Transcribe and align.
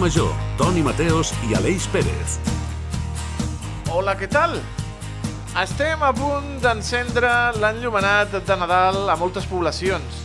Major, 0.00 0.32
Toni 0.56 0.80
Mateos 0.80 1.34
i 1.44 1.52
Aleix 1.52 1.84
Pérez. 1.92 2.38
Hola, 3.92 4.14
què 4.16 4.30
tal? 4.32 4.54
Estem 5.60 6.00
a 6.00 6.08
punt 6.16 6.54
d'encendre 6.62 7.28
l'enllumenat 7.60 8.32
de 8.48 8.56
Nadal 8.56 9.12
a 9.12 9.18
moltes 9.20 9.44
poblacions. 9.50 10.22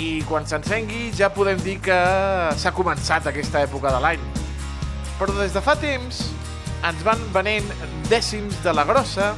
I 0.00 0.24
quan 0.24 0.48
s'encengui 0.48 1.10
ja 1.12 1.28
podem 1.28 1.60
dir 1.60 1.76
que 1.84 2.00
s'ha 2.56 2.72
començat 2.72 3.28
aquesta 3.28 3.66
època 3.68 3.92
de 3.92 4.00
l'any. 4.00 4.26
Però 5.20 5.36
des 5.42 5.52
de 5.52 5.60
fa 5.60 5.76
temps 5.76 6.24
ens 6.80 7.04
van 7.04 7.20
venent 7.36 7.68
dècims 8.08 8.64
de 8.64 8.72
la 8.72 8.88
grossa 8.88 9.34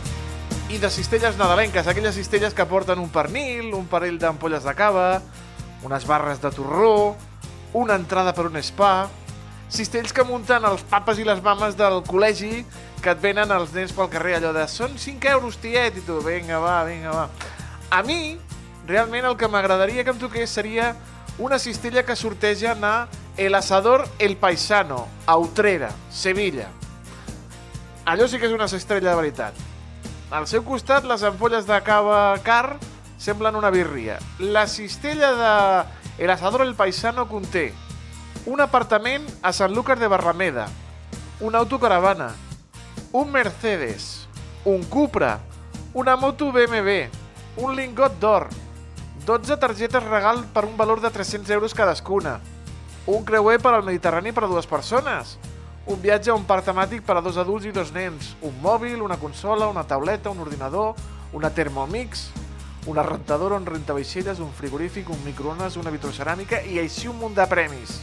i 0.70 0.78
de 0.78 0.86
cistelles 0.86 1.34
nadalenques, 1.34 1.90
aquelles 1.90 2.14
cistelles 2.14 2.54
que 2.54 2.70
porten 2.70 3.02
un 3.02 3.10
pernil, 3.10 3.72
un 3.74 3.90
parell 3.90 4.22
d'ampolles 4.22 4.62
de 4.62 4.78
cava, 4.78 5.16
unes 5.82 6.06
barres 6.06 6.38
de 6.46 6.54
torró, 6.54 7.16
una 7.74 7.98
entrada 7.98 8.38
per 8.38 8.46
un 8.46 8.62
spa, 8.62 9.08
cistells 9.68 10.14
que 10.16 10.24
munten 10.24 10.64
els 10.64 10.82
papes 10.88 11.20
i 11.20 11.26
les 11.28 11.40
mames 11.44 11.76
del 11.76 12.00
col·legi 12.08 12.64
que 13.02 13.12
et 13.12 13.20
venen 13.22 13.52
els 13.54 13.72
nens 13.76 13.92
pel 13.94 14.08
carrer, 14.10 14.38
allò 14.38 14.52
de 14.56 14.64
són 14.70 14.96
5 14.98 15.30
euros, 15.34 15.58
tiet, 15.62 16.00
i 16.00 16.04
tu, 16.06 16.18
vinga, 16.24 16.58
va, 16.62 16.80
vinga, 16.88 17.12
va. 17.14 17.28
A 17.94 18.02
mi, 18.02 18.38
realment 18.88 19.28
el 19.28 19.36
que 19.36 19.48
m'agradaria 19.48 20.04
que 20.04 20.14
em 20.14 20.20
toqués 20.20 20.50
seria 20.50 20.94
una 21.38 21.58
cistella 21.58 22.04
que 22.04 22.16
sorteja 22.16 22.74
a 22.82 23.08
El 23.36 23.54
Asador 23.54 24.08
El 24.18 24.36
Paisano, 24.36 25.06
a 25.26 25.36
Utrera, 25.36 25.92
Sevilla. 26.10 26.68
Allò 28.04 28.26
sí 28.26 28.38
que 28.38 28.48
és 28.48 28.56
una 28.56 28.64
estrella 28.64 29.10
de 29.10 29.16
veritat. 29.16 29.54
Al 30.32 30.48
seu 30.48 30.64
costat, 30.64 31.04
les 31.04 31.22
ampolles 31.22 31.68
de 31.68 31.76
cava 31.84 32.34
car 32.42 32.78
semblen 33.18 33.56
una 33.56 33.70
birria. 33.70 34.18
La 34.38 34.66
cistella 34.66 35.32
de 35.36 36.24
El 36.24 36.30
Asador 36.30 36.62
El 36.66 36.74
Paisano 36.74 37.28
conté 37.28 37.72
un 38.48 38.62
apartament 38.64 39.26
a 39.44 39.50
Sant 39.52 39.74
Lucas 39.76 40.00
de 40.00 40.08
Barrameda, 40.08 40.70
una 41.44 41.58
autocaravana, 41.58 42.30
un 43.12 43.30
Mercedes, 43.30 44.26
un 44.64 44.84
Cupra, 44.84 45.38
una 45.92 46.16
moto 46.16 46.48
BMW, 46.50 47.10
un 47.60 47.76
lingot 47.76 48.16
d'or, 48.18 48.48
12 49.26 49.58
targetes 49.60 50.02
regal 50.02 50.46
per 50.54 50.64
un 50.64 50.78
valor 50.78 51.02
de 51.04 51.10
300 51.10 51.50
euros 51.50 51.74
cadascuna, 51.74 52.40
un 53.04 53.22
creuer 53.28 53.60
per 53.60 53.74
al 53.74 53.84
Mediterrani 53.84 54.32
per 54.32 54.44
a 54.44 54.48
dues 54.48 54.66
persones, 54.66 55.36
un 55.84 56.00
viatge 56.00 56.32
a 56.32 56.40
un 56.40 56.48
parc 56.48 56.72
temàtic 56.72 57.04
per 57.04 57.18
a 57.18 57.20
dos 57.20 57.36
adults 57.36 57.68
i 57.68 57.72
dos 57.76 57.92
nens, 57.92 58.32
un 58.40 58.56
mòbil, 58.64 59.02
una 59.04 59.20
consola, 59.20 59.68
una 59.68 59.84
tauleta, 59.84 60.32
un 60.32 60.40
ordinador, 60.40 60.96
una 61.36 61.52
Thermomix, 61.52 62.30
una 62.86 63.04
rentadora, 63.04 63.60
un 63.60 63.68
rentavaixelles, 63.68 64.40
un 64.40 64.56
frigorífic, 64.56 65.10
un 65.12 65.20
microones, 65.28 65.76
una 65.76 65.92
vitroceràmica 65.92 66.64
i 66.64 66.80
així 66.80 67.12
un 67.12 67.20
munt 67.20 67.36
de 67.36 67.44
premis. 67.44 68.00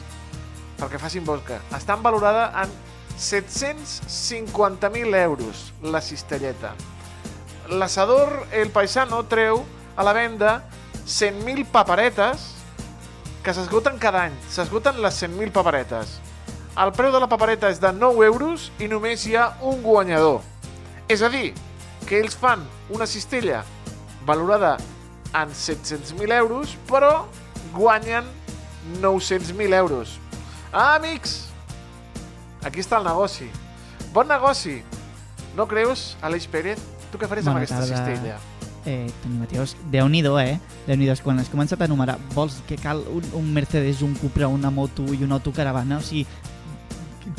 Perquè 0.80 1.00
facin 1.00 1.26
bosca. 1.26 1.62
Estan 1.78 2.04
valorada 2.04 2.52
en 2.64 2.70
750.000 3.18 5.16
euros 5.24 5.74
la 5.82 6.02
cistelleta. 6.02 6.74
L'assador 7.70 8.48
El 8.52 8.70
Paisano 8.70 9.24
treu 9.26 9.64
a 9.96 10.04
la 10.04 10.14
venda 10.14 10.64
100.000 11.06 11.66
paperetes 11.72 12.52
que 13.44 13.54
s'esgoten 13.54 13.98
cada 14.02 14.26
any. 14.28 14.36
S'esgoten 14.50 15.02
les 15.02 15.22
100.000 15.24 15.52
paperetes. 15.56 16.20
El 16.76 16.92
preu 16.92 17.14
de 17.14 17.22
la 17.24 17.30
papereta 17.32 17.70
és 17.72 17.80
de 17.80 17.94
9 17.96 18.26
euros 18.28 18.72
i 18.84 18.90
només 18.92 19.24
hi 19.26 19.38
ha 19.40 19.54
un 19.64 19.80
guanyador. 19.86 20.42
És 21.08 21.22
a 21.24 21.30
dir, 21.32 21.54
que 22.06 22.20
ells 22.20 22.36
fan 22.36 22.66
una 22.90 23.08
cistella 23.08 23.64
valorada 24.26 24.76
en 25.34 25.50
700.000 25.54 26.34
euros, 26.34 26.76
però 26.90 27.26
guanyen 27.74 28.26
900.000 29.02 29.74
euros. 29.74 30.20
Ah, 30.76 30.98
amics! 31.00 31.46
Aquí 32.68 32.82
està 32.84 32.98
el 33.00 33.06
negoci. 33.08 33.46
Bon 34.12 34.28
negoci! 34.28 34.82
No 35.56 35.64
creus, 35.72 36.18
Aleix 36.20 36.50
Pérez? 36.52 36.82
Tu 37.14 37.22
què 37.22 37.30
faries 37.32 37.48
amb 37.48 37.62
aquesta 37.62 37.78
tarda. 37.80 37.94
cistella? 37.94 38.36
Eh, 38.84 39.08
Toni 39.22 39.40
Mateos, 39.40 39.78
déu-n'hi-do, 39.94 40.34
eh? 40.38 40.60
déu 40.84 41.00
nhi 41.00 41.08
Quan 41.24 41.40
has 41.40 41.48
començat 41.48 41.80
a 41.80 41.88
enumerar, 41.88 42.18
vols 42.34 42.60
que 42.68 42.76
cal 42.76 43.06
un, 43.08 43.24
un 43.40 43.54
Mercedes, 43.54 44.02
un 44.04 44.18
Cupra, 44.20 44.50
una 44.52 44.70
moto 44.70 45.08
i 45.14 45.24
una 45.24 45.40
autocaravana? 45.40 46.02
O 46.04 46.04
sigui, 46.04 46.28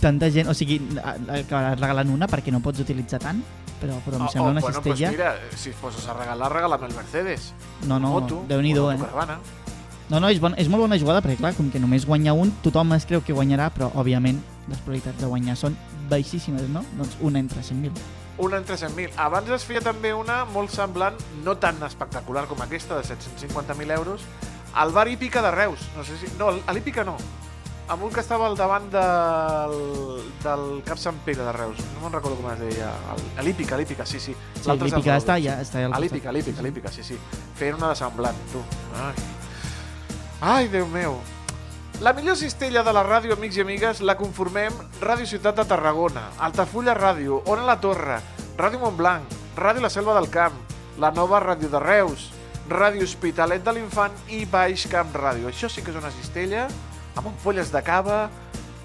tanta 0.01 0.31
gent... 0.33 0.49
O 0.49 0.57
sigui, 0.57 0.81
acabaràs 0.97 1.77
regalant 1.77 2.17
una 2.17 2.27
perquè 2.33 2.51
no 2.51 2.65
pots 2.65 2.81
utilitzar 2.89 3.21
tant? 3.21 3.45
Però, 3.83 4.01
però 4.01 4.17
em 4.17 4.33
sembla 4.33 4.49
una 4.57 4.65
bueno, 4.65 4.81
cistella... 4.81 5.13
Pues 5.13 5.21
mira, 5.21 5.37
si 5.53 5.77
es 5.77 5.77
poses 5.77 6.09
a 6.09 6.17
regalar, 6.17 6.51
regala'm 6.57 6.89
el 6.89 6.97
Mercedes. 6.97 7.53
no, 7.85 8.01
no, 8.01 8.17
moto, 8.17 8.47
déu-n'hi-do, 8.49 8.89
una 8.97 9.37
eh? 9.37 9.66
No, 10.09 10.21
no, 10.23 10.29
és, 10.31 10.39
bon, 10.39 10.55
és 10.55 10.69
molt 10.71 10.85
bona 10.85 10.99
jugada 11.03 11.21
perquè, 11.25 11.41
clar, 11.41 11.55
com 11.57 11.71
que 11.73 11.81
només 11.83 12.05
guanya 12.07 12.33
un, 12.39 12.53
tothom 12.63 12.93
es 12.95 13.07
creu 13.11 13.25
que 13.27 13.35
guanyarà, 13.35 13.71
però, 13.75 13.89
òbviament, 13.99 14.39
les 14.71 14.79
probabilitats 14.85 15.19
de 15.19 15.27
guanyar 15.27 15.57
són 15.59 15.75
baixíssimes, 16.11 16.69
no? 16.71 16.85
Doncs 16.99 17.17
una 17.27 17.41
entre 17.43 17.61
100.000. 17.63 17.91
Una 18.39 18.61
entre 18.61 18.77
100.000. 18.77 19.17
Abans 19.17 19.51
es 19.57 19.65
feia 19.67 19.81
també 19.83 20.13
una 20.15 20.45
molt 20.45 20.71
semblant, 20.71 21.17
no 21.43 21.57
tan 21.59 21.83
espectacular 21.83 22.45
com 22.47 22.61
aquesta, 22.63 23.01
de 23.01 23.09
750.000 23.09 23.97
euros, 23.97 24.23
al 24.75 24.93
bar 24.93 25.09
Hípica 25.09 25.43
de 25.43 25.51
Reus. 25.51 25.81
No 25.97 26.05
sé 26.05 26.19
si... 26.21 26.31
No, 26.39 26.53
a 26.55 26.73
l'Hípica 26.77 27.03
no. 27.03 27.17
Amb 27.89 28.03
un 28.03 28.11
que 28.13 28.21
estava 28.21 28.47
al 28.47 28.57
davant 28.59 28.87
del, 28.91 29.75
del 30.43 30.65
Cap 30.87 30.99
Sant 30.99 31.19
Pere 31.25 31.43
de 31.47 31.53
Reus. 31.55 31.79
No 31.95 32.03
me'n 32.03 32.13
recordo 32.15 32.37
com 32.43 32.51
es 32.53 32.59
deia. 32.61 32.91
A 33.39 33.43
l'Hípica, 33.47 33.79
l'Hípica, 33.79 34.05
sí, 34.07 34.19
sí. 34.21 34.35
Sí, 34.59 34.71
l'hípica 34.71 35.01
Reus. 35.01 35.23
està 35.23 35.39
ja, 35.43 35.59
està 35.63 35.83
al 35.87 35.95
A 35.95 36.01
costat. 36.03 36.27
a 36.27 36.35
l'Hípica, 36.35 36.61
a 36.61 36.67
l'Hípica, 36.67 36.93
sí, 36.93 37.07
sí. 37.07 37.19
Feien 37.57 37.79
una 37.79 37.95
de 37.95 37.99
semblant, 38.03 38.37
tu. 38.53 38.63
Ai. 39.01 39.15
Ai, 40.41 40.69
Déu 40.69 40.85
meu. 40.87 41.17
La 42.05 42.13
millor 42.13 42.37
cistella 42.37 42.83
de 42.85 42.93
la 42.93 43.01
ràdio, 43.07 43.33
amics 43.33 43.57
i 43.57 43.63
amigues, 43.63 44.03
la 44.05 44.19
conformem 44.21 44.75
Ràdio 45.01 45.25
Ciutat 45.25 45.57
de 45.57 45.65
Tarragona, 45.65 46.27
Altafulla 46.45 46.93
Ràdio, 46.93 47.39
Ona 47.49 47.65
la 47.65 47.79
Torre, 47.81 48.19
Ràdio 48.59 48.83
Montblanc, 48.83 49.33
Ràdio 49.57 49.81
La 49.81 49.89
Selva 49.89 50.13
del 50.19 50.29
Camp, 50.29 50.59
la 51.01 51.09
nova 51.17 51.41
Ràdio 51.41 51.71
de 51.73 51.81
Reus, 51.81 52.27
Ràdio 52.69 53.09
Hospitalet 53.09 53.65
de 53.65 53.73
l'Infant 53.79 54.13
i 54.29 54.43
Baix 54.45 54.85
Camp 54.93 55.17
Ràdio. 55.17 55.49
Això 55.49 55.73
sí 55.73 55.81
que 55.81 55.95
és 55.95 55.97
una 55.97 56.13
cistella, 56.13 56.67
amb 57.17 57.33
ampolles 57.33 57.73
de 57.73 57.83
cava, 57.87 58.27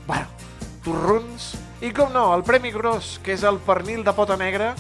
bueno, 0.07 0.31
torrons... 0.87 1.51
I 1.81 1.91
com 1.91 2.13
no, 2.13 2.29
el 2.31 2.45
Premi 2.47 2.71
Gros, 2.71 3.17
que 3.25 3.35
és 3.35 3.43
el 3.43 3.59
pernil 3.65 4.05
de 4.07 4.15
pota 4.15 4.39
negra, 4.39 4.71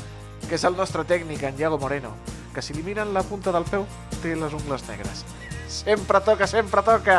que 0.47 0.55
és 0.55 0.63
el 0.63 0.79
nostre 0.79 1.03
tècnic, 1.03 1.43
en 1.43 1.59
Iago 1.59 1.81
Moreno, 1.81 2.15
que 2.55 2.63
si 2.63 2.77
li 2.77 2.85
miren 2.85 3.11
la 3.11 3.27
punta 3.27 3.51
del 3.51 3.67
peu, 3.67 3.89
té 4.21 4.37
les 4.37 4.53
ungles 4.53 4.87
negres. 4.87 5.25
Sempre 5.71 6.19
toca, 6.19 6.47
sempre 6.51 6.83
toca! 6.83 7.17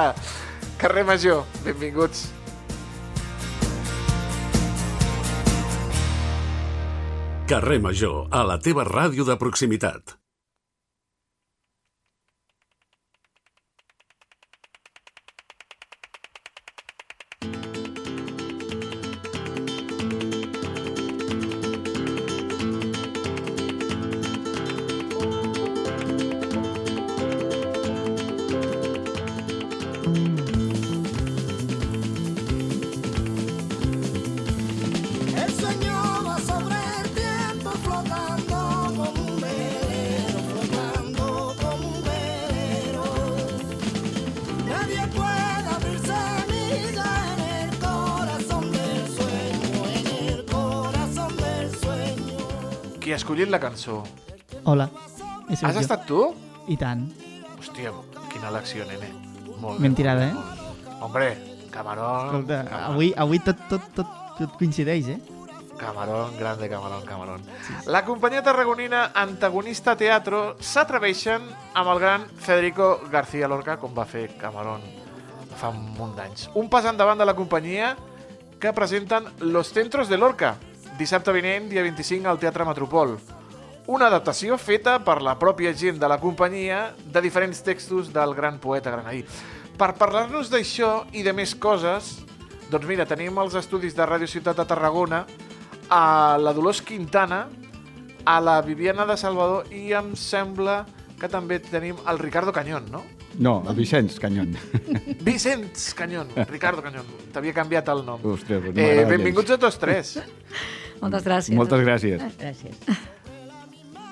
Carrer 0.77 1.05
Major, 1.09 1.45
benvinguts. 1.65 2.29
Carrer 7.49 7.81
Major, 7.85 8.27
a 8.31 8.45
la 8.49 8.59
teva 8.61 8.85
ràdio 8.89 9.25
de 9.29 9.39
proximitat. 9.41 10.22
Qui 53.13 53.17
ha 53.19 53.21
escollit 53.21 53.51
la 53.53 53.59
cançó? 53.61 53.99
Hola, 54.65 54.87
he 55.45 55.53
sigut 55.53 55.67
Has 55.69 55.75
jo. 55.77 55.81
estat 55.83 56.07
tu? 56.09 56.21
I 56.73 56.79
tant. 56.81 57.03
Hòstia, 57.59 57.91
quina 58.33 58.49
elecció, 58.49 58.87
nene. 58.89 59.11
Molt 59.61 59.83
Ben 59.85 59.93
bé, 59.93 59.99
tirada, 59.99 60.31
eh? 60.31 60.33
molt. 60.33 61.03
Hombre, 61.05 61.27
Camarón, 61.71 62.31
Escolta, 62.31 62.63
Camarón, 62.71 62.95
avui, 62.95 63.13
avui 63.15 63.43
tot, 63.45 63.61
tot, 63.69 63.85
tot, 63.99 64.15
tot 64.39 64.57
coincideix, 64.57 65.11
eh? 65.13 65.19
Camarón, 65.77 66.39
grande 66.39 66.71
Camarón, 66.71 67.05
Camarón. 67.05 67.45
La 67.85 68.03
companyia 68.07 68.43
tarragonina 68.43 69.11
Antagonista 69.13 69.95
Teatro 69.95 70.57
s'atreveixen 70.59 71.45
amb 71.75 71.93
el 71.93 72.01
gran 72.01 72.25
Federico 72.41 72.95
García 73.13 73.47
Lorca, 73.47 73.77
com 73.77 73.93
va 73.93 74.09
fer 74.09 74.31
Camarón 74.41 74.81
fa 75.61 75.69
un 75.69 75.85
munt 76.01 76.17
d'anys. 76.17 76.49
Un 76.55 76.73
pas 76.73 76.89
endavant 76.89 77.21
de 77.21 77.29
la 77.29 77.37
companyia 77.37 77.93
que 78.59 78.73
presenten 78.73 79.29
Los 79.41 79.69
Centros 79.69 80.09
de 80.09 80.17
Lorca, 80.17 80.57
dissabte 81.03 81.35
vinent, 81.35 81.69
dia 81.69 81.83
25, 81.85 82.29
al 82.31 82.41
Teatre 82.41 82.67
Metropol. 82.67 83.17
Una 83.91 84.07
adaptació 84.07 84.57
feta 84.59 85.01
per 85.03 85.21
la 85.23 85.35
pròpia 85.39 85.75
gent 85.75 85.99
de 85.99 86.09
la 86.09 86.21
companyia 86.23 86.93
de 87.03 87.21
diferents 87.21 87.63
textos 87.67 88.13
del 88.15 88.35
gran 88.39 88.61
poeta 88.63 88.95
granadí. 88.95 89.25
Per 89.79 89.95
parlar-nos 89.99 90.53
d'això 90.53 91.03
i 91.13 91.25
de 91.27 91.33
més 91.35 91.57
coses, 91.59 92.21
Doncs 92.73 92.89
mira, 92.89 93.05
tenim 93.05 93.37
els 93.37 93.53
estudis 93.59 93.93
de 93.93 94.05
Ràdio 94.09 94.25
Ciutat 94.33 94.57
de 94.57 94.65
Tarragona, 94.65 95.27
a 95.93 96.39
la 96.41 96.55
Dolors 96.57 96.81
Quintana, 96.81 97.43
a 98.25 98.37
la 98.41 98.55
Viviana 98.65 99.05
de 99.05 99.17
Salvador 99.21 99.69
i 99.77 99.91
em 99.93 100.15
sembla 100.17 100.79
que 101.21 101.29
també 101.29 101.59
tenim 101.61 102.01
el 102.09 102.21
Ricardo 102.23 102.55
Cañón, 102.57 102.89
no? 102.91 103.03
No, 103.37 103.59
el 103.69 103.77
Vicenç 103.77 104.17
Canyón. 104.21 104.57
Vicenç 105.27 105.93
Cañón, 105.99 106.33
Ricardo 106.49 106.81
Cañón. 106.85 107.05
T'havia 107.35 107.53
canviat 107.53 107.93
el 107.93 108.07
nom. 108.07 108.25
Ostres, 108.33 108.71
no 108.73 108.73
eh, 108.73 109.05
benvinguts 109.09 109.53
a 109.53 109.61
tots 109.61 109.77
tres. 109.83 110.17
Moltes 111.03 111.25
gràcies. 111.27 111.57
Moltes 111.59 111.83
gràcies. 111.85 112.23
Gràcies. 112.39 112.99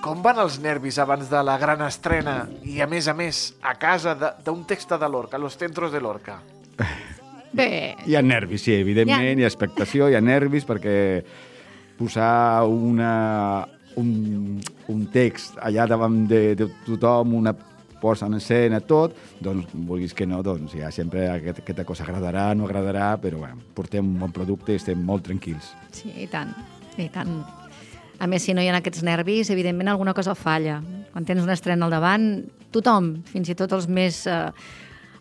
Com 0.00 0.22
van 0.24 0.38
els 0.40 0.56
nervis 0.64 0.96
abans 0.98 1.28
de 1.30 1.42
la 1.44 1.58
gran 1.60 1.82
estrena 1.84 2.46
i, 2.64 2.78
a 2.80 2.86
més 2.88 3.06
a 3.08 3.14
més, 3.14 3.54
a 3.62 3.74
casa 3.78 4.14
de- 4.16 4.32
d'un 4.46 4.64
text 4.64 4.90
de 4.96 5.08
Lorca, 5.08 5.38
Los 5.38 5.56
Centros 5.60 5.92
de 5.92 6.00
Lorca? 6.00 6.38
Bé, 7.52 7.96
Hi 8.06 8.14
ha 8.16 8.22
nervis, 8.22 8.62
sí, 8.62 8.72
evidentment, 8.78 9.38
hi 9.40 9.44
ha 9.44 9.48
expectació, 9.50 10.08
hi 10.08 10.14
ha 10.14 10.20
nervis, 10.22 10.64
perquè 10.64 11.22
posar 11.98 12.62
una, 12.64 13.66
un, 14.00 14.60
un 14.88 15.06
text 15.12 15.58
allà 15.60 15.84
davant 15.90 16.22
de, 16.30 16.54
de 16.56 16.68
tothom, 16.86 17.34
una 17.34 17.52
posa 18.00 18.24
en 18.30 18.38
escena, 18.38 18.78
tot, 18.80 19.12
doncs, 19.44 19.66
vulguis 19.74 20.14
que 20.16 20.24
no, 20.30 20.38
doncs 20.46 20.72
ja 20.78 20.88
sempre 20.94 21.26
aquest, 21.28 21.58
aquesta 21.60 21.84
cosa 21.84 22.06
agradarà, 22.06 22.54
no 22.56 22.64
agradarà, 22.64 23.10
però 23.20 23.42
bueno, 23.42 23.58
portem 23.76 24.06
un 24.14 24.16
bon 24.22 24.32
producte 24.32 24.72
i 24.72 24.80
estem 24.80 25.02
molt 25.04 25.26
tranquils. 25.26 25.74
sí, 25.92 26.08
i 26.22 26.26
tant, 26.30 26.54
i 27.02 27.08
tant. 27.12 27.44
A 28.20 28.26
més, 28.28 28.42
si 28.44 28.52
no 28.52 28.60
hi 28.60 28.68
ha 28.68 28.76
aquests 28.76 29.02
nervis, 29.06 29.48
evidentment 29.50 29.88
alguna 29.88 30.12
cosa 30.14 30.34
falla. 30.36 30.82
Quan 31.12 31.24
tens 31.24 31.42
una 31.42 31.54
estrena 31.56 31.86
al 31.86 31.90
davant, 31.94 32.44
tothom, 32.70 33.22
fins 33.24 33.48
i 33.48 33.54
tot 33.56 33.72
els 33.72 33.88
més, 33.88 34.26
eh, 34.28 34.50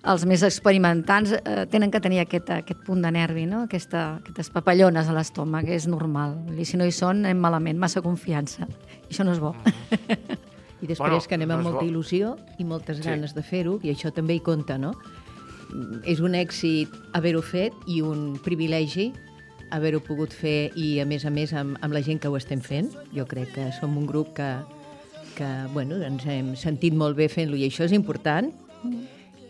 els 0.03 0.25
més 0.25 0.43
experimentats, 0.43 1.31
eh, 1.31 1.65
tenen 1.71 1.91
que 1.91 1.99
tenir 2.03 2.19
aquest, 2.25 2.49
aquest 2.49 2.83
punt 2.85 3.01
de 3.01 3.11
nervi, 3.11 3.45
no? 3.45 3.63
Aquesta, 3.63 4.17
aquestes 4.19 4.49
papallones 4.51 5.07
a 5.07 5.13
l'estómac, 5.15 5.67
és 5.67 5.87
normal. 5.87 6.37
I 6.59 6.65
si 6.65 6.77
no 6.77 6.85
hi 6.85 6.91
són, 6.91 7.23
anem 7.25 7.39
malament, 7.39 7.79
massa 7.79 8.01
confiança. 8.01 8.67
I 9.09 9.13
això 9.13 9.23
no 9.23 9.31
és 9.31 9.39
bo. 9.39 9.55
I 10.81 10.87
després 10.87 10.99
Bueno, 11.09 11.21
que 11.27 11.35
anem 11.35 11.47
no 11.49 11.55
amb 11.55 11.63
molta 11.63 11.81
bo. 11.81 11.87
il·lusió 11.87 12.37
i 12.57 12.63
moltes 12.63 12.97
Sí. 12.97 13.03
ganes 13.03 13.33
de 13.35 13.43
fer-ho, 13.43 13.79
i 13.83 13.89
això 13.91 14.11
també 14.13 14.35
hi 14.35 14.39
compta, 14.39 14.77
no? 14.77 14.93
Mm, 15.71 16.01
És 16.05 16.19
un 16.19 16.33
èxit 16.33 16.89
haver-ho 17.13 17.41
fet 17.41 17.73
i 17.87 18.01
un 18.01 18.39
privilegi 18.43 19.13
haver-ho 19.71 20.01
pogut 20.05 20.33
fer 20.35 20.71
i, 20.75 20.99
a 21.01 21.05
més 21.09 21.25
a 21.25 21.31
més, 21.33 21.53
amb, 21.53 21.77
amb 21.81 21.95
la 21.95 22.01
gent 22.05 22.19
que 22.21 22.29
ho 22.31 22.37
estem 22.39 22.61
fent. 22.63 22.91
Jo 23.15 23.27
crec 23.29 23.53
que 23.55 23.69
som 23.79 23.97
un 23.97 24.07
grup 24.09 24.33
que, 24.37 24.49
que 25.37 25.49
bueno, 25.73 26.01
ens 26.05 26.25
hem 26.27 26.53
sentit 26.59 26.95
molt 26.97 27.17
bé 27.17 27.29
fent-lo 27.31 27.59
i 27.59 27.67
això 27.67 27.87
és 27.87 27.95
important. 27.95 28.51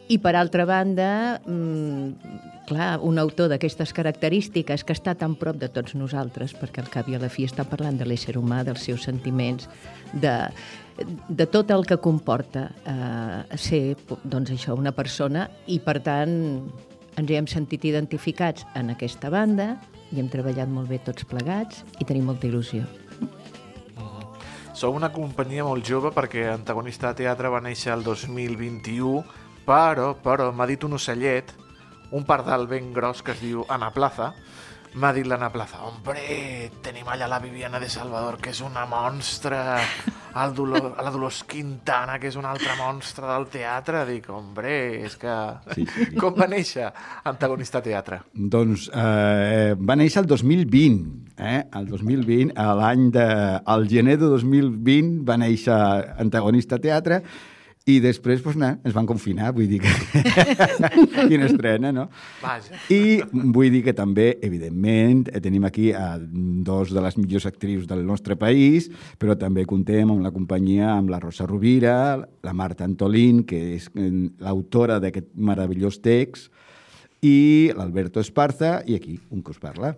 I, 0.10 0.18
per 0.18 0.34
altra 0.34 0.66
banda, 0.66 1.40
mm, 1.46 2.66
clar, 2.70 3.00
un 3.06 3.20
autor 3.22 3.50
d'aquestes 3.52 3.94
característiques 3.94 4.84
que 4.84 4.96
està 4.96 5.14
tan 5.18 5.36
prop 5.38 5.60
de 5.62 5.70
tots 5.70 5.94
nosaltres, 5.98 6.56
perquè 6.58 6.82
al 6.82 6.90
cap 6.90 7.10
i 7.10 7.18
a 7.18 7.22
la 7.22 7.30
fi 7.30 7.46
està 7.46 7.66
parlant 7.70 7.98
de 7.98 8.08
l'ésser 8.10 8.38
humà, 8.38 8.64
dels 8.66 8.82
seus 8.90 9.06
sentiments, 9.06 9.70
de, 10.14 10.34
de 11.30 11.46
tot 11.46 11.70
el 11.72 11.86
que 11.86 12.00
comporta 12.02 12.72
eh, 12.90 13.58
ser 13.58 13.84
doncs 14.24 14.54
això, 14.58 14.74
una 14.78 14.96
persona 14.98 15.46
i, 15.68 15.78
per 15.78 16.00
tant, 16.06 16.34
ens 17.20 17.30
hi 17.30 17.38
hem 17.38 17.48
sentit 17.50 17.86
identificats 17.86 18.66
en 18.80 18.94
aquesta 18.96 19.30
banda 19.30 19.76
i 20.12 20.20
hem 20.20 20.30
treballat 20.32 20.70
molt 20.72 20.90
bé 20.90 21.00
tots 21.06 21.28
plegats 21.30 21.84
i 22.00 22.08
tenim 22.08 22.30
molta 22.30 22.48
il·lusió. 22.50 22.86
Sou 24.80 24.96
una 24.96 25.10
companyia 25.12 25.66
molt 25.68 25.84
jove 25.84 26.14
perquè 26.16 26.46
Antagonista 26.54 27.12
Teatre 27.12 27.50
va 27.52 27.60
néixer 27.60 27.92
el 27.92 28.04
2021, 28.06 29.26
però, 29.66 30.14
però, 30.24 30.54
m'ha 30.56 30.68
dit 30.70 30.86
un 30.88 30.96
ocellet, 30.96 31.52
un 32.16 32.24
pardal 32.24 32.64
ben 32.72 32.94
gros 32.96 33.20
que 33.22 33.36
es 33.36 33.42
diu 33.44 33.66
Ana 33.68 33.90
Plaza, 33.92 34.32
m'ha 34.94 35.12
dit 35.14 35.28
l'Anna 35.28 35.50
Plaza, 35.54 35.84
hombre, 35.86 36.72
tenim 36.84 37.08
allà 37.12 37.28
la 37.30 37.40
Viviana 37.40 37.80
de 37.80 37.90
Salvador, 37.92 38.40
que 38.42 38.50
és 38.54 38.62
una 38.66 38.86
monstra, 38.90 39.78
el 40.40 40.56
Dolor, 40.58 40.92
la 40.98 41.12
Dolors 41.14 41.44
Quintana, 41.50 42.18
que 42.20 42.30
és 42.32 42.38
una 42.40 42.52
altra 42.54 42.76
monstra 42.80 43.30
del 43.34 43.48
teatre. 43.54 44.02
Dic, 44.10 44.30
hombre, 44.34 44.74
és 45.06 45.18
que... 45.20 45.36
Sí, 45.76 45.86
sí. 45.86 46.10
Com 46.20 46.38
va 46.38 46.50
néixer 46.50 46.90
Antagonista 47.30 47.84
Teatre? 47.86 48.24
Doncs 48.34 48.90
eh, 48.90 49.76
va 49.78 50.00
néixer 50.00 50.24
el 50.24 50.32
2020, 50.32 51.06
eh? 51.38 51.62
El 51.80 51.90
2020, 51.92 52.56
a 52.58 52.74
l'any 52.80 53.10
de... 53.14 53.30
Al 53.70 53.88
gener 53.92 54.18
de 54.22 54.32
2020 54.34 55.24
va 55.28 55.38
néixer 55.42 55.80
Antagonista 56.26 56.82
Teatre 56.82 57.24
i 57.90 57.98
després, 58.04 58.42
doncs, 58.44 58.58
nah, 58.60 58.72
ens 58.86 58.94
van 58.96 59.08
confinar, 59.10 59.50
vull 59.56 59.70
dir 59.70 59.80
que... 59.82 59.94
Quina 61.32 61.48
estrena, 61.48 61.92
no? 61.96 62.06
Vaja. 62.44 62.78
I 62.94 63.20
vull 63.32 63.72
dir 63.74 63.82
que 63.88 63.96
també, 63.98 64.28
evidentment, 64.46 65.26
eh, 65.32 65.42
tenim 65.44 65.66
aquí 65.66 65.90
a 65.96 66.14
dos 66.20 66.94
de 66.94 67.04
les 67.04 67.18
millors 67.18 67.48
actrius 67.50 67.88
del 67.90 68.06
nostre 68.08 68.38
país, 68.40 68.90
però 69.20 69.38
també 69.40 69.66
contem 69.70 70.12
amb 70.14 70.26
la 70.26 70.34
companyia 70.36 70.94
amb 70.96 71.14
la 71.14 71.22
Rosa 71.24 71.48
Rovira, 71.50 71.96
la 72.46 72.56
Marta 72.56 72.86
Antolín, 72.86 73.44
que 73.50 73.62
és 73.78 73.90
eh, 73.96 74.10
l'autora 74.44 75.00
d'aquest 75.02 75.32
meravellós 75.36 76.02
text, 76.06 76.52
i 77.26 77.72
l'Alberto 77.76 78.22
Esparza, 78.24 78.80
i 78.88 78.96
aquí, 79.00 79.18
un 79.34 79.44
que 79.44 79.56
us 79.56 79.60
parla. 79.60 79.96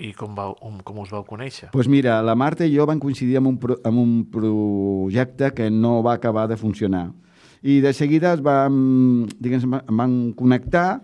I 0.00 0.14
com, 0.16 0.32
vau, 0.34 0.54
com, 0.56 0.78
com 0.80 1.00
us 1.02 1.10
vau 1.12 1.24
conèixer? 1.28 1.68
Doncs 1.68 1.74
pues 1.74 1.88
mira, 1.92 2.22
la 2.24 2.34
Marta 2.38 2.64
i 2.64 2.72
jo 2.72 2.86
vam 2.88 3.00
coincidir 3.02 3.36
amb 3.36 3.50
un, 3.50 3.58
pro, 3.60 3.76
amb 3.84 4.00
un 4.00 4.14
projecte 4.32 5.50
que 5.52 5.68
no 5.70 5.98
va 6.02 6.14
acabar 6.16 6.46
de 6.48 6.56
funcionar. 6.56 7.10
I 7.60 7.82
de 7.84 7.92
seguida 7.92 8.32
es 8.32 8.40
vam, 8.40 9.26
diguem, 9.36 9.76
em 9.76 10.00
van 10.00 10.14
connectar 10.38 11.02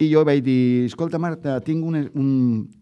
i 0.00 0.08
jo 0.08 0.22
vaig 0.24 0.40
dir, 0.46 0.86
escolta 0.88 1.20
Marta, 1.20 1.58
tinc 1.66 1.84
un, 1.84 2.00
un 2.16 2.30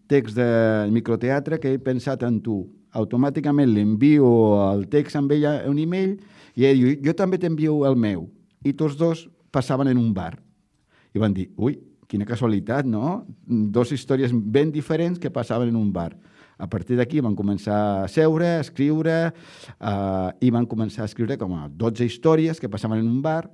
text 0.07 0.39
de 0.39 0.47
microteatre 0.95 1.59
que 1.59 1.75
he 1.75 1.83
pensat 1.83 2.23
en 2.23 2.39
tu. 2.45 2.61
Automàticament 2.95 3.67
l'envio 3.67 4.29
el 4.69 4.87
text 4.93 5.19
amb 5.19 5.35
ella 5.35 5.57
un 5.67 5.81
email 5.83 6.15
i 6.55 6.63
ella 6.63 6.77
diu, 6.79 6.95
jo 7.03 7.17
també 7.17 7.41
t'envio 7.41 7.81
el 7.89 7.99
meu. 7.99 8.29
I 8.63 8.71
tots 8.77 8.95
dos 8.95 9.27
passaven 9.51 9.91
en 9.91 9.99
un 9.99 10.13
bar. 10.15 10.37
I 11.11 11.19
van 11.19 11.35
dir, 11.35 11.49
ui, 11.59 11.75
quina 12.07 12.25
casualitat, 12.25 12.87
no? 12.87 13.25
Dos 13.45 13.91
històries 13.91 14.33
ben 14.33 14.71
diferents 14.71 15.19
que 15.19 15.31
passaven 15.33 15.69
en 15.69 15.79
un 15.79 15.91
bar. 15.93 16.13
A 16.57 16.65
partir 16.65 16.97
d'aquí 16.97 17.21
van 17.21 17.35
començar 17.37 17.77
a 18.03 18.07
seure, 18.09 18.55
a 18.57 18.63
escriure, 18.63 19.17
eh, 19.29 20.29
i 20.41 20.49
van 20.49 20.65
començar 20.65 21.03
a 21.03 21.09
escriure 21.11 21.37
com 21.37 21.53
a 21.53 21.67
12 21.69 22.07
històries 22.07 22.59
que 22.59 22.69
passaven 22.69 23.03
en 23.03 23.11
un 23.11 23.21
bar, 23.21 23.45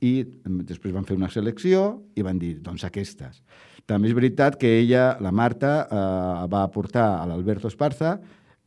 i 0.00 0.24
després 0.44 0.94
van 0.94 1.04
fer 1.04 1.16
una 1.16 1.28
selecció 1.28 2.00
i 2.16 2.24
van 2.24 2.38
dir, 2.40 2.54
doncs 2.64 2.86
aquestes. 2.88 3.42
També 3.88 4.08
és 4.08 4.16
veritat 4.16 4.56
que 4.60 4.68
ella, 4.80 5.16
la 5.20 5.32
Marta, 5.32 5.72
eh, 5.84 6.46
va 6.52 6.66
portar 6.72 7.20
a 7.20 7.26
l'Alberto 7.28 7.68
Esparza 7.68 8.18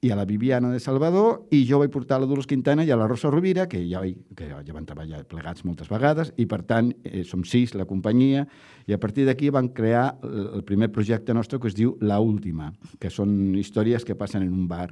i 0.03 0.11
a 0.11 0.17
la 0.19 0.25
Viviana 0.27 0.69
de 0.73 0.81
Salvador, 0.83 1.45
i 1.55 1.61
jo 1.67 1.79
vaig 1.79 1.91
portar 1.93 2.19
la 2.19 2.27
Dolors 2.27 2.47
Quintana 2.49 2.83
i 2.83 2.91
a 2.91 2.97
la 2.99 3.07
Rosa 3.07 3.31
Rovira, 3.31 3.69
que 3.71 3.79
ja, 3.87 4.01
vaig, 4.03 4.17
que 4.35 4.49
ja 4.51 4.75
van 4.75 4.87
treballar 4.87 5.23
plegats 5.31 5.63
moltes 5.63 5.87
vegades, 5.91 6.33
i 6.35 6.45
per 6.49 6.61
tant 6.67 6.91
eh, 7.07 7.23
som 7.27 7.45
sis, 7.47 7.71
la 7.79 7.87
companyia, 7.87 8.43
i 8.87 8.95
a 8.95 8.99
partir 8.99 9.23
d'aquí 9.29 9.47
van 9.53 9.69
crear 9.71 10.09
el 10.23 10.65
primer 10.67 10.91
projecte 10.91 11.33
nostre 11.33 11.59
que 11.59 11.71
es 11.71 11.77
diu 11.77 11.95
La 12.03 12.19
Última, 12.19 12.73
que 12.99 13.09
són 13.09 13.55
històries 13.55 14.03
que 14.03 14.17
passen 14.19 14.43
en 14.43 14.51
un 14.51 14.67
bar 14.67 14.89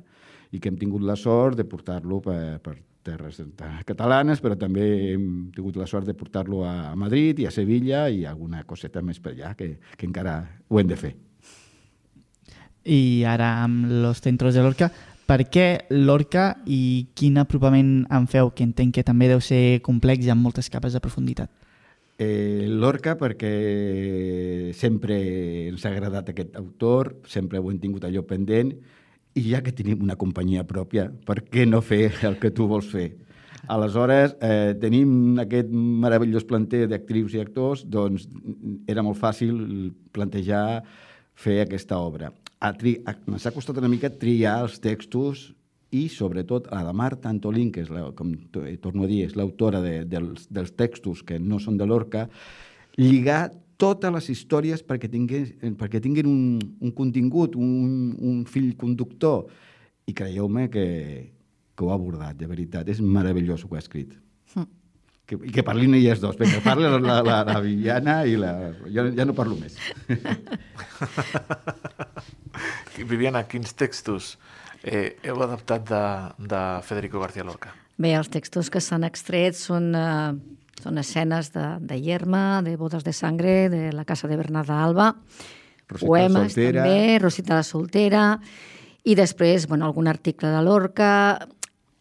i 0.51 0.59
que 0.59 0.71
hem 0.71 0.79
tingut 0.79 1.03
la 1.03 1.17
sort 1.19 1.59
de 1.59 1.67
portar-lo 1.67 2.21
per, 2.23 2.59
per 2.63 2.77
terres 3.03 3.41
catalanes, 3.87 4.39
però 4.43 4.55
també 4.59 4.85
hem 5.13 5.25
tingut 5.55 5.79
la 5.79 5.89
sort 5.89 6.07
de 6.07 6.15
portar-lo 6.15 6.63
a 6.67 6.93
Madrid 6.95 7.41
i 7.41 7.49
a 7.49 7.51
Sevilla 7.51 8.05
i 8.09 8.23
alguna 8.29 8.63
coseta 8.67 9.03
més 9.03 9.19
per 9.19 9.35
allà, 9.35 9.55
que, 9.57 9.73
que 9.97 10.07
encara 10.07 10.39
ho 10.69 10.79
hem 10.79 10.91
de 10.91 10.99
fer. 10.99 11.15
I 12.85 13.23
ara 13.27 13.63
amb 13.63 13.85
Los 14.01 14.21
Centros 14.21 14.55
de 14.55 14.63
Lorca, 14.63 14.91
per 15.29 15.45
què 15.47 15.85
Lorca 15.93 16.57
i 16.65 17.07
quin 17.15 17.37
apropament 17.39 18.05
en 18.11 18.25
feu, 18.27 18.49
que 18.51 18.65
entenc 18.67 18.97
que 18.97 19.05
també 19.07 19.29
deu 19.31 19.39
ser 19.39 19.79
complex 19.85 20.25
i 20.25 20.31
amb 20.33 20.43
moltes 20.43 20.69
capes 20.69 20.97
de 20.97 20.99
profunditat? 21.03 21.51
Eh, 22.21 22.67
Lorca 22.67 23.15
perquè 23.17 23.51
sempre 24.77 25.15
ens 25.69 25.85
ha 25.85 25.93
agradat 25.93 26.29
aquest 26.29 26.57
autor, 26.59 27.15
sempre 27.25 27.61
ho 27.61 27.71
hem 27.71 27.79
tingut 27.81 28.03
allò 28.05 28.25
pendent, 28.27 28.73
i 29.33 29.45
ja 29.47 29.61
que 29.63 29.71
tenim 29.71 30.03
una 30.03 30.17
companyia 30.19 30.65
pròpia, 30.67 31.07
per 31.25 31.39
què 31.47 31.65
no 31.65 31.79
fer 31.81 32.09
el 32.27 32.37
que 32.41 32.51
tu 32.51 32.67
vols 32.67 32.91
fer? 32.91 33.07
Aleshores, 33.71 34.35
eh, 34.41 34.73
tenim 34.81 35.39
aquest 35.39 35.69
meravellós 35.71 36.43
planter 36.49 36.87
d'actrius 36.91 37.37
i 37.37 37.41
actors, 37.41 37.85
doncs 37.85 38.27
era 38.89 39.05
molt 39.05 39.21
fàcil 39.21 39.93
plantejar 40.11 40.81
fer 41.37 41.61
aquesta 41.61 42.01
obra. 42.01 42.31
A 42.61 42.71
tri... 42.77 42.99
a... 43.05 43.15
Ens 43.33 43.47
ha 43.47 43.55
costat 43.55 43.79
una 43.81 43.89
mica 43.89 44.11
triar 44.21 44.59
els 44.65 44.77
textos 44.83 45.49
i, 45.91 46.05
sobretot, 46.13 46.69
a 46.71 46.83
la 46.85 46.93
Marta 46.95 47.29
Antolín, 47.29 47.71
que 47.73 47.83
és, 47.83 47.89
la, 47.91 48.05
com 48.15 48.31
eh, 48.61 48.77
torno 48.81 49.03
a 49.03 49.09
dir, 49.09 49.25
és 49.27 49.35
l'autora 49.35 49.81
de, 49.83 49.95
dels, 50.07 50.45
dels 50.53 50.71
textos 50.79 51.23
que 51.27 51.39
no 51.41 51.59
són 51.59 51.79
de 51.79 51.87
l'Orca, 51.89 52.27
lligar 52.99 53.49
totes 53.81 54.13
les 54.13 54.29
històries 54.35 54.83
perquè, 54.85 55.09
tingués, 55.11 55.55
perquè 55.79 56.01
tinguin 56.03 56.29
un, 56.29 56.59
un 56.85 56.93
contingut, 56.95 57.57
un, 57.57 58.11
un 58.21 58.43
fill 58.45 58.75
conductor. 58.79 59.47
I 60.07 60.13
creieu-me 60.17 60.67
que, 60.71 60.85
que 61.73 61.87
ho 61.87 61.89
ha 61.89 61.97
abordat, 61.97 62.37
de 62.37 62.49
veritat. 62.49 62.91
És 62.93 63.01
meravellós 63.01 63.65
el 63.65 63.71
que 63.71 63.79
ha 63.79 63.83
escrit. 63.83 64.13
Hm. 64.53 64.67
que, 65.25 65.39
i 65.47 65.55
que 65.55 65.65
parlin 65.65 65.97
elles 65.97 66.21
dos. 66.21 66.37
Vinga, 66.39 66.61
parla 66.63 66.93
la, 66.99 67.17
la, 67.25 67.41
la 67.47 67.59
Viviana 67.63 68.21
i 68.27 68.37
la... 68.39 68.53
Jo 68.85 69.07
ja 69.17 69.25
no 69.25 69.37
parlo 69.37 69.57
més. 69.57 69.79
Viviana, 73.07 73.45
quins 73.47 73.73
textos 73.77 74.37
eh, 74.83 75.17
heu 75.23 75.41
adaptat 75.43 75.85
de, 75.87 76.03
de 76.51 76.61
Federico 76.87 77.21
García 77.21 77.45
Lorca? 77.45 77.73
Bé, 78.01 78.15
els 78.17 78.31
textos 78.33 78.71
que 78.73 78.81
s'han 78.81 79.05
extret 79.05 79.57
són, 79.57 79.91
eh, 79.95 80.31
són 80.81 80.97
escenes 81.01 81.51
de, 81.53 81.65
de 81.85 81.99
Yerma, 82.01 82.61
de 82.65 82.75
Bodes 82.79 83.05
de 83.05 83.13
Sangre, 83.13 83.69
de 83.69 83.91
la 83.93 84.05
Casa 84.05 84.29
de 84.31 84.37
Bernarda 84.39 84.81
Alba, 84.83 85.11
Rosita 85.91 86.07
poemes 86.07 86.53
Soltera. 86.53 86.83
també, 86.83 87.19
Rosita 87.19 87.59
la 87.59 87.67
Soltera, 87.67 88.25
i 89.03 89.15
després, 89.17 89.67
bueno, 89.67 89.85
algun 89.85 90.07
article 90.07 90.49
de 90.53 90.61
Lorca. 90.63 91.11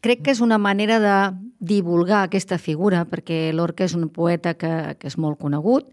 Crec 0.01 0.23
que 0.25 0.33
és 0.33 0.41
una 0.41 0.59
manera 0.59 0.99
de 1.01 1.17
divulgar 1.61 2.23
aquesta 2.25 2.57
figura, 2.57 3.05
perquè 3.09 3.51
Lorca 3.53 3.85
és 3.85 3.95
un 3.97 4.09
poeta 4.09 4.55
que, 4.57 4.97
que 5.01 5.09
és 5.11 5.19
molt 5.21 5.41
conegut, 5.41 5.91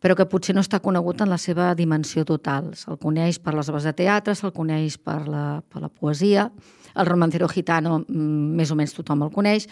però 0.00 0.16
que 0.16 0.28
potser 0.28 0.54
no 0.56 0.64
està 0.64 0.80
conegut 0.84 1.22
en 1.24 1.30
la 1.32 1.38
seva 1.40 1.72
dimensió 1.74 2.24
total. 2.28 2.72
Se'l 2.76 2.98
coneix 3.00 3.40
per 3.42 3.54
les 3.56 3.70
obres 3.72 3.86
de 3.88 3.94
teatre, 3.96 4.34
se'l 4.36 4.54
coneix 4.54 4.98
per 4.98 5.22
la, 5.28 5.46
per 5.72 5.82
la 5.84 5.92
poesia, 5.92 6.50
el 6.96 7.06
romancero 7.06 7.48
gitano 7.48 7.98
mm, 8.00 8.54
més 8.56 8.70
o 8.72 8.76
menys 8.78 8.94
tothom 8.96 9.26
el 9.26 9.32
coneix, 9.32 9.66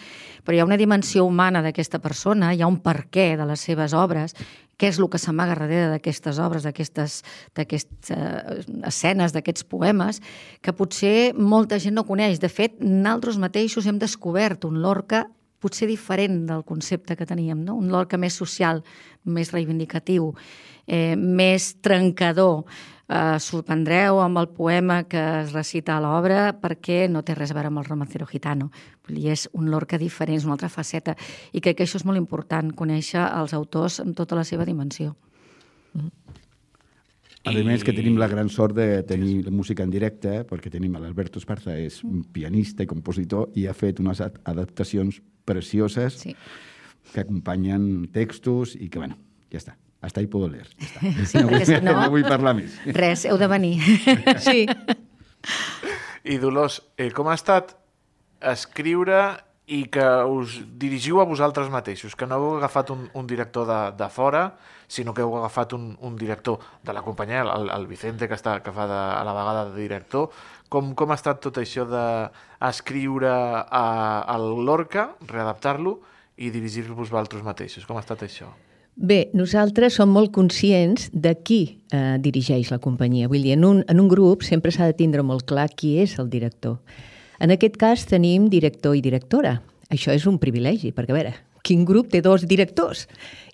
però 0.45 0.55
hi 0.55 0.61
ha 0.61 0.67
una 0.67 0.77
dimensió 0.77 1.25
humana 1.25 1.63
d'aquesta 1.65 1.99
persona, 1.99 2.53
hi 2.53 2.61
ha 2.61 2.69
un 2.69 2.77
perquè 2.85 3.33
de 3.39 3.47
les 3.49 3.65
seves 3.65 3.95
obres, 3.97 4.35
què 4.75 4.89
és 4.91 4.99
el 4.99 5.07
que 5.09 5.19
s'amaga 5.21 5.55
darrere 5.55 5.93
d'aquestes 5.93 6.39
obres, 6.43 6.65
d'aquestes, 6.65 7.21
eh, 8.11 8.59
escenes, 8.83 9.33
d'aquests 9.33 9.63
poemes, 9.71 10.21
que 10.61 10.75
potser 10.75 11.33
molta 11.33 11.79
gent 11.79 11.95
no 11.95 12.05
coneix. 12.07 12.41
De 12.43 12.51
fet, 12.51 12.75
nosaltres 12.81 13.39
mateixos 13.39 13.87
hem 13.87 14.01
descobert 14.01 14.67
un 14.67 14.81
Lorca 14.83 15.25
potser 15.59 15.87
diferent 15.89 16.45
del 16.49 16.63
concepte 16.67 17.15
que 17.15 17.25
teníem, 17.25 17.63
no? 17.65 17.75
un 17.75 17.89
Lorca 17.93 18.17
més 18.17 18.35
social, 18.37 18.83
més 19.23 19.51
reivindicatiu, 19.55 20.33
eh, 20.87 21.15
més 21.15 21.75
trencador. 21.81 22.65
Eh, 23.05 23.37
sorprendreu 23.37 24.17
amb 24.23 24.39
el 24.41 24.47
poema 24.49 25.03
que 25.05 25.21
es 25.43 25.51
recita 25.53 25.93
a 25.93 26.01
l'obra 26.01 26.55
perquè 26.57 27.03
no 27.05 27.21
té 27.21 27.35
res 27.37 27.51
a 27.53 27.57
veure 27.57 27.69
amb 27.69 27.83
el 27.83 27.85
romancero 27.85 28.25
gitano. 28.25 28.71
Dir, 29.07 29.29
és 29.35 29.45
un 29.53 29.69
Lorca 29.69 29.99
diferent, 30.01 30.39
és 30.39 30.47
una 30.47 30.57
altra 30.57 30.71
faceta. 30.73 31.13
I 31.53 31.61
crec 31.61 31.77
que 31.77 31.85
això 31.85 32.01
és 32.01 32.05
molt 32.05 32.17
important, 32.17 32.73
conèixer 32.73 33.21
els 33.21 33.53
autors 33.53 33.99
en 34.01 34.17
tota 34.17 34.35
la 34.35 34.43
seva 34.43 34.65
dimensió. 34.65 35.13
A 37.45 37.51
més 37.63 37.83
que 37.85 37.93
tenim 37.93 38.15
la 38.17 38.27
gran 38.27 38.49
sort 38.49 38.73
de 38.75 39.03
tenir 39.03 39.43
la 39.45 39.51
música 39.51 39.83
en 39.85 39.91
directe, 39.93 40.43
perquè 40.49 40.71
tenim 40.73 40.95
l'Alberto 40.97 41.37
Esparza, 41.39 41.75
és 41.77 41.99
un 42.03 42.23
pianista 42.33 42.83
i 42.83 42.87
compositor, 42.89 43.51
i 43.55 43.67
ha 43.69 43.73
fet 43.77 43.99
unes 44.01 44.21
ad- 44.21 44.39
adaptacions 44.45 45.21
precioses 45.45 46.13
Sí. 46.23 46.35
que 47.13 47.21
acompanyen 47.21 48.07
textos 48.11 48.75
i 48.75 48.89
que, 48.89 48.97
bueno, 48.99 49.17
ja 49.51 49.59
està. 49.59 49.75
Hasta 50.01 50.19
ahí 50.21 50.27
puedo 50.27 50.47
leer. 50.49 50.67
Ja 50.79 50.85
està. 50.87 51.25
Sí, 51.25 51.37
no, 51.37 51.47
vull, 51.49 51.65
si 51.65 51.73
no- 51.85 52.01
no 52.01 52.09
vull 52.09 52.23
parlar 52.25 52.55
més. 52.55 52.79
Res, 52.85 53.25
heu 53.25 53.37
de 53.37 53.47
venir. 53.47 53.79
Sí, 54.39 54.65
I 56.25 56.37
Dolors, 56.41 56.81
eh, 56.97 57.11
com 57.13 57.27
ha 57.29 57.35
estat 57.37 57.75
escriure 58.41 59.19
i 59.67 59.85
que 59.89 60.05
us 60.29 60.59
dirigiu 60.77 61.19
a 61.21 61.25
vosaltres 61.25 61.71
mateixos, 61.73 62.13
que 62.13 62.27
no 62.29 62.37
heu 62.37 62.57
agafat 62.59 62.91
un, 62.93 63.07
un 63.17 63.25
director 63.25 63.65
de, 63.65 63.79
de 63.97 64.09
fora, 64.13 64.43
sinó 64.87 65.13
que 65.13 65.23
heu 65.25 65.33
agafat 65.39 65.73
un, 65.73 65.95
un 66.05 66.17
director 66.17 66.59
de 66.85 66.93
la 66.93 67.01
companyia, 67.01 67.41
el, 67.41 67.71
el 67.73 67.87
Vicente, 67.89 68.27
que, 68.29 68.37
està, 68.37 68.59
que 68.61 68.73
fa 68.75 68.85
de, 68.89 68.99
a 69.17 69.23
la 69.25 69.33
vegada 69.33 69.63
de 69.71 69.79
director. 69.79 70.29
Com, 70.69 70.93
com 70.97 71.09
ha 71.09 71.17
estat 71.17 71.41
tot 71.41 71.57
això 71.61 71.87
d'escriure 71.89 73.31
al 73.33 74.45
Lorca, 74.65 75.09
readaptar-lo 75.25 75.97
i 76.37 76.51
dirigir-vos 76.53 77.09
vosaltres 77.09 77.41
mateixos? 77.45 77.89
Com 77.89 77.97
ha 77.97 78.05
estat 78.05 78.21
això? 78.27 78.51
Bé, 78.95 79.25
nosaltres 79.35 79.97
som 79.97 80.13
molt 80.13 80.31
conscients 80.31 81.09
de 81.11 81.33
qui 81.43 81.81
eh, 81.91 82.15
dirigeix 82.21 82.69
la 82.71 82.79
companyia. 82.79 83.27
Vull 83.27 83.43
dir, 83.43 83.57
en 83.57 83.65
un, 83.67 83.83
en 83.91 83.99
un 83.99 84.07
grup 84.07 84.45
sempre 84.47 84.71
s'ha 84.71 84.87
de 84.87 84.95
tindre 84.95 85.25
molt 85.25 85.43
clar 85.49 85.67
qui 85.73 85.97
és 85.99 86.15
el 86.21 86.29
director. 86.31 86.77
En 87.39 87.51
aquest 87.53 87.77
cas 87.81 88.05
tenim 88.09 88.49
director 88.51 88.95
i 88.95 89.03
directora. 89.03 89.59
Això 89.91 90.13
és 90.15 90.25
un 90.29 90.39
privilegi, 90.41 90.91
perquè 90.95 91.13
a 91.13 91.17
veure, 91.17 91.33
quin 91.65 91.85
grup 91.85 92.11
té 92.13 92.21
dos 92.21 92.45
directors? 92.47 93.05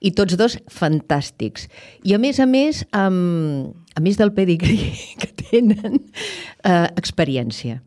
I 0.03 0.11
tots 0.15 0.37
dos 0.39 0.57
fantàstics. 0.71 1.67
I 2.03 2.15
a 2.15 2.19
més 2.21 2.39
a 2.39 2.47
més, 2.49 2.83
amb, 2.91 3.71
a 3.95 4.03
més 4.03 4.19
del 4.19 4.33
pedigrí 4.35 4.79
que 5.21 5.31
tenen, 5.47 5.99
eh, 6.63 6.87
experiència. 6.99 7.81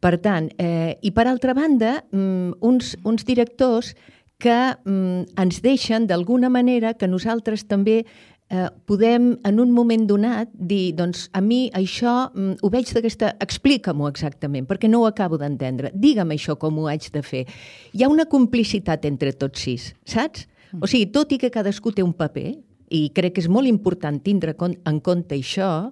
Per 0.00 0.16
tant, 0.22 0.50
eh, 0.60 0.96
i 1.02 1.12
per 1.12 1.26
altra 1.26 1.54
banda, 1.56 1.98
mm, 2.12 2.60
uns, 2.64 2.94
uns 3.04 3.24
directors 3.28 3.94
que 4.38 4.56
mm, 4.84 5.36
ens 5.40 5.60
deixen 5.64 6.06
d'alguna 6.06 6.50
manera 6.52 6.94
que 6.94 7.08
nosaltres 7.08 7.64
també 7.68 8.04
eh, 8.50 8.68
podem 8.86 9.32
en 9.44 9.60
un 9.60 9.72
moment 9.74 10.06
donat 10.06 10.50
dir, 10.52 10.94
doncs 10.96 11.26
a 11.32 11.42
mi 11.42 11.66
això 11.74 12.28
mm, 12.32 12.58
ho 12.62 12.70
veig 12.72 12.92
d'aquesta... 12.94 13.34
Explica-m'ho 13.42 14.08
exactament, 14.10 14.68
perquè 14.68 14.90
no 14.90 15.02
ho 15.02 15.08
acabo 15.08 15.38
d'entendre. 15.40 15.92
Digue'm 15.94 16.34
això 16.36 16.56
com 16.60 16.78
ho 16.78 16.86
haig 16.90 17.08
de 17.12 17.22
fer. 17.26 17.46
Hi 17.92 18.04
ha 18.04 18.12
una 18.12 18.28
complicitat 18.30 19.04
entre 19.08 19.34
tots 19.34 19.66
sis, 19.66 19.90
saps? 20.06 20.46
O 20.82 20.88
sigui, 20.90 21.08
tot 21.14 21.30
i 21.32 21.38
que 21.40 21.50
cadascú 21.50 21.92
té 21.94 22.04
un 22.04 22.12
paper, 22.16 22.50
i 22.92 23.08
crec 23.14 23.36
que 23.36 23.42
és 23.42 23.50
molt 23.50 23.66
important 23.66 24.18
tindre 24.22 24.54
en 24.60 25.00
compte 25.02 25.34
això, 25.34 25.90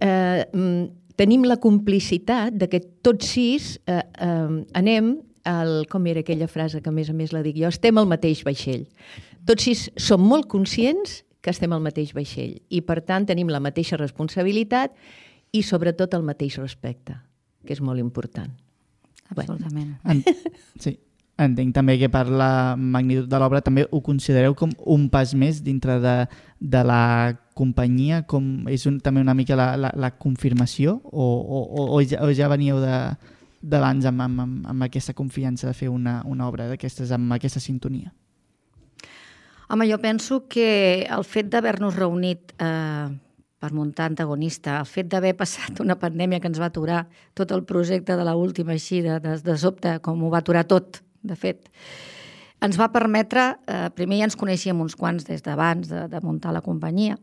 eh, 0.00 0.44
mm, 0.52 0.84
tenim 1.16 1.44
la 1.44 1.58
complicitat 1.58 2.54
de 2.54 2.68
que 2.68 2.80
tots 3.02 3.26
sis 3.34 3.78
eh, 3.86 4.00
eh, 4.02 4.64
anem 4.78 5.16
al, 5.44 5.86
com 5.90 6.06
era 6.06 6.20
aquella 6.20 6.48
frase 6.48 6.80
que 6.80 6.88
a 6.88 6.94
més 6.94 7.10
a 7.10 7.16
més 7.16 7.32
la 7.32 7.42
dic 7.42 7.56
jo, 7.58 7.68
estem 7.68 7.98
al 7.98 8.06
mateix 8.06 8.44
vaixell. 8.46 8.86
Tots 9.48 9.64
sis 9.64 9.88
som 9.96 10.20
molt 10.20 10.48
conscients 10.48 11.22
que 11.48 11.56
estem 11.56 11.72
al 11.72 11.80
mateix 11.80 12.12
vaixell 12.12 12.58
i 12.68 12.82
per 12.84 13.00
tant 13.08 13.24
tenim 13.28 13.48
la 13.48 13.62
mateixa 13.64 13.96
responsabilitat 13.96 14.92
i 15.56 15.64
sobretot 15.64 16.12
el 16.18 16.26
mateix 16.26 16.58
respecte, 16.60 17.16
que 17.64 17.72
és 17.72 17.80
molt 17.80 18.02
important. 18.02 18.52
Absolutament. 19.32 19.94
En... 20.04 20.20
Sí. 20.84 20.98
Entenc 21.38 21.70
també 21.70 21.94
que 22.00 22.08
per 22.10 22.24
la 22.26 22.74
magnitud 22.74 23.28
de 23.30 23.38
l'obra 23.38 23.60
també 23.62 23.84
ho 23.94 24.00
considereu 24.02 24.56
com 24.58 24.72
un 24.90 25.04
pas 25.06 25.36
més 25.38 25.60
dintre 25.62 26.00
de, 26.02 26.14
de 26.58 26.80
la 26.82 27.36
companyia, 27.54 28.24
com 28.26 28.66
és 28.66 28.88
un, 28.90 28.96
també 28.98 29.22
una 29.22 29.36
mica 29.38 29.54
la, 29.54 29.68
la, 29.78 29.92
la 29.94 30.10
confirmació 30.18 30.96
o, 31.04 31.22
o, 31.22 31.60
o, 31.62 31.84
o, 31.94 32.00
ja, 32.02 32.24
o 32.26 32.34
ja 32.34 32.50
veníeu 32.50 32.82
de 32.82 32.96
d'abans 33.62 34.06
amb, 34.10 34.22
amb, 34.22 34.42
amb, 34.42 34.66
amb 34.74 34.86
aquesta 34.86 35.14
confiança 35.14 35.70
de 35.70 35.74
fer 35.78 35.88
una, 35.90 36.20
una 36.26 36.46
obra 36.50 36.66
d'aquestes 36.70 37.14
amb 37.14 37.38
aquesta 37.38 37.62
sintonia? 37.62 38.10
Home, 39.68 39.84
jo 39.90 39.98
penso 40.00 40.46
que 40.48 41.04
el 41.04 41.24
fet 41.28 41.50
d'haver-nos 41.52 41.92
reunit 41.92 42.54
eh, 42.56 43.08
per 43.60 43.68
muntar 43.76 44.06
antagonista, 44.08 44.78
el 44.80 44.88
fet 44.88 45.10
d'haver 45.12 45.34
passat 45.36 45.82
una 45.84 45.98
pandèmia 46.00 46.40
que 46.40 46.48
ens 46.48 46.60
va 46.60 46.70
aturar 46.72 47.02
tot 47.36 47.52
el 47.52 47.66
projecte 47.68 48.16
de 48.16 48.24
la 48.24 48.32
última 48.36 48.72
així, 48.72 49.02
de, 49.04 49.18
de, 49.20 49.36
de 49.44 49.56
sobte, 49.60 49.98
com 50.00 50.24
ho 50.24 50.30
va 50.32 50.40
aturar 50.40 50.64
tot, 50.70 51.02
de 51.20 51.36
fet, 51.36 51.68
ens 52.64 52.80
va 52.80 52.88
permetre, 52.94 53.44
eh, 53.68 53.90
primer 53.92 54.22
ja 54.22 54.30
ens 54.30 54.38
coneixíem 54.40 54.80
uns 54.80 54.96
quants 54.96 55.28
des 55.28 55.44
d'abans 55.44 55.90
de, 55.90 56.06
de 56.08 56.24
muntar 56.24 56.56
la 56.56 56.64
companyia, 56.64 57.18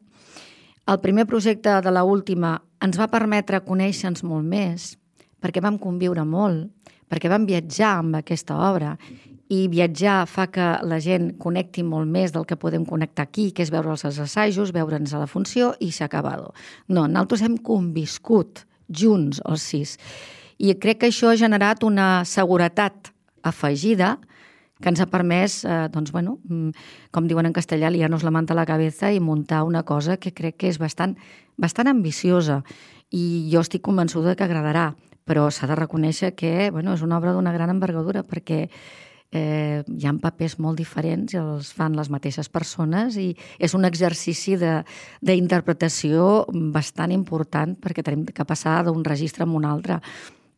el 0.86 1.02
primer 1.02 1.25
projecte 1.25 1.80
de 1.82 1.92
la 1.92 2.06
última 2.06 2.60
ens 2.86 3.00
va 3.02 3.10
permetre 3.10 3.64
conèixer-nos 3.66 4.22
molt 4.22 4.46
més, 4.46 4.92
perquè 5.42 5.66
vam 5.66 5.82
conviure 5.82 6.22
molt, 6.30 6.70
perquè 7.10 7.32
vam 7.32 7.50
viatjar 7.50 7.96
amb 8.04 8.20
aquesta 8.22 8.60
obra 8.70 8.94
i 9.54 9.68
viatjar 9.70 10.24
fa 10.25 10.48
que 10.50 10.68
la 10.88 10.98
gent 11.04 11.36
connecti 11.42 11.84
molt 11.86 12.10
més 12.10 12.34
del 12.34 12.48
que 12.50 12.58
podem 12.58 12.86
connectar 12.86 13.28
aquí, 13.28 13.52
que 13.54 13.62
és 13.62 13.72
veure 13.74 13.92
els 13.94 14.06
assajos, 14.06 14.74
veure'ns 14.74 15.14
a 15.14 15.22
la 15.22 15.30
funció 15.30 15.75
i 15.80 15.92
s'ha 15.94 16.08
acabat. 16.10 16.48
No, 16.88 17.06
nosaltres 17.06 17.46
hem 17.46 17.58
conviscut 17.58 18.66
junts 18.90 19.42
els 19.46 19.62
sis. 19.62 19.98
I 20.58 20.74
crec 20.82 21.04
que 21.04 21.12
això 21.12 21.30
ha 21.30 21.38
generat 21.38 21.84
una 21.84 22.25
seguretat 22.25 23.12
afegida 23.44 24.16
que 24.82 24.90
ens 24.92 25.00
ha 25.00 25.08
permès, 25.08 25.64
eh, 25.64 25.88
doncs, 25.92 26.12
bueno, 26.12 26.40
mm, 26.44 26.70
com 27.12 27.28
diuen 27.28 27.46
en 27.46 27.54
castellà, 27.54 27.90
liarnos 27.90 28.24
la 28.24 28.32
manta 28.32 28.54
a 28.54 28.60
la 28.60 28.66
cabeza 28.66 29.12
i 29.12 29.20
muntar 29.20 29.64
una 29.64 29.84
cosa 29.84 30.18
que 30.18 30.34
crec 30.34 30.58
que 30.58 30.68
és 30.68 30.80
bastant, 30.80 31.16
bastant 31.56 31.88
ambiciosa 31.88 32.64
i 33.12 33.50
jo 33.52 33.62
estic 33.62 33.82
convençuda 33.82 34.36
que 34.36 34.44
agradarà, 34.44 34.96
però 35.25 35.50
s'ha 35.50 35.68
de 35.68 35.75
reconèixer 35.75 36.36
que 36.36 36.72
bueno, 36.72 36.94
és 36.94 37.02
una 37.02 37.18
obra 37.18 37.34
d'una 37.34 37.54
gran 37.54 37.70
envergadura 37.70 38.24
perquè 38.24 38.70
eh, 39.32 39.84
hi 39.88 40.08
ha 40.08 40.13
papers 40.22 40.58
molt 40.60 40.79
diferents 40.79 41.34
i 41.34 41.39
els 41.41 41.72
fan 41.75 41.96
les 41.98 42.10
mateixes 42.13 42.50
persones 42.50 43.17
i 43.17 43.32
és 43.60 43.75
un 43.77 43.86
exercici 43.86 44.55
d'interpretació 44.60 46.46
bastant 46.75 47.12
important 47.15 47.75
perquè 47.82 48.03
tenim 48.03 48.25
que 48.25 48.48
passar 48.48 48.84
d'un 48.86 49.03
registre 49.05 49.44
a 49.46 49.51
un 49.51 49.65
altre. 49.65 50.00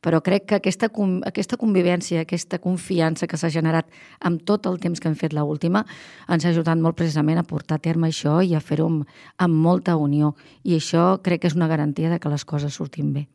Però 0.02 0.22
crec 0.22 0.46
que 0.46 0.58
aquesta, 0.60 0.90
aquesta 1.26 1.58
convivència, 1.58 2.22
aquesta 2.22 2.60
confiança 2.62 3.28
que 3.28 3.38
s'ha 3.38 3.50
generat 3.50 3.90
amb 4.22 4.44
tot 4.46 4.68
el 4.70 4.78
temps 4.80 5.02
que 5.02 5.10
hem 5.10 5.18
fet 5.18 5.34
l'última 5.34 5.84
ens 6.30 6.46
ha 6.46 6.54
ajudat 6.54 6.78
molt 6.78 6.96
precisament 6.96 7.42
a 7.42 7.48
portar 7.48 7.80
a 7.80 7.84
terme 7.90 8.12
això 8.12 8.38
i 8.46 8.54
a 8.54 8.62
fer-ho 8.62 8.86
amb, 8.92 9.08
amb 9.38 9.58
molta 9.66 9.98
unió. 9.98 10.36
I 10.64 10.78
això 10.78 11.18
crec 11.24 11.42
que 11.42 11.52
és 11.52 11.58
una 11.58 11.68
garantia 11.68 12.14
de 12.14 12.22
que 12.22 12.30
les 12.30 12.46
coses 12.46 12.78
surtin 12.78 13.12
bé. 13.14 13.28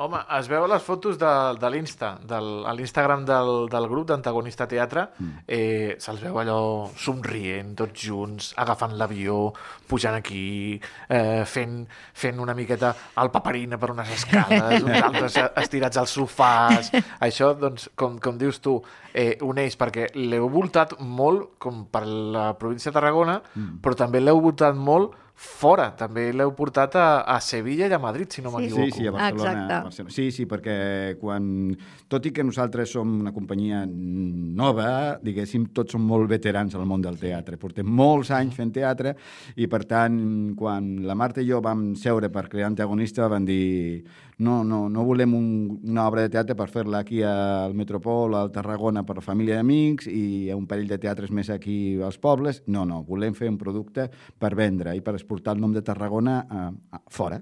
Home, 0.00 0.16
es 0.38 0.46
veu 0.48 0.64
les 0.64 0.80
fotos 0.80 1.18
de, 1.20 1.30
de 1.60 1.68
l'Insta, 1.74 2.14
del- 2.24 2.62
a 2.64 2.72
l'Instagram 2.72 3.20
del, 3.28 3.66
del 3.68 3.86
grup 3.90 4.06
d'Antagonista 4.08 4.64
Teatre, 4.66 5.02
eh, 5.46 5.96
se'ls 6.00 6.22
veu 6.24 6.38
allò 6.40 6.88
somrient, 6.96 7.74
tots 7.76 8.06
junts, 8.06 8.48
agafant 8.56 8.94
l'avió, 8.96 9.50
pujant 9.90 10.16
aquí, 10.16 10.80
eh, 11.12 11.44
fent, 11.44 11.82
fent 12.16 12.40
una 12.40 12.54
miqueta 12.56 12.94
el 13.20 13.28
paperina 13.34 13.76
per 13.76 13.90
unes 13.92 14.08
escales, 14.16 14.80
uns 14.88 15.02
altres 15.02 15.36
estirats 15.66 16.00
als 16.00 16.16
sofàs. 16.16 16.88
Això, 17.20 17.52
doncs, 17.60 17.90
com, 17.94 18.16
com 18.24 18.38
dius 18.40 18.62
tu, 18.64 18.78
eh, 19.12 19.34
uneix, 19.44 19.76
perquè 19.76 20.08
l'heu 20.16 20.48
voltat 20.48 20.96
molt, 21.04 21.58
com 21.60 21.84
per 21.92 22.06
la 22.08 22.54
província 22.56 22.88
de 22.88 22.96
Tarragona, 22.96 23.42
però 23.84 23.92
també 24.00 24.24
l'heu 24.24 24.40
voltat 24.40 24.74
molt 24.80 25.12
fora. 25.40 25.88
També 25.96 26.26
l'heu 26.36 26.52
portat 26.56 26.96
a, 27.00 27.06
a 27.24 27.38
Sevilla 27.40 27.88
i 27.88 27.94
a 27.96 28.00
Madrid, 28.02 28.28
si 28.28 28.42
no 28.44 28.50
Sí, 28.52 28.56
m'equivoco. 28.56 28.84
Sí, 28.84 28.92
sí, 28.98 29.06
a 29.08 29.14
Barcelona. 29.14 29.50
Exacte. 29.50 29.72
a 29.72 29.82
Barcelona. 29.86 30.14
Sí, 30.16 30.26
sí, 30.36 30.46
perquè 30.50 30.76
quan... 31.20 31.46
Tot 32.10 32.26
i 32.26 32.32
que 32.34 32.44
nosaltres 32.44 32.92
som 32.92 33.12
una 33.22 33.32
companyia 33.32 33.84
nova, 33.86 34.90
diguéssim, 35.24 35.68
tots 35.76 35.96
som 35.96 36.04
molt 36.04 36.28
veterans 36.28 36.76
al 36.76 36.84
món 36.88 37.04
del 37.04 37.16
teatre. 37.20 37.56
Portem 37.60 37.88
molts 37.88 38.32
anys 38.36 38.58
fent 38.58 38.74
teatre 38.74 39.14
i, 39.56 39.68
per 39.70 39.84
tant, 39.88 40.18
quan 40.58 40.92
la 41.06 41.16
Marta 41.16 41.40
i 41.40 41.48
jo 41.48 41.62
vam 41.64 41.94
seure 41.96 42.28
per 42.34 42.48
crear 42.52 42.68
Antagonista, 42.68 43.30
vam 43.30 43.46
dir 43.48 44.02
no, 44.40 44.64
no, 44.64 44.88
no 44.88 45.04
volem 45.04 45.34
un, 45.36 45.48
una 45.84 46.06
obra 46.08 46.22
de 46.24 46.30
teatre 46.32 46.56
per 46.56 46.70
fer-la 46.72 47.02
aquí 47.04 47.20
al 47.26 47.74
Metropol, 47.76 48.32
al 48.38 48.48
Tarragona, 48.54 49.02
per 49.04 49.20
família 49.20 49.58
i 49.58 49.60
amics 49.60 50.08
i 50.08 50.48
un 50.54 50.64
parell 50.66 50.88
de 50.88 50.96
teatres 51.02 51.28
més 51.28 51.50
aquí 51.52 52.00
als 52.00 52.16
pobles. 52.18 52.62
No, 52.66 52.86
no, 52.88 53.02
volem 53.04 53.36
fer 53.36 53.50
un 53.52 53.58
producte 53.60 54.08
per 54.40 54.54
vendre 54.56 54.96
i 54.96 55.04
per 55.04 55.14
exportar 55.18 55.58
el 55.58 55.60
nom 55.60 55.76
de 55.76 55.84
Tarragona 55.84 56.38
a, 56.48 56.66
a, 56.72 57.02
fora. 57.12 57.36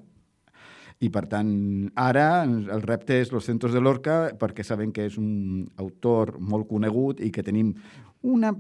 I, 0.99 1.13
per 1.15 1.29
tant, 1.31 1.53
ara 1.95 2.43
el 2.43 2.83
repte 2.83 3.21
és 3.23 3.31
Los 3.31 3.47
Centros 3.47 3.71
de 3.71 3.79
Lorca 3.79 4.33
perquè 4.35 4.67
sabem 4.67 4.91
que 4.91 5.07
és 5.07 5.15
un 5.23 5.69
autor 5.79 6.35
molt 6.43 6.67
conegut 6.67 7.23
i 7.23 7.31
que 7.31 7.47
tenim 7.47 7.77
una, 8.23 8.51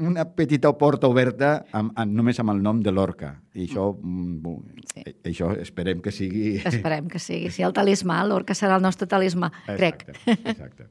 una 0.00 0.24
petita 0.34 0.72
porta 0.76 1.06
oberta 1.06 1.64
amb, 1.72 1.92
amb, 1.94 2.12
només 2.12 2.40
amb 2.42 2.50
el 2.50 2.62
nom 2.62 2.80
de 2.82 2.90
Lorca. 2.92 3.36
I 3.54 3.68
això, 3.68 3.92
mm, 4.00 4.56
Sí. 4.94 5.04
això 5.24 5.52
esperem 5.60 6.00
que 6.02 6.10
sigui... 6.14 6.56
Esperem 6.70 7.08
que 7.08 7.18
sigui. 7.18 7.50
Si 7.50 7.62
el 7.62 7.72
talismà, 7.74 8.22
l'orca 8.26 8.54
serà 8.54 8.76
el 8.76 8.82
nostre 8.82 9.06
talismà, 9.10 9.50
crec. 9.66 10.04
Exacte, 10.08 10.50
exacte. 10.50 10.88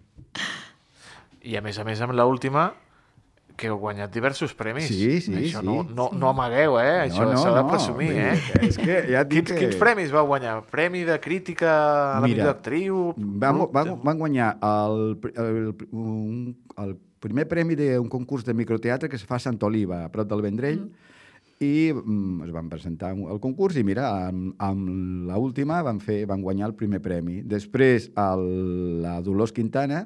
I 1.44 1.58
a 1.60 1.62
més 1.62 1.78
a 1.80 1.84
més 1.84 2.00
amb 2.02 2.16
l'última 2.16 2.72
que 3.56 3.68
heu 3.70 3.78
guanyat 3.78 4.10
diversos 4.12 4.54
premis. 4.58 4.88
Sí, 4.90 5.20
sí, 5.22 5.34
Això 5.38 5.60
sí. 5.62 5.66
no, 5.68 5.84
no, 5.86 6.08
no 6.18 6.30
amagueu, 6.32 6.80
eh? 6.82 7.04
Això 7.06 7.28
s'ha 7.38 7.52
de 7.54 7.64
presumir, 7.70 8.10
vull 8.10 8.22
eh? 8.24 8.68
És 8.70 8.80
que 8.80 8.96
ja 9.12 9.22
et 9.22 9.30
dic 9.30 9.44
Quins, 9.46 9.52
que... 9.52 9.60
quins 9.62 9.78
premis 9.80 10.12
vau 10.16 10.26
guanyar? 10.32 10.56
Premi 10.72 11.04
de 11.06 11.20
crítica 11.22 11.70
a 11.70 12.20
la 12.24 12.28
Mira, 12.28 12.40
millor 12.40 12.54
actriu? 12.56 13.02
Vam, 13.18 13.60
Grup? 13.62 13.76
vam, 13.76 13.92
vam 14.08 14.24
guanyar 14.24 14.56
el, 14.58 15.04
el, 15.36 15.60
un, 15.92 16.56
el 16.82 16.96
primer 17.24 17.48
premi 17.50 17.78
d'un 17.80 18.12
concurs 18.12 18.46
de 18.46 18.56
microteatre 18.58 19.10
que 19.10 19.20
es 19.20 19.26
fa 19.28 19.40
a 19.40 19.44
Sant 19.44 19.60
Oliva, 19.64 20.04
a 20.04 20.12
prop 20.12 20.28
del 20.30 20.44
Vendrell, 20.44 20.84
mm. 20.84 21.12
i 21.64 21.94
mm, 21.94 22.44
es 22.44 22.52
van 22.52 22.68
presentar 22.72 23.14
al 23.14 23.40
concurs 23.44 23.78
i 23.80 23.84
mira, 23.88 24.10
amb, 24.28 24.52
amb 24.62 24.90
l'última 25.30 25.80
van, 25.86 26.02
fer, 26.04 26.24
van 26.30 26.44
guanyar 26.44 26.68
el 26.72 26.76
primer 26.80 27.00
premi. 27.04 27.40
Després, 27.48 28.10
el, 28.20 28.48
la 29.06 29.20
Dolors 29.24 29.56
Quintana, 29.56 30.04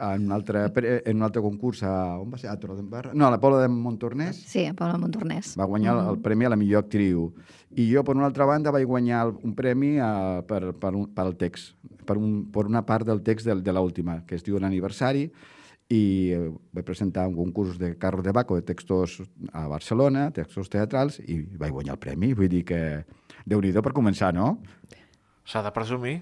en 0.00 0.26
un, 0.26 0.32
altre, 0.32 0.66
en 1.00 1.16
un 1.16 1.26
altre 1.26 1.42
concurs 1.44 1.82
a... 1.84 1.92
On 2.20 2.28
va 2.32 2.40
ser? 2.40 2.50
A 2.52 2.56
Torredembarra? 2.60 3.14
No, 3.14 3.26
a 3.28 3.32
la 3.32 3.40
Pobla 3.40 3.62
de 3.62 3.68
Montornès. 3.72 4.42
Sí, 4.48 4.64
a 4.68 4.74
Paula 4.76 4.98
Montornès. 5.00 5.54
Va 5.60 5.68
guanyar 5.68 5.96
el, 5.96 6.02
el 6.14 6.20
premi 6.24 6.48
a 6.48 6.52
la 6.52 6.58
millor 6.60 6.84
actriu. 6.84 7.30
I 7.76 7.86
jo, 7.92 8.02
per 8.04 8.16
una 8.16 8.26
altra 8.28 8.48
banda, 8.48 8.72
vaig 8.74 8.88
guanyar 8.88 9.26
un 9.30 9.54
premi 9.56 9.94
a, 10.02 10.40
per, 10.48 10.72
per, 10.80 10.92
un, 10.96 11.06
per 11.14 11.28
el 11.28 11.36
text, 11.40 11.76
per, 12.08 12.18
un, 12.18 12.42
per 12.52 12.66
una 12.66 12.82
part 12.88 13.06
del 13.08 13.22
text 13.26 13.48
de, 13.48 13.60
de 13.62 13.76
l'última, 13.76 14.20
que 14.26 14.36
es 14.40 14.46
diu 14.46 14.58
l'aniversari, 14.58 15.28
i 15.90 16.02
vaig 16.70 16.86
presentar 16.86 17.26
un 17.26 17.34
concurs 17.34 17.78
de 17.78 17.96
Carlos 17.98 18.24
de 18.24 18.32
Baco 18.32 18.54
de 18.54 18.62
textos 18.62 19.18
a 19.52 19.66
Barcelona, 19.68 20.28
textos 20.30 20.70
teatrals, 20.70 21.18
i 21.18 21.40
vaig 21.58 21.74
guanyar 21.74 21.96
el 21.96 22.02
premi. 22.02 22.32
Vull 22.38 22.50
dir 22.52 22.62
que 22.68 22.80
déu 23.44 23.60
nhi 23.60 23.72
per 23.74 23.92
començar, 23.96 24.30
no? 24.34 24.60
S'ha 25.44 25.64
de 25.66 25.72
presumir. 25.74 26.20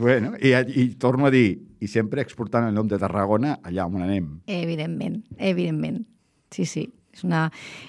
Bueno, 0.00 0.32
i, 0.40 0.54
i 0.54 0.86
torno 0.96 1.26
a 1.26 1.30
dir, 1.34 1.58
i 1.80 1.88
sempre 1.90 2.22
exportant 2.24 2.68
el 2.68 2.74
nom 2.74 2.88
de 2.88 2.98
Tarragona 2.98 3.58
allà 3.66 3.84
on 3.84 4.00
anem. 4.00 4.30
Evidentment, 4.46 5.20
evidentment. 5.36 6.06
Sí, 6.50 6.64
sí. 6.64 6.86
És 7.10 7.24
una, 7.26 7.48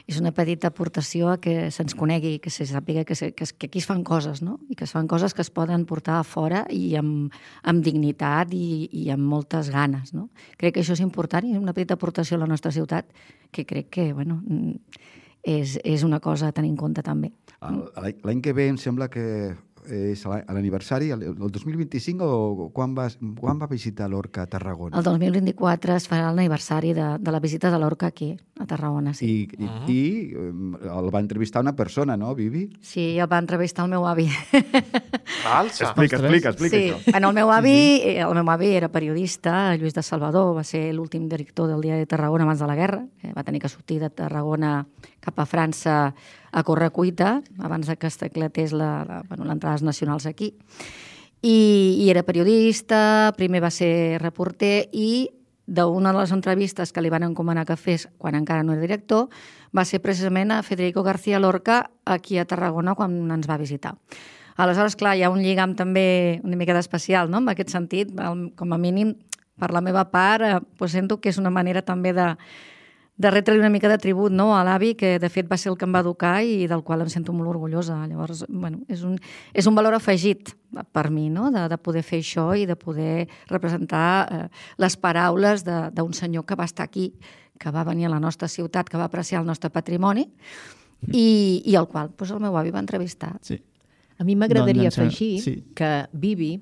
és 0.09 0.17
una 0.19 0.31
petita 0.33 0.71
aportació 0.71 1.29
a 1.29 1.37
que 1.41 1.69
se'ns 1.71 1.93
conegui, 1.97 2.39
que 2.41 2.49
se 2.49 2.65
sàpiga 2.65 3.03
que, 3.05 3.15
se, 3.15 3.31
que, 3.37 3.45
que 3.45 3.69
aquí 3.69 3.81
es 3.81 3.87
fan 3.89 4.03
coses, 4.07 4.41
no? 4.41 4.57
I 4.69 4.75
que 4.75 4.87
es 4.87 4.93
fan 4.95 5.09
coses 5.11 5.35
que 5.37 5.45
es 5.45 5.51
poden 5.53 5.85
portar 5.89 6.17
a 6.19 6.25
fora 6.25 6.65
i 6.73 6.95
amb, 6.97 7.33
amb 7.63 7.85
dignitat 7.85 8.53
i, 8.57 8.89
i 8.91 9.09
amb 9.13 9.27
moltes 9.29 9.69
ganes, 9.73 10.15
no? 10.17 10.29
Crec 10.57 10.75
que 10.75 10.85
això 10.85 10.97
és 10.97 11.03
important 11.05 11.45
i 11.45 11.53
és 11.55 11.61
una 11.61 11.75
petita 11.77 11.99
aportació 11.99 12.39
a 12.39 12.43
la 12.43 12.49
nostra 12.49 12.73
ciutat 12.73 13.13
que 13.51 13.65
crec 13.69 13.91
que, 13.93 14.11
bueno, 14.17 14.41
mm, 14.41 15.09
és, 15.43 15.77
és 15.83 16.03
una 16.03 16.19
cosa 16.19 16.49
a 16.49 16.55
tenir 16.55 16.73
en 16.73 16.79
compte 16.79 17.03
també. 17.05 17.31
L'any 17.61 18.23
l'any 18.25 18.41
que 18.41 18.53
ve 18.57 18.67
em 18.71 18.77
sembla 18.81 19.09
que 19.09 19.53
és 19.89 20.21
a 20.25 20.41
l'aniversari, 20.53 21.11
el, 21.13 21.23
el 21.31 21.51
2025, 21.51 22.25
o 22.25 22.69
quan 22.75 22.93
va, 22.97 23.07
quan 23.39 23.59
va 23.61 23.67
visitar 23.71 24.09
l'Orca 24.11 24.45
a 24.45 24.49
Tarragona? 24.51 24.97
El 24.97 25.05
2024 25.05 25.95
es 25.95 26.07
farà 26.09 26.29
l'aniversari 26.31 26.93
de, 26.97 27.07
de 27.19 27.33
la 27.33 27.39
visita 27.43 27.71
de 27.71 27.79
l'Orca 27.81 28.11
aquí, 28.11 28.31
a 28.59 28.67
Tarragona, 28.69 29.13
sí. 29.17 29.29
I, 29.31 29.63
i, 29.65 29.69
i 29.93 30.01
eh, 30.37 30.51
el 30.97 31.09
va 31.13 31.21
entrevistar 31.23 31.63
una 31.65 31.75
persona, 31.75 32.17
no, 32.17 32.33
Vivi? 32.35 32.67
Sí, 32.81 33.17
el 33.17 33.29
va 33.31 33.39
entrevistar 33.41 33.85
el 33.85 33.93
meu 33.95 34.05
avi. 34.07 34.27
Alça. 35.47 35.89
Explica, 35.89 36.19
explica, 36.19 36.53
explica 36.53 36.77
sí, 36.77 36.83
això. 36.91 37.15
en 37.17 37.29
el 37.29 37.33
meu 37.37 37.51
avi, 37.51 37.77
sí, 37.77 38.03
sí. 38.03 38.17
el 38.21 38.35
meu 38.37 38.51
avi 38.53 38.73
era 38.77 38.91
periodista, 38.93 39.75
Lluís 39.77 39.95
de 39.97 40.03
Salvador, 40.05 40.53
va 40.57 40.65
ser 40.67 40.89
l'últim 40.93 41.27
director 41.31 41.69
del 41.71 41.81
diari 41.81 42.05
de 42.05 42.11
Tarragona 42.11 42.45
abans 42.45 42.61
de 42.61 42.69
la 42.69 42.77
guerra, 42.77 43.05
eh, 43.23 43.33
va 43.33 43.45
tenir 43.47 43.61
que 43.63 43.71
sortir 43.71 43.99
de 44.01 44.09
Tarragona 44.09 44.85
cap 45.21 45.39
a 45.39 45.45
França 45.45 46.13
a 46.51 46.63
córrer 46.63 46.91
cuita, 46.91 47.41
abans 47.59 47.89
que 47.97 48.07
es 48.07 48.17
declatés 48.19 48.73
la- 48.73 49.05
la- 49.05 49.23
bueno, 49.27 49.45
l'entrades 49.45 49.83
nacionals 49.83 50.25
aquí. 50.25 50.57
I, 51.41 51.97
I 52.03 52.09
era 52.09 52.23
periodista, 52.23 53.33
primer 53.37 53.63
va 53.63 53.71
ser 53.71 54.19
reporter 54.21 54.89
i 54.93 55.31
d'una 55.65 56.11
de 56.11 56.19
les 56.19 56.31
entrevistes 56.35 56.91
que 56.91 57.01
li 57.01 57.09
van 57.09 57.23
encomanar 57.23 57.65
que 57.65 57.77
fes 57.77 58.09
quan 58.17 58.35
encara 58.35 58.63
no 58.63 58.73
era 58.73 58.81
director 58.81 59.29
va 59.75 59.85
ser 59.85 60.01
precisament 60.01 60.51
a 60.51 60.63
Federico 60.63 61.01
García 61.03 61.39
Lorca 61.39 61.91
aquí 62.05 62.37
a 62.37 62.45
Tarragona 62.45 62.93
quan 62.93 63.31
ens 63.31 63.47
va 63.49 63.57
visitar. 63.57 63.95
Aleshores, 64.57 64.97
clar, 64.99 65.15
hi 65.17 65.23
ha 65.23 65.29
un 65.31 65.39
lligam 65.41 65.75
també 65.79 66.41
una 66.43 66.57
mica 66.59 66.73
d'especial, 66.75 67.29
no?, 67.31 67.37
en 67.39 67.47
aquest 67.49 67.69
sentit, 67.71 68.11
com 68.55 68.73
a 68.73 68.77
mínim, 68.77 69.15
per 69.57 69.71
la 69.71 69.81
meva 69.81 70.09
part, 70.11 70.43
eh, 70.43 70.59
doncs 70.77 70.91
sento 70.91 71.21
que 71.21 71.29
és 71.29 71.37
una 71.39 71.49
manera 71.53 71.81
també 71.81 72.11
de, 72.13 72.35
de 73.21 73.29
retre 73.31 73.53
una 73.59 73.69
mica 73.69 73.89
de 73.91 73.97
tribut 74.01 74.33
no, 74.33 74.49
a 74.57 74.63
l'avi, 74.65 74.95
que 74.97 75.19
de 75.21 75.29
fet 75.29 75.45
va 75.51 75.57
ser 75.61 75.69
el 75.71 75.77
que 75.77 75.85
em 75.85 75.93
va 75.93 76.01
educar 76.01 76.39
i 76.43 76.65
del 76.67 76.81
qual 76.83 77.03
em 77.05 77.09
sento 77.13 77.33
molt 77.37 77.51
orgullosa. 77.53 77.99
Llavors, 78.09 78.45
bueno, 78.49 78.81
és 78.89 79.03
un, 79.05 79.19
és 79.53 79.67
un 79.69 79.77
valor 79.77 79.93
afegit 79.97 80.55
per 80.95 81.09
mi, 81.13 81.27
no?, 81.29 81.51
de, 81.53 81.67
de 81.69 81.77
poder 81.77 82.01
fer 82.07 82.21
això 82.23 82.49
i 82.57 82.65
de 82.65 82.75
poder 82.79 83.27
representar 83.51 84.05
eh, 84.25 84.47
les 84.81 84.97
paraules 84.97 85.63
de- 85.67 85.89
d'un 85.93 86.13
senyor 86.17 86.45
que 86.49 86.55
va 86.57 86.65
estar 86.65 86.87
aquí, 86.89 87.11
que 87.61 87.69
va 87.69 87.83
venir 87.85 88.07
a 88.07 88.13
la 88.15 88.19
nostra 88.19 88.47
ciutat, 88.49 88.89
que 88.89 88.97
va 88.97 89.05
apreciar 89.05 89.41
el 89.41 89.47
nostre 89.47 89.69
patrimoni 89.69 90.25
i, 91.13 91.61
i 91.65 91.75
el 91.77 91.87
qual 91.89 92.09
doncs, 92.17 92.31
el 92.33 92.41
meu 92.41 92.57
avi 92.57 92.71
va 92.73 92.81
entrevistar. 92.81 93.35
Sí. 93.45 93.59
A 94.17 94.23
mi 94.23 94.35
m'agradaria 94.37 94.89
Doncs, 94.89 94.97
afegir 94.99 95.41
sí. 95.41 95.53
que 95.75 95.91
Bibi 96.13 96.55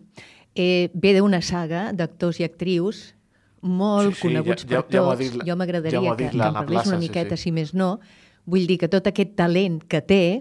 eh, 0.56 0.90
ve 0.94 1.14
d'una 1.18 1.42
saga 1.44 1.90
d'actors 1.94 2.40
i 2.40 2.46
actrius 2.48 3.14
molt 3.62 4.14
Sí, 4.14 4.22
sí, 4.22 4.28
coneguts 4.28 4.64
ja- 4.66 4.76
ja- 4.78 4.82
per 4.88 4.94
ja 4.96 5.02
tots. 5.04 5.20
dit 5.20 5.42
jo 5.48 5.56
m'agradaria 5.56 6.02
ja 6.02 6.16
que, 6.16 6.30
que 6.30 6.42
Anna 6.42 6.54
parlés 6.66 6.88
una 6.88 6.98
sí, 7.00 7.08
miqueta, 7.08 7.38
sí. 7.38 7.44
si 7.44 7.52
més 7.52 7.74
no. 7.74 8.00
Vull 8.46 8.66
dir 8.66 8.78
que 8.80 8.88
tot 8.90 9.06
aquest 9.08 9.36
talent 9.36 9.84
que 9.88 10.02
té, 10.02 10.40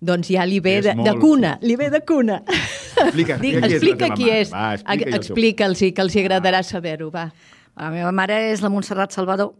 doncs 0.00 0.28
ja 0.30 0.44
li 0.46 0.60
ve 0.60 0.76
de, 0.82 0.92
de 0.94 0.94
molt- 0.94 1.18
cuna, 1.20 1.58
li 1.62 1.74
ve 1.76 1.88
de 1.90 2.04
cuna. 2.04 2.42
Explica, 2.46 3.36
Dic, 3.38 3.54
explica 3.54 3.66
qui 3.66 3.74
explica 3.74 4.14
qui 4.14 4.30
és. 4.30 4.50
Va, 4.52 4.74
explica 4.74 5.16
Explica'ls, 5.16 5.78
que 5.94 6.02
els 6.02 6.14
hi 6.14 6.20
agradarà 6.24 6.62
saber-ho, 6.62 7.10
va. 7.10 7.32
La 7.78 7.90
meva 7.90 8.12
mare 8.12 8.50
és 8.52 8.60
la 8.62 8.68
Montserrat 8.70 9.10
Salvador, 9.14 9.54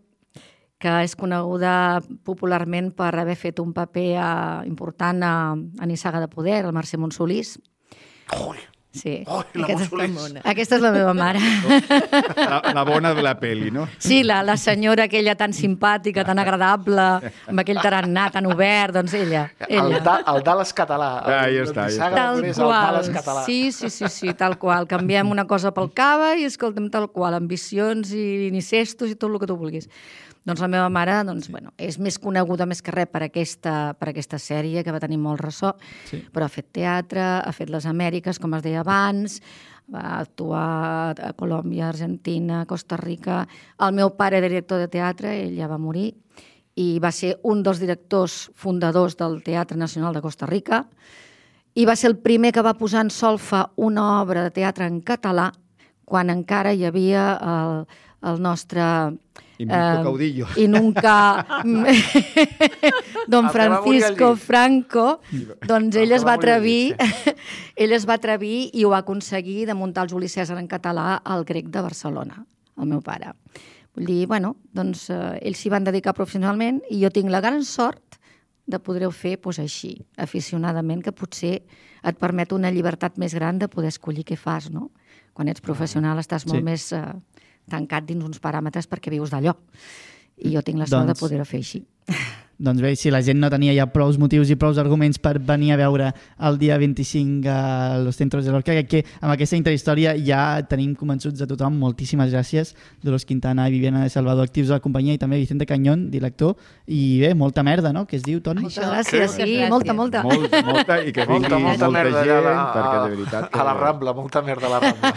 que 0.78 0.92
és 1.02 1.16
coneguda 1.16 2.00
popularment 2.22 2.92
per 2.94 3.12
haver 3.18 3.34
fet 3.36 3.58
un 3.58 3.72
paper 3.74 4.06
eh, 4.14 4.66
important 4.68 5.22
a, 5.26 5.32
a 5.54 5.86
Nissaga 5.86 6.20
de 6.20 6.28
Poder, 6.28 6.64
el 6.66 6.72
Mercè 6.72 6.98
Montsolís. 6.98 7.56
Ui, 8.46 8.58
Sí. 8.98 9.12
ui, 9.26 9.44
la 9.60 9.66
aquesta, 9.68 9.96
Montsolís. 9.96 10.42
aquesta 10.44 10.76
és 10.78 10.82
la 10.82 10.90
meva 10.94 11.12
mare. 11.14 11.38
La, 12.36 12.60
la 12.74 12.84
bona 12.84 13.12
de 13.14 13.22
la 13.22 13.34
peli, 13.38 13.70
no? 13.70 13.86
Sí, 13.98 14.22
la, 14.26 14.40
la 14.42 14.56
senyora 14.58 15.04
aquella 15.06 15.34
tan 15.38 15.52
simpàtica, 15.54 16.24
tan 16.26 16.38
agradable, 16.42 17.06
amb 17.48 17.62
aquell 17.62 17.78
tarannà 17.82 18.28
tan 18.34 18.46
obert, 18.50 18.94
doncs 18.98 19.14
ella. 19.18 19.46
El, 19.68 19.92
ella. 19.92 20.00
da, 20.04 20.16
el 20.34 20.42
Dallas 20.46 20.72
català. 20.74 21.10
Ah, 21.24 21.44
El- 21.46 21.56
ja 21.60 21.66
està, 21.68 21.86
el 21.88 21.96
ja 21.96 22.08
està. 22.08 22.14
Tal 22.18 22.44
és 22.44 22.58
el 22.58 22.64
qual. 22.64 23.00
català. 23.14 23.44
Sí, 23.46 23.60
sí, 23.72 23.90
sí, 23.90 24.08
sí, 24.10 24.34
tal 24.34 24.58
qual. 24.58 24.86
Canviem 24.90 25.30
una 25.30 25.46
cosa 25.46 25.72
pel 25.76 25.90
cava 25.94 26.34
i 26.36 26.44
escoltem 26.48 26.90
tal 26.90 27.08
qual, 27.14 27.34
ambicions 27.38 28.12
i 28.12 28.48
incestos 28.50 29.10
i 29.10 29.16
tot 29.16 29.30
el 29.30 29.38
que 29.38 29.46
tu 29.46 29.56
vulguis. 29.56 29.88
Doncs 30.48 30.62
la 30.64 30.68
meva 30.72 30.88
mare 30.88 31.18
doncs, 31.28 31.50
bueno, 31.52 31.74
és 31.76 31.98
més 32.00 32.16
coneguda 32.18 32.64
més 32.64 32.80
que 32.80 32.92
res 32.94 33.10
per 33.12 33.20
aquesta, 33.26 33.92
per 34.00 34.08
aquesta 34.14 34.38
sèrie, 34.40 34.80
que 34.84 34.94
va 34.94 35.00
tenir 35.02 35.18
molt 35.20 35.42
ressò, 35.44 35.74
Sí. 36.08 36.22
però 36.32 36.46
ha 36.46 36.48
fet 36.48 36.72
teatre, 36.72 37.20
ha 37.44 37.52
fet 37.52 37.68
les 37.68 37.84
Amèriques, 37.84 38.38
com 38.40 38.54
es 38.54 38.62
deia 38.62 38.80
abans, 38.80 39.42
va 39.92 40.20
actuar 40.20 41.14
a 41.20 41.32
Colòmbia, 41.34 41.88
Argentina, 41.88 42.64
Costa 42.66 42.96
Rica. 42.96 43.46
El 43.78 43.92
meu 43.92 44.16
pare 44.16 44.38
era 44.38 44.48
director 44.48 44.78
de 44.78 44.88
teatre, 44.88 45.34
ell 45.44 45.56
ja 45.56 45.68
va 45.68 45.78
morir, 45.78 46.14
i 46.76 46.98
va 46.98 47.10
ser 47.12 47.38
un 47.42 47.62
dels 47.62 47.80
directors 47.80 48.50
fundadors 48.54 49.16
del 49.16 49.42
Teatre 49.42 49.76
Nacional 49.76 50.14
de 50.14 50.22
Costa 50.22 50.46
Rica, 50.46 50.86
i 51.74 51.84
va 51.84 51.94
ser 51.96 52.08
el 52.10 52.18
primer 52.18 52.52
que 52.52 52.62
va 52.62 52.74
posar 52.78 53.02
en 53.04 53.10
solfa 53.10 53.70
una 53.76 54.22
obra 54.22 54.42
de 54.42 54.50
teatre 54.50 54.86
en 54.86 55.02
català 55.02 55.52
quan 56.08 56.30
encara 56.30 56.72
hi 56.72 56.86
havia 56.88 57.36
el, 57.36 57.86
el 58.22 58.42
nostre... 58.42 58.82
I 59.58 59.66
Mirko 59.66 60.02
Caudillo. 60.04 60.46
I 60.56 60.68
nunca... 60.70 61.46
don 63.28 63.50
Francisco. 63.50 64.36
Franco, 64.36 65.20
doncs 65.66 65.96
El 65.96 66.06
ell 66.06 66.12
es 66.16 66.26
va 66.26 66.36
atrevir, 66.38 66.94
ell 67.76 67.92
es 67.92 68.06
va 68.08 68.16
atrevir 68.18 68.70
i 68.72 68.84
ho 68.84 68.92
va 68.94 69.02
aconseguir 69.04 69.66
de 69.66 69.74
muntar 69.74 70.06
el 70.06 70.12
Juli 70.12 70.28
César 70.28 70.58
en 70.58 70.68
català 70.70 71.16
al 71.24 71.44
grec 71.44 71.68
de 71.74 71.82
Barcelona, 71.84 72.44
el 72.78 72.86
meu 72.86 73.02
pare. 73.02 73.34
Vull 73.94 74.06
dir, 74.06 74.26
bueno, 74.30 74.54
doncs 74.72 75.08
eh, 75.10 75.38
ells 75.42 75.58
s'hi 75.58 75.72
van 75.74 75.86
dedicar 75.86 76.14
professionalment 76.14 76.80
i 76.90 77.02
jo 77.02 77.10
tinc 77.10 77.30
la 77.34 77.42
gran 77.44 77.64
sort 77.66 78.18
de 78.68 78.78
poder-ho 78.78 79.10
fer 79.10 79.36
doncs, 79.42 79.58
així, 79.58 79.96
aficionadament, 80.16 81.02
que 81.02 81.12
potser 81.12 81.56
et 82.04 82.18
permet 82.20 82.52
una 82.52 82.70
llibertat 82.70 83.18
més 83.18 83.34
gran 83.34 83.58
de 83.58 83.68
poder 83.68 83.88
escollir 83.88 84.24
què 84.24 84.36
fas, 84.36 84.70
no? 84.70 84.90
Quan 85.32 85.48
ets 85.48 85.60
professional 85.64 86.18
estàs 86.18 86.46
molt 86.46 86.60
Sí. 86.60 86.64
més 86.64 86.92
eh, 86.92 87.02
tancat 87.68 88.06
dins 88.08 88.24
uns 88.24 88.40
paràmetres 88.42 88.88
perquè 88.90 89.12
vius 89.14 89.30
d'allò. 89.34 89.54
I 90.38 90.52
jo 90.54 90.62
tinc 90.62 90.78
la 90.78 90.86
sort 90.86 91.06
de 91.06 91.12
Doncs- 91.14 91.20
poder-ho 91.20 91.44
fer 91.48 91.60
així. 91.62 91.84
Doncs 92.58 92.80
bé, 92.82 92.96
si 92.98 93.10
la 93.14 93.20
gent 93.22 93.38
no 93.38 93.46
tenia 93.52 93.70
ja 93.70 93.84
prous 93.86 94.16
motius 94.18 94.50
i 94.50 94.56
prous 94.58 94.80
arguments 94.82 95.20
per 95.22 95.36
venir 95.38 95.70
a 95.70 95.76
veure 95.78 96.08
el 96.42 96.56
dia 96.58 96.74
25 96.80 97.46
a 97.46 97.98
Los 98.02 98.16
Centros 98.18 98.44
de 98.44 98.50
l'Orca, 98.50 98.74
crec 98.74 98.88
que 98.90 99.02
amb 99.20 99.30
aquesta 99.30 99.54
intrahistòria 99.54 100.16
ja 100.18 100.58
tenim 100.66 100.96
convençuts 100.98 101.44
a 101.44 101.46
tothom. 101.46 101.76
Moltíssimes 101.78 102.32
gràcies, 102.34 102.72
Dolors 103.04 103.22
Quintana 103.28 103.68
i 103.68 103.76
Viviana 103.76 104.02
de 104.02 104.10
Salvador, 104.10 104.48
actius 104.50 104.72
de 104.72 104.74
la 104.74 104.82
companyia, 104.82 105.14
i 105.14 105.20
també 105.22 105.38
Vicente 105.38 105.68
Cañón, 105.70 106.08
director. 106.10 106.56
I 106.86 107.20
bé, 107.20 107.30
molta 107.38 107.62
merda, 107.62 107.92
no?, 107.94 108.08
que 108.10 108.18
es 108.18 108.24
diu, 108.26 108.40
Toni? 108.42 108.64
Moltes 108.66 108.82
gràcies, 108.82 109.36
sí, 109.36 109.44
gràcies. 109.44 109.70
molta, 109.70 109.94
molta. 109.94 110.22
Molt, 110.26 110.56
molta, 110.66 110.98
i 110.98 111.14
que 111.14 111.28
vingui 111.28 111.46
Molta, 111.46 111.60
molta, 111.62 111.90
merda 111.94 112.24
gent, 112.26 112.48
a, 112.50 112.64
perquè 112.74 112.96
a, 112.96 113.04
de 113.04 113.12
veritat... 113.14 113.46
Que... 113.52 113.60
a 113.60 113.68
la 113.68 113.76
Rambla, 113.78 114.16
molta 114.18 114.42
merda 114.42 114.66
a 114.66 114.72
la 114.72 114.80
Rambla. 114.82 115.12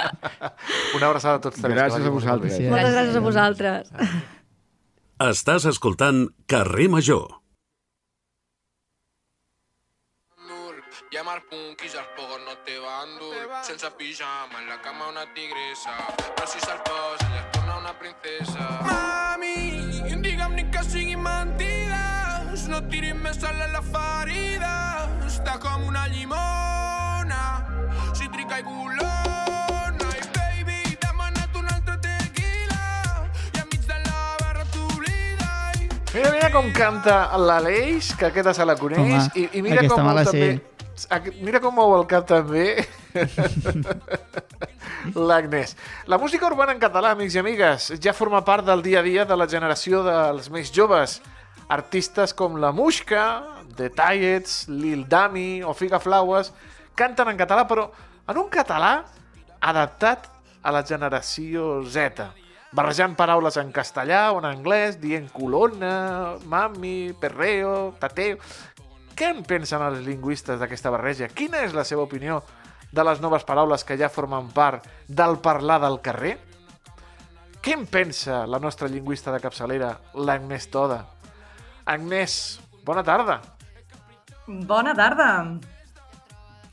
Una 0.98 1.08
abraçada 1.08 1.40
a 1.40 1.42
tots 1.48 1.64
Gràcies 1.64 2.04
a 2.04 2.12
vosaltres. 2.12 2.60
Moltes 2.68 2.92
gràcies 2.98 3.16
a 3.16 3.24
vosaltres. 3.24 4.38
Estàs 5.20 5.66
escoltant 5.68 6.30
Carrer 6.48 6.86
Major. 6.88 7.26
Llamar 11.12 11.42
punkis, 11.50 11.92
els 11.92 12.08
pogos 12.16 12.40
no 12.46 12.54
te 12.64 12.78
van 12.80 13.12
dur. 13.18 13.42
Sense 13.66 13.90
pijama, 13.98 14.62
en 14.62 14.70
la 14.70 14.78
cama 14.80 15.10
una 15.10 15.26
tigresa. 15.34 15.92
Però 16.16 16.46
si 16.48 16.62
se'l 16.64 16.80
posa, 16.86 17.28
ja 17.34 17.42
es 17.42 17.50
torna 17.52 17.76
una 17.82 17.92
princesa. 18.00 18.68
Mami, 18.88 20.20
digue'm 20.24 20.56
ni 20.56 20.64
que 20.72 20.84
sigui 20.88 21.18
mentides. 21.20 22.64
No 22.72 22.80
tiris 22.88 23.18
més 23.20 23.42
sal 23.42 23.60
a 23.60 23.68
la 23.74 23.82
ferida. 23.92 24.76
Està 25.28 25.58
com 25.60 25.84
una 25.90 26.06
llimona, 26.14 27.42
cítrica 28.16 28.64
i 28.64 28.64
colona. 28.70 29.29
Mira, 36.14 36.30
mira 36.34 36.50
com 36.50 36.66
canta 36.74 37.36
l'Aleix, 37.38 38.10
que 38.18 38.26
aquesta 38.26 38.52
se 38.56 38.64
la 38.66 38.74
coneix, 38.78 39.28
Home, 39.30 39.38
i, 39.38 39.44
i 39.58 39.62
mira 39.62 39.84
com 39.86 40.00
me 40.02 40.14
la 40.16 40.24
mou 40.24 40.32
també... 40.32 40.48
Aqu- 41.16 41.32
Mira 41.40 41.60
com 41.64 41.72
mou 41.72 41.94
el 41.96 42.02
cap 42.10 42.26
també 42.28 42.64
l'Agnès. 45.14 45.76
La 46.10 46.18
música 46.20 46.48
urbana 46.50 46.74
en 46.74 46.82
català, 46.82 47.14
amics 47.14 47.38
i 47.38 47.40
amigues, 47.40 47.86
ja 48.04 48.12
forma 48.12 48.42
part 48.44 48.66
del 48.66 48.82
dia 48.84 48.98
a 49.00 49.04
dia 49.06 49.24
de 49.24 49.38
la 49.38 49.46
generació 49.48 50.02
dels 50.04 50.50
més 50.52 50.72
joves. 50.74 51.20
Artistes 51.70 52.34
com 52.36 52.58
La 52.60 52.72
Muixca, 52.74 53.22
The 53.78 53.88
Tiets, 53.94 54.64
Lil 54.68 55.06
Dami 55.08 55.62
o 55.62 55.72
Figa 55.78 56.02
Flaues 56.02 56.50
canten 56.98 57.30
en 57.32 57.38
català, 57.38 57.64
però 57.70 57.86
en 58.28 58.42
un 58.42 58.50
català 58.52 58.96
adaptat 59.62 60.26
a 60.60 60.74
la 60.74 60.82
generació 60.84 61.78
Z, 61.88 62.26
barrejant 62.72 63.16
paraules 63.18 63.56
en 63.60 63.72
castellà 63.74 64.30
o 64.32 64.38
en 64.40 64.46
anglès, 64.48 65.00
dient 65.02 65.28
colonna, 65.34 66.36
mami, 66.46 67.12
perreo, 67.20 67.94
tateo... 68.00 68.38
Què 69.20 69.26
en 69.34 69.42
pensen 69.44 69.82
els 69.84 69.98
lingüistes 70.06 70.56
d'aquesta 70.56 70.88
barreja? 70.88 71.26
Quina 71.28 71.60
és 71.66 71.74
la 71.76 71.82
seva 71.84 72.06
opinió 72.06 72.38
de 72.88 73.04
les 73.04 73.18
noves 73.20 73.44
paraules 73.44 73.84
que 73.84 73.98
ja 74.00 74.08
formen 74.08 74.48
part 74.54 74.86
del 75.08 75.36
parlar 75.44 75.76
del 75.82 75.98
carrer? 76.00 76.38
Què 77.60 77.74
en 77.76 77.84
pensa 77.84 78.46
la 78.48 78.62
nostra 78.62 78.88
lingüista 78.88 79.34
de 79.34 79.42
capçalera, 79.44 79.90
l'Agnès 80.16 80.70
Toda? 80.72 81.02
Agnès, 81.84 82.60
bona 82.86 83.04
tarda. 83.04 83.42
Bona 84.46 84.96
tarda. 84.96 85.28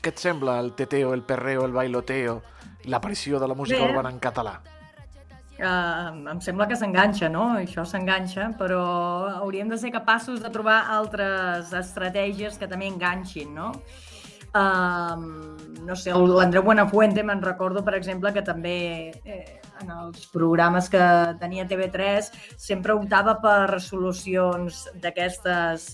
Què 0.00 0.14
et 0.14 0.24
sembla 0.24 0.56
el 0.62 0.72
teteo, 0.78 1.12
el 1.12 1.26
perreo, 1.28 1.66
el 1.68 1.76
bailoteo, 1.76 2.40
l'aparició 2.88 3.42
de 3.42 3.52
la 3.52 3.58
música 3.58 3.84
Bé. 3.84 3.92
urbana 3.92 4.14
en 4.14 4.24
català? 4.24 4.56
Uh, 5.58 6.14
em 6.30 6.38
sembla 6.38 6.68
que 6.70 6.76
s'enganxa, 6.78 7.26
no? 7.34 7.48
Això 7.58 7.82
s'enganxa, 7.82 8.52
però 8.60 8.82
hauríem 9.40 9.66
de 9.66 9.78
ser 9.80 9.90
capaços 9.90 10.38
de 10.38 10.52
trobar 10.54 10.84
altres 10.94 11.72
estratègies 11.74 12.60
que 12.60 12.68
també 12.70 12.86
enganxin, 12.86 13.50
no? 13.56 13.72
Uh, 14.54 15.18
no 15.82 15.96
sé, 15.98 16.14
l'Andreu 16.14 16.62
Buenafuente 16.62 17.24
me'n 17.26 17.42
recordo, 17.42 17.82
per 17.82 17.96
exemple, 17.98 18.30
que 18.32 18.44
també 18.46 18.78
eh, 19.26 19.58
en 19.82 19.90
els 19.96 20.28
programes 20.30 20.88
que 20.92 21.02
tenia 21.42 21.66
TV3 21.66 22.30
sempre 22.56 22.94
optava 22.94 23.34
per 23.42 23.80
solucions 23.82 24.84
d'aquestes 25.02 25.88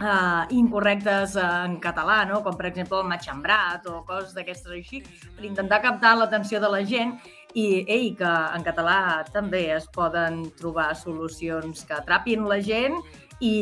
uh, 0.00 0.44
incorrectes 0.54 1.36
en 1.40 1.78
català, 1.82 2.22
no? 2.28 2.42
com 2.44 2.56
per 2.56 2.70
exemple 2.70 3.00
el 3.00 3.10
matxembrat 3.10 3.86
o 3.90 4.02
coses 4.08 4.34
d'aquestes 4.36 4.78
així, 4.78 5.02
per 5.36 5.46
intentar 5.48 5.82
captar 5.84 6.16
l'atenció 6.16 6.62
de 6.62 6.70
la 6.72 6.82
gent 6.86 7.16
i, 7.56 7.66
ei, 7.88 8.10
que 8.18 8.28
en 8.28 8.64
català 8.66 9.24
també 9.32 9.62
es 9.76 9.86
poden 9.94 10.42
trobar 10.58 10.90
solucions 11.00 11.86
que 11.88 11.96
atrapin 11.96 12.44
la 12.50 12.58
gent 12.60 12.98
i, 13.40 13.52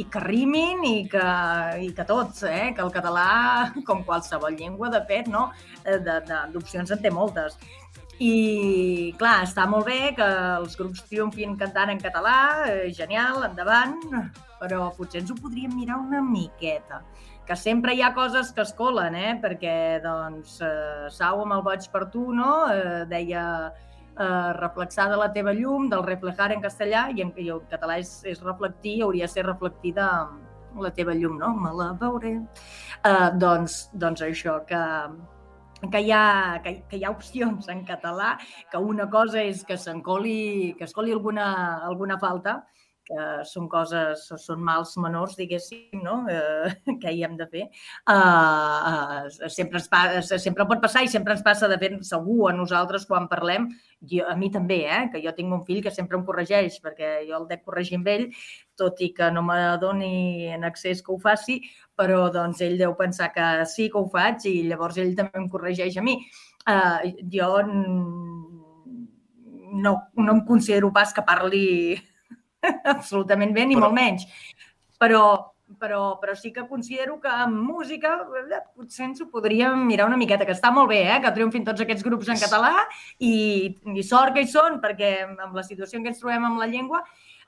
i 0.00 0.04
que 0.12 0.22
rimin 0.24 0.80
i 0.88 0.96
que, 1.12 1.26
i 1.84 1.90
que 1.96 2.06
tots, 2.08 2.42
eh? 2.48 2.72
que 2.76 2.84
el 2.84 2.92
català, 2.94 3.28
com 3.88 4.04
qualsevol 4.08 4.56
llengua, 4.56 4.88
de 4.92 5.02
fet, 5.08 5.28
no? 5.32 5.50
Eh, 5.84 6.00
d'opcions 6.00 6.96
en 6.96 7.04
té 7.04 7.12
moltes. 7.12 7.58
I, 8.22 9.12
clar, 9.18 9.40
està 9.42 9.64
molt 9.66 9.88
bé 9.90 10.14
que 10.16 10.26
els 10.60 10.76
grups 10.78 11.02
triomfin 11.08 11.56
cantant 11.60 11.90
en 11.90 12.00
català, 12.00 12.36
eh, 12.70 12.92
genial, 12.94 13.42
endavant, 13.48 13.98
però 14.60 14.86
potser 14.96 15.20
ens 15.20 15.32
ho 15.34 15.38
podríem 15.40 15.74
mirar 15.74 15.98
una 16.00 16.22
miqueta. 16.24 17.02
Que 17.44 17.56
sempre 17.60 17.92
hi 17.92 18.00
ha 18.00 18.14
coses 18.16 18.52
que 18.56 18.62
es 18.64 18.72
colen, 18.72 19.14
eh? 19.14 19.34
Perquè, 19.42 19.74
doncs, 20.04 20.60
eh, 20.64 21.10
Sau 21.12 21.42
amb 21.42 21.58
el 21.58 21.64
boig 21.66 21.90
per 21.92 22.06
tu, 22.12 22.30
no? 22.32 22.52
Eh, 22.72 23.02
deia 23.10 23.44
eh, 23.68 24.52
reflexar 24.56 25.10
de 25.10 25.18
la 25.20 25.30
teva 25.32 25.52
llum, 25.52 25.90
del 25.92 26.06
reflejar 26.06 26.52
en 26.54 26.64
castellà, 26.64 27.08
i 27.12 27.20
en, 27.24 27.34
i 27.36 27.50
en 27.52 27.60
català 27.70 27.98
és, 28.00 28.16
és 28.24 28.40
reflectir, 28.42 29.02
hauria 29.04 29.28
de 29.28 29.34
ser 29.34 29.44
reflectida 29.44 30.08
la 30.80 30.90
teva 30.94 31.14
llum, 31.14 31.36
no? 31.38 31.52
Me 31.60 31.72
la 31.76 31.92
veuré. 32.00 32.34
Eh, 33.04 33.30
doncs, 33.40 33.90
doncs 33.92 34.24
això, 34.24 34.58
que, 34.68 34.82
que 35.90 36.00
hi, 36.00 36.12
ha, 36.16 36.60
que, 36.64 36.78
que 36.88 36.98
hi 36.98 37.04
ha 37.04 37.12
opcions 37.12 37.68
en 37.68 37.84
català, 37.84 38.34
que 38.70 38.80
una 38.80 39.08
cosa 39.10 39.42
és 39.42 39.64
que 39.68 39.78
s'encoli 39.78 40.74
que 40.78 40.88
es 40.88 40.96
coli 40.96 41.12
alguna, 41.12 41.50
alguna 41.84 42.18
falta, 42.18 42.62
que 43.04 43.24
són 43.48 43.66
coses, 43.68 44.24
són 44.40 44.62
mals 44.64 44.94
menors, 45.00 45.36
diguéssim, 45.36 46.00
no? 46.02 46.22
Eh, 46.30 46.72
que 47.02 47.12
hi 47.12 47.24
hem 47.26 47.36
de 47.36 47.46
fer. 47.50 47.64
Uh, 48.08 49.26
uh, 49.28 49.48
sempre, 49.52 49.82
ens 49.82 50.32
sempre 50.42 50.66
pot 50.68 50.80
passar 50.82 51.04
i 51.04 51.10
sempre 51.12 51.36
ens 51.36 51.44
passa, 51.44 51.68
de 51.70 51.78
fet, 51.80 51.98
segur 52.06 52.50
a 52.50 52.54
nosaltres 52.56 53.04
quan 53.08 53.28
parlem, 53.30 53.68
jo, 54.00 54.24
a 54.28 54.36
mi 54.36 54.50
també, 54.52 54.80
eh? 54.88 55.02
que 55.12 55.22
jo 55.24 55.32
tinc 55.36 55.52
un 55.52 55.64
fill 55.68 55.82
que 55.84 55.92
sempre 55.94 56.18
em 56.18 56.24
corregeix, 56.26 56.80
perquè 56.84 57.16
jo 57.28 57.36
el 57.40 57.48
dec 57.50 57.64
corregir 57.64 58.00
amb 58.00 58.08
ell, 58.14 58.26
tot 58.76 59.00
i 59.04 59.10
que 59.16 59.30
no 59.32 59.44
me 59.46 59.58
doni 59.80 60.48
en 60.52 60.64
accés 60.66 61.02
que 61.04 61.12
ho 61.12 61.18
faci, 61.20 61.60
però 61.96 62.28
doncs 62.32 62.60
ell 62.64 62.78
deu 62.80 62.96
pensar 62.98 63.30
que 63.34 63.46
sí 63.70 63.90
que 63.90 64.00
ho 64.00 64.08
faig 64.10 64.48
i 64.50 64.56
llavors 64.68 64.98
ell 64.98 65.14
també 65.18 65.40
em 65.40 65.48
corregeix 65.52 66.00
a 66.00 66.04
mi. 66.04 66.18
Uh, 66.64 67.12
jo 67.28 67.48
no, 69.74 69.92
no 70.16 70.32
em 70.32 70.40
considero 70.48 70.90
pas 70.92 71.12
que 71.12 71.22
parli 71.26 71.98
absolutament 72.94 73.52
bé, 73.56 73.66
ni 73.66 73.76
Però- 73.76 73.88
molt 73.88 73.96
menys. 73.98 74.26
Però, 75.00 75.24
però, 75.80 76.00
però 76.20 76.34
sí 76.38 76.52
que 76.52 76.66
considero 76.68 77.18
que 77.20 77.28
amb 77.28 77.58
música 77.66 78.14
eh, 78.40 78.60
potser 78.76 79.08
ens 79.08 79.22
ho 79.22 79.28
podríem 79.32 79.84
mirar 79.88 80.06
una 80.08 80.18
miqueta, 80.20 80.46
que 80.46 80.54
està 80.54 80.70
molt 80.72 80.90
bé, 80.92 81.02
eh? 81.08 81.20
que 81.22 81.32
triomfin 81.34 81.64
tots 81.66 81.84
aquests 81.84 82.04
grups 82.06 82.30
en 82.32 82.40
català 82.40 82.72
i, 83.18 83.74
i 83.94 84.04
sort 84.06 84.34
que 84.34 84.44
hi 84.44 84.50
són, 84.50 84.80
perquè 84.84 85.14
amb 85.26 85.54
la 85.56 85.66
situació 85.66 85.98
en 85.98 86.04
què 86.06 86.14
ens 86.14 86.22
trobem 86.22 86.46
amb 86.48 86.62
la 86.62 86.70
llengua, 86.70 87.02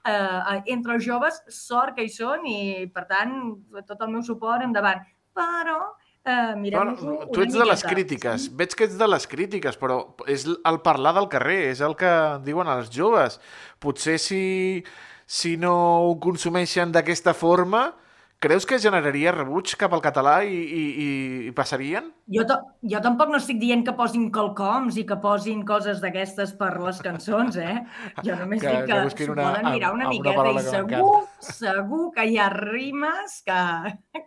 eh, 0.06 0.62
entre 0.74 0.96
els 0.96 1.06
joves, 1.06 1.42
sort 1.52 1.96
que 1.96 2.06
hi 2.06 2.12
són 2.12 2.46
i, 2.50 2.58
per 2.92 3.06
tant, 3.10 3.38
tot 3.86 4.02
el 4.02 4.12
meu 4.12 4.24
suport 4.26 4.64
endavant. 4.64 5.04
Però 5.36 5.80
eh, 6.26 6.54
mirem-nos-ho 6.58 7.06
Bueno, 7.06 7.22
una 7.22 7.32
tu 7.32 7.42
ets 7.44 7.54
de 7.54 7.64
les 7.64 7.82
miqueta. 7.84 7.94
crítiques, 7.94 8.48
veig 8.58 8.74
que 8.74 8.84
ets 8.88 8.98
de 8.98 9.08
les 9.08 9.26
crítiques, 9.30 9.78
però 9.78 10.00
és 10.26 10.44
el 10.46 10.80
parlar 10.84 11.14
del 11.16 11.28
carrer, 11.32 11.60
és 11.70 11.80
el 11.80 11.94
que 11.96 12.12
diuen 12.44 12.68
els 12.68 12.90
joves. 12.90 13.38
Potser 13.78 14.18
si, 14.18 14.84
si 15.26 15.56
no 15.56 15.74
ho 16.08 16.18
consumeixen 16.20 16.92
d'aquesta 16.92 17.32
forma, 17.34 17.92
creus 18.38 18.66
que 18.68 18.76
generaria 18.78 19.32
rebuig 19.32 19.72
cap 19.80 19.92
al 19.96 20.02
català 20.04 20.34
i, 20.44 20.52
i, 20.54 20.82
i, 21.04 21.08
i 21.48 21.52
passarien? 21.56 22.10
Jo, 22.30 22.44
jo 22.92 23.00
tampoc 23.04 23.30
no 23.32 23.38
estic 23.40 23.58
dient 23.62 23.84
que 23.86 23.94
posin 23.96 24.26
calcoms 24.34 24.98
i 25.00 25.06
que 25.08 25.16
posin 25.22 25.62
coses 25.66 26.02
d'aquestes 26.02 26.52
per 26.58 26.72
les 26.82 27.00
cançons, 27.02 27.56
eh? 27.56 27.78
Jo 28.26 28.36
només 28.36 28.60
Que- 28.62 28.74
dic 28.74 28.90
que 28.90 29.00
que, 29.16 29.26
s'ho 29.26 29.32
una- 29.32 29.46
poden 29.50 29.70
mirar 29.72 29.90
amb- 29.90 29.96
una 30.00 30.04
amb 30.04 30.10
una 30.10 30.10
miqueta 30.10 30.36
paraula 30.36 30.60
i 30.60 30.64
que 30.64 30.74
segur, 30.76 31.16
segur 31.40 32.02
que 32.14 32.26
hi 32.28 32.36
ha 32.38 32.50
rimes 32.52 33.38
que, 33.46 33.60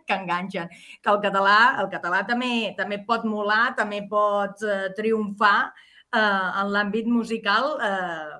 que 0.06 0.18
enganxen. 0.18 0.68
Que 1.00 1.10
el 1.14 1.20
català, 1.22 1.58
el 1.84 1.88
català 1.94 2.24
també, 2.26 2.74
també 2.76 2.98
pot 3.06 3.24
molar, 3.24 3.74
també 3.78 4.02
pot 4.10 4.62
eh, 4.66 4.90
triomfar 4.98 5.70
eh, 6.12 6.18
en 6.18 6.72
l'àmbit 6.74 7.06
musical 7.06 7.76
eh, 7.78 8.39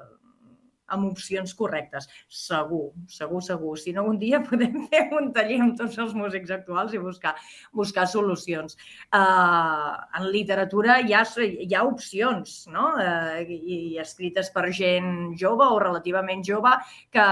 amb 0.90 1.10
opcions 1.10 1.54
correctes. 1.58 2.08
Segur, 2.28 2.90
segur, 3.10 3.42
segur. 3.46 3.76
Si 3.80 3.94
no, 3.96 4.06
un 4.10 4.18
dia 4.20 4.42
podem 4.48 4.86
fer 4.92 5.06
un 5.18 5.32
taller 5.36 5.60
amb 5.64 5.78
tots 5.80 5.98
els 6.02 6.14
músics 6.18 6.52
actuals 6.54 6.94
i 6.94 7.02
buscar, 7.02 7.34
buscar 7.76 8.06
solucions. 8.10 8.76
Uh, 9.14 9.96
en 10.20 10.30
literatura 10.30 11.00
hi 11.02 11.14
ha, 11.16 11.24
hi 11.40 11.70
ha 11.74 11.84
opcions, 11.88 12.64
no? 12.70 12.92
Uh, 13.00 13.40
i, 13.42 13.60
i 13.94 13.98
escrites 14.02 14.52
per 14.54 14.68
gent 14.74 15.34
jove 15.40 15.66
o 15.66 15.78
relativament 15.82 16.44
jove 16.46 16.72
que, 17.10 17.26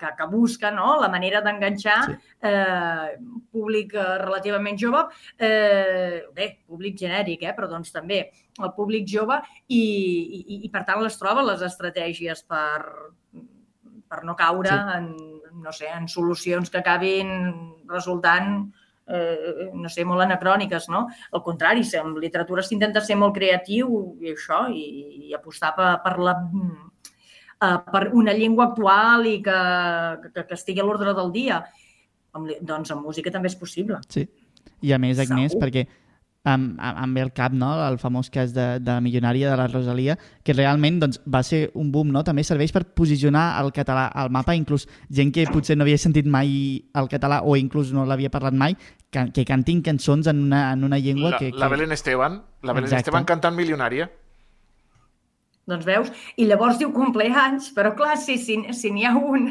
que, 0.00 0.14
que 0.18 0.30
busca 0.30 0.70
no? 0.74 0.94
la 1.00 1.10
manera 1.12 1.42
d'enganxar 1.44 2.00
Sí. 2.04 2.16
eh, 2.44 3.16
públic 3.50 3.94
relativament 3.94 4.78
jove, 4.78 5.04
eh, 5.38 6.24
bé, 6.34 6.48
públic 6.66 6.98
genèric, 6.98 7.42
eh, 7.42 7.54
però 7.54 7.68
doncs 7.68 7.92
també 7.92 8.30
el 8.62 8.70
públic 8.76 9.08
jove 9.10 9.40
i, 9.66 9.80
i, 9.80 10.60
i 10.66 10.70
per 10.70 10.84
tant 10.86 11.02
les 11.02 11.16
troba 11.18 11.42
les 11.42 11.62
estratègies 11.66 12.44
per, 12.46 12.84
per 14.08 14.22
no 14.24 14.36
caure 14.38 14.70
Sí. 14.70 14.96
en, 14.98 15.10
no 15.64 15.72
sé, 15.72 15.88
en 15.90 16.06
solucions 16.08 16.70
que 16.70 16.78
acabin 16.78 17.28
resultant 17.88 18.72
eh, 19.06 19.70
no 19.74 19.88
sé, 19.88 20.04
molt 20.04 20.24
anacròniques, 20.24 20.88
no? 20.88 21.06
Al 21.32 21.42
contrari, 21.44 21.84
amb 22.00 22.18
literatura 22.22 22.62
s'intenta 22.62 23.02
ser 23.04 23.16
molt 23.20 23.34
creatiu 23.36 24.16
i 24.20 24.32
això, 24.32 24.64
i, 24.72 25.28
i 25.28 25.34
apostar 25.36 25.74
per, 25.76 25.90
per 26.04 26.14
la 26.18 26.34
eh, 27.60 27.78
per 27.90 28.10
una 28.12 28.32
llengua 28.32 28.70
actual 28.70 29.26
i 29.30 29.40
que, 29.42 29.58
que, 30.30 30.46
que 30.46 30.54
estigui 30.54 30.80
a 30.80 30.86
l'ordre 30.86 31.14
del 31.16 31.32
dia. 31.32 31.62
Doncs 32.34 32.90
amb 32.90 33.04
música 33.06 33.30
també 33.30 33.46
és 33.52 33.58
possible. 33.58 34.00
Sí. 34.10 34.26
I 34.84 34.92
a 34.92 34.98
més, 34.98 35.20
Agnès, 35.22 35.52
Segur. 35.52 35.62
perquè 35.62 35.84
em 36.44 37.14
ve 37.14 37.22
al 37.24 37.32
cap 37.32 37.52
no? 37.56 37.72
el 37.88 37.96
famós 37.98 38.28
cas 38.30 38.52
de, 38.52 38.78
de 38.80 38.90
la 38.90 39.00
milionària 39.00 39.50
de 39.50 39.56
la 39.56 39.66
Rosalia, 39.68 40.16
que 40.44 40.52
realment 40.52 40.98
doncs, 41.00 41.20
va 41.24 41.42
ser 41.42 41.70
un 41.74 41.90
boom, 41.92 42.12
no? 42.12 42.24
també 42.24 42.44
serveix 42.44 42.72
per 42.74 42.84
posicionar 42.96 43.46
el 43.62 43.72
català 43.72 44.06
al 44.12 44.30
mapa, 44.34 44.56
inclús 44.56 44.86
gent 45.08 45.32
que 45.32 45.46
potser 45.50 45.78
no 45.78 45.86
havia 45.86 46.00
sentit 46.00 46.28
mai 46.28 46.82
el 46.94 47.08
català 47.08 47.40
o 47.44 47.56
inclús 47.56 47.94
no 47.96 48.04
l'havia 48.04 48.32
parlat 48.32 48.56
mai, 48.56 48.76
que, 49.10 49.30
que 49.32 49.46
cantin 49.48 49.80
cançons 49.82 50.28
en 50.28 50.44
una, 50.48 50.66
en 50.72 50.84
una 50.84 50.98
llengua 50.98 51.30
La, 51.30 51.38
que, 51.38 51.50
que... 51.50 51.58
la 51.58 51.70
Belén 51.72 51.92
Esteban, 51.92 52.42
la 52.62 52.72
Belén 52.76 52.90
Exacte. 52.90 53.08
Esteban 53.08 53.24
cantant 53.24 53.56
milionària. 53.56 54.10
Doncs 55.70 55.86
veus? 55.88 56.10
I 56.36 56.44
llavors 56.44 56.76
diu 56.80 56.90
compleanys, 56.92 57.70
però 57.76 57.94
clar, 57.96 58.18
si 58.20 58.36
si 58.40 58.58
si 58.76 58.90
n'hi 58.92 59.06
ha 59.08 59.14
un... 59.16 59.46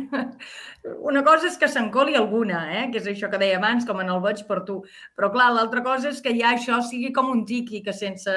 Una 1.10 1.22
cosa 1.24 1.48
és 1.48 1.56
que 1.58 1.70
s'encoli 1.72 2.18
alguna, 2.20 2.60
eh? 2.76 2.84
que 2.92 3.00
és 3.00 3.06
això 3.08 3.30
que 3.32 3.40
deia 3.40 3.56
abans, 3.56 3.86
com 3.88 4.02
en 4.04 4.12
el 4.12 4.20
veig 4.22 4.42
per 4.50 4.60
tu. 4.68 4.82
Però 5.18 5.30
clar, 5.32 5.48
l'altra 5.56 5.82
cosa 5.86 6.12
és 6.12 6.20
que 6.22 6.34
ja 6.36 6.52
això 6.54 6.82
sigui 6.84 7.14
com 7.16 7.32
un 7.32 7.46
tiqui, 7.48 7.80
que 7.86 7.96
sense 7.96 8.34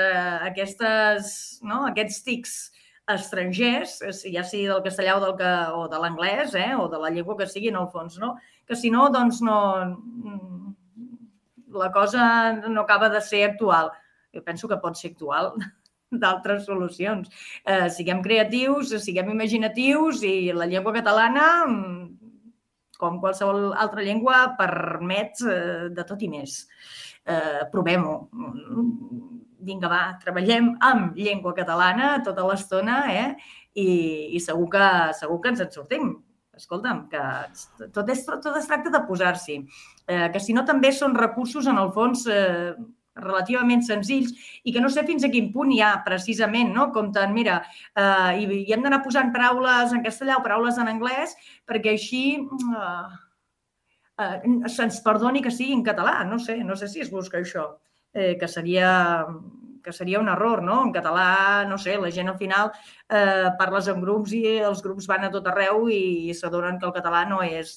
aquestes, 0.46 1.32
no? 1.66 1.82
aquests 1.90 2.20
tics 2.22 2.54
estrangers, 3.12 3.98
ja 4.30 4.44
sigui 4.46 4.70
del 4.70 4.84
castellà 4.84 5.16
o, 5.18 5.24
del 5.24 5.34
que, 5.40 5.50
o 5.74 5.88
de 5.90 6.00
l'anglès, 6.00 6.54
eh? 6.54 6.72
o 6.78 6.86
de 6.92 7.02
la 7.02 7.10
llengua 7.10 7.36
que 7.40 7.50
sigui 7.50 7.72
en 7.74 7.80
el 7.82 7.90
fons, 7.90 8.16
no? 8.22 8.36
que 8.66 8.78
si 8.78 8.94
no, 8.94 9.08
doncs 9.14 9.42
no... 9.44 9.58
La 11.76 11.90
cosa 11.92 12.52
no 12.54 12.86
acaba 12.86 13.10
de 13.12 13.20
ser 13.20 13.42
actual. 13.50 13.90
Jo 14.32 14.40
penso 14.46 14.68
que 14.70 14.78
pot 14.80 14.96
ser 14.96 15.10
actual 15.10 15.50
d'altres 16.10 16.66
solucions. 16.66 17.28
Eh, 17.64 17.88
siguem 17.90 18.22
creatius, 18.22 18.94
siguem 19.02 19.30
imaginatius 19.32 20.22
i 20.22 20.52
la 20.54 20.66
llengua 20.66 20.94
catalana, 20.94 21.66
mm, 21.66 22.06
com 22.98 23.20
qualsevol 23.20 23.72
altra 23.74 24.02
llengua, 24.02 24.56
permet 24.58 25.42
eh, 25.42 25.88
de 25.90 26.04
tot 26.04 26.22
i 26.22 26.28
més. 26.28 26.66
Eh, 27.26 27.66
Provem-ho. 27.72 28.30
Vinga, 29.66 29.88
va, 29.90 30.18
treballem 30.22 30.76
amb 30.80 31.16
llengua 31.18 31.52
catalana 31.56 32.22
tota 32.22 32.44
l'estona 32.46 33.00
eh? 33.10 33.34
I, 33.74 34.36
i 34.36 34.40
segur, 34.40 34.68
que, 34.70 34.86
segur 35.18 35.40
que 35.42 35.50
ens 35.50 35.64
en 35.64 35.72
sortim. 35.72 36.12
Escolta'm, 36.56 37.02
que 37.10 37.22
tot 37.92 38.08
es, 38.08 38.22
tot 38.24 38.54
es 38.56 38.68
tracta 38.68 38.92
de 38.94 39.02
posar-s'hi. 39.08 39.58
Eh, 40.06 40.28
que 40.32 40.40
si 40.40 40.54
no 40.56 40.64
també 40.64 40.92
són 40.94 41.16
recursos, 41.18 41.66
en 41.66 41.76
el 41.82 41.90
fons, 41.92 42.24
eh, 42.32 42.72
relativament 43.16 43.82
senzills 43.86 44.32
i 44.64 44.72
que 44.74 44.82
no 44.82 44.90
sé 44.92 45.04
fins 45.08 45.24
a 45.24 45.30
quin 45.32 45.50
punt 45.54 45.72
hi 45.72 45.80
ha 45.84 45.92
precisament, 46.06 46.72
no? 46.74 46.88
Com 46.94 47.12
tant, 47.16 47.32
mira, 47.34 47.60
eh, 47.96 48.42
i, 48.42 48.48
i 48.62 48.74
hem 48.74 48.84
d'anar 48.84 49.02
posant 49.04 49.32
paraules 49.34 49.94
en 49.96 50.04
castellà 50.04 50.38
o 50.38 50.44
paraules 50.44 50.80
en 50.82 50.92
anglès 50.92 51.36
perquè 51.68 51.94
així 51.96 52.24
eh, 52.36 53.04
eh, 54.22 54.38
se'ns 54.72 55.02
perdoni 55.04 55.44
que 55.44 55.54
sigui 55.54 55.76
en 55.76 55.84
català. 55.86 56.22
No 56.28 56.38
sé, 56.42 56.58
no 56.64 56.76
sé 56.76 56.90
si 56.92 57.04
es 57.04 57.12
busca 57.12 57.40
això, 57.40 57.70
eh, 58.12 58.34
que 58.40 58.48
seria 58.48 58.92
que 59.86 59.92
seria 59.92 60.18
un 60.18 60.28
error, 60.28 60.64
no? 60.66 60.80
En 60.82 60.90
català, 60.90 61.62
no 61.70 61.76
sé, 61.78 61.94
la 62.02 62.10
gent 62.10 62.26
al 62.32 62.38
final 62.40 62.72
eh, 63.06 63.52
parles 63.56 63.86
en 63.92 64.00
grups 64.02 64.32
i 64.34 64.40
els 64.58 64.82
grups 64.82 65.06
van 65.06 65.28
a 65.28 65.30
tot 65.30 65.46
arreu 65.46 65.86
i 65.94 66.34
s'adonen 66.34 66.80
que 66.80 66.88
el 66.88 66.94
català 66.96 67.20
no 67.30 67.38
és, 67.46 67.76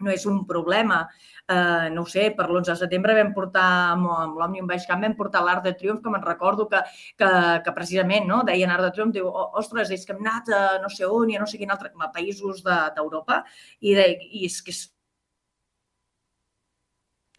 no 0.00 0.10
és 0.10 0.24
un 0.26 0.44
problema. 0.46 1.08
Eh, 1.50 1.88
no 1.90 2.02
ho 2.02 2.06
sé, 2.06 2.28
per 2.36 2.46
l'11 2.48 2.70
de 2.72 2.76
setembre 2.78 3.14
vam 3.16 3.32
portar, 3.34 3.64
amb, 3.92 4.06
amb 4.14 4.36
l'Òmnium 4.38 4.68
Baix 4.70 4.84
Camp, 4.86 5.02
vam 5.02 5.16
portar 5.18 5.42
l'Art 5.42 5.64
de 5.64 5.72
Triomf, 5.74 6.00
que 6.04 6.10
me'n 6.10 6.22
recordo 6.22 6.68
que, 6.68 6.78
que, 7.18 7.30
que 7.64 7.72
precisament 7.74 8.28
no, 8.28 8.42
deien 8.46 8.70
Art 8.70 8.84
de 8.86 8.90
Triomf, 8.92 9.12
diu, 9.16 9.26
"O- 9.26 9.50
ostres, 9.58 9.90
és 9.90 10.06
que 10.06 10.12
hem 10.12 10.20
anat 10.26 10.48
a 10.54 10.78
no 10.82 10.88
sé 10.88 11.04
on 11.06 11.28
i 11.30 11.36
a 11.36 11.40
no 11.40 11.46
sé 11.46 11.58
quin 11.58 11.70
altre, 11.70 11.90
a 11.98 12.12
països 12.12 12.62
de- 12.62 12.90
d'Europa, 12.94 13.44
i, 13.80 13.94
de, 13.94 14.06
i 14.30 14.44
és 14.46 14.62
que 14.62 14.70
és 14.70 14.86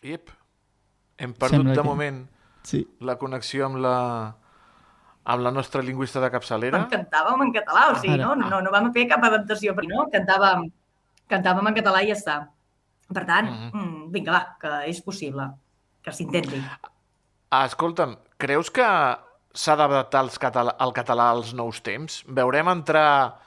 Iep. 0.04 0.30
Hem 1.22 1.34
perdut 1.34 1.58
Sembla 1.60 1.74
de 1.76 1.82
que- 1.82 1.88
moment 1.88 2.28
Sí. 2.64 2.88
la 3.00 3.16
connexió 3.18 3.66
amb 3.68 3.78
la, 3.78 4.36
amb 5.24 5.42
la 5.44 5.52
nostra 5.52 5.82
lingüista 5.82 6.20
de 6.20 6.32
capçalera. 6.32 6.88
cantàvem 6.90 7.42
en 7.44 7.54
català, 7.54 7.92
o 7.92 7.96
sigui, 7.96 8.14
Ara. 8.16 8.36
no, 8.36 8.50
no, 8.50 8.62
no 8.62 8.72
vam 8.72 8.92
fer 8.94 9.08
cap 9.08 9.24
adaptació, 9.24 9.74
però 9.76 9.88
no, 9.88 10.08
cantàvem, 10.12 10.72
cantàvem 11.32 11.72
en 11.72 11.78
català 11.80 12.04
i 12.04 12.12
ja 12.12 12.18
està. 12.20 12.38
Per 13.12 13.26
tant, 13.28 13.50
Mhm. 13.50 13.72
mm, 13.74 14.12
vinga, 14.12 14.32
va, 14.32 14.58
que 14.60 14.90
és 14.90 15.02
possible, 15.02 15.50
que 16.04 16.12
s'intenti. 16.12 16.62
Ah, 17.52 17.66
escolta'm, 17.66 18.16
creus 18.38 18.70
que 18.72 18.86
s'ha 19.54 19.76
d'adaptar 19.76 20.24
català, 20.40 20.76
el 20.80 20.94
català 20.94 21.30
als 21.32 21.54
nous 21.54 21.82
temps? 21.84 22.24
Veurem 22.28 22.68
entrar 22.72 23.40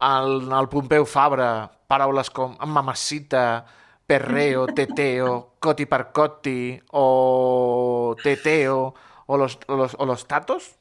al, 0.00 0.52
al 0.52 0.68
Pompeu 0.68 1.06
Fabra 1.06 1.70
paraules 1.86 2.30
com 2.30 2.56
mamacita, 2.66 3.64
perreo, 4.06 4.66
teteo, 4.78 5.54
coti 5.60 5.86
per 5.86 6.10
coti, 6.12 6.80
o 6.92 8.16
teteo, 8.22 8.94
o 9.26 9.36
los, 9.36 9.58
o 9.68 9.76
los, 9.76 9.94
o 9.98 10.06
los 10.06 10.26
tatos? 10.26 10.74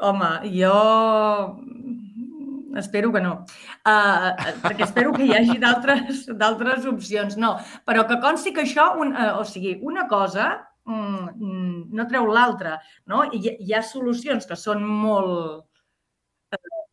Home, 0.00 0.46
jo 0.54 1.58
espero 2.76 3.12
que 3.12 3.22
no, 3.24 3.34
uh, 3.88 4.30
perquè 4.64 4.84
espero 4.86 5.12
que 5.16 5.24
hi 5.26 5.34
hagi 5.36 5.58
d'altres 5.62 6.88
opcions. 6.90 7.38
No, 7.40 7.56
però 7.88 8.04
que 8.08 8.20
consti 8.22 8.52
que 8.56 8.66
això, 8.66 8.90
un, 9.00 9.14
uh, 9.14 9.38
o 9.40 9.46
sigui, 9.48 9.78
una 9.82 10.06
cosa 10.10 10.50
mm, 10.84 11.88
no 11.94 12.08
treu 12.10 12.28
l'altra, 12.32 12.78
no? 13.06 13.24
Hi, 13.32 13.56
hi 13.58 13.74
ha 13.74 13.82
solucions 13.84 14.46
que 14.48 14.58
són 14.58 14.84
molt 14.84 15.68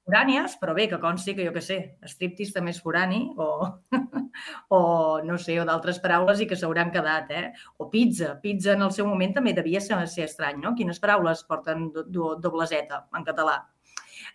forànies, 0.05 0.55
però 0.61 0.73
bé, 0.77 0.85
que 0.89 0.99
consti 1.01 1.33
que 1.35 1.45
jo 1.47 1.53
què 1.55 1.61
sé, 1.65 1.77
striptease 2.05 2.53
també 2.53 2.73
és 2.75 2.81
forani, 2.81 3.21
o, 3.41 3.47
o 4.77 4.79
no 5.25 5.37
sé, 5.41 5.57
o 5.61 5.65
d'altres 5.67 5.99
paraules 6.03 6.43
i 6.43 6.49
que 6.49 6.57
s'hauran 6.59 6.93
quedat, 6.93 7.31
eh? 7.33 7.45
O 7.81 7.89
pizza. 7.89 8.35
Pizza 8.43 8.75
en 8.75 8.85
el 8.85 8.93
seu 8.93 9.09
moment 9.09 9.33
també 9.39 9.55
devia 9.57 9.81
ser, 9.81 9.97
ser 10.11 10.27
estrany, 10.29 10.61
no? 10.61 10.75
Quines 10.77 11.01
paraules 11.01 11.43
porten 11.49 11.89
do, 11.95 12.05
do, 12.05 12.35
doble 12.41 12.69
Z 12.69 13.01
en 13.17 13.25
català? 13.25 13.63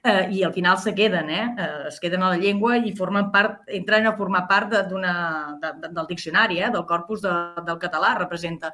Eh, 0.03 0.29
i 0.33 0.43
al 0.45 0.53
final 0.53 0.79
se 0.79 0.95
queden, 0.95 1.31
eh? 1.31 1.55
eh? 1.59 1.69
Es 1.89 2.01
queden 2.01 2.23
a 2.23 2.31
la 2.31 2.39
llengua 2.41 2.77
i 2.79 2.95
formen 2.97 3.31
part, 3.33 3.61
entren 3.69 4.07
a 4.07 4.17
formar 4.17 4.47
part 4.49 4.71
de- 4.73 4.83
de, 4.89 5.73
de, 5.83 5.89
del 5.89 6.07
diccionari, 6.09 6.61
eh? 6.61 6.71
Del 6.71 6.87
corpus 6.87 7.23
de, 7.23 7.35
del 7.67 7.79
català, 7.79 8.15
representa. 8.19 8.73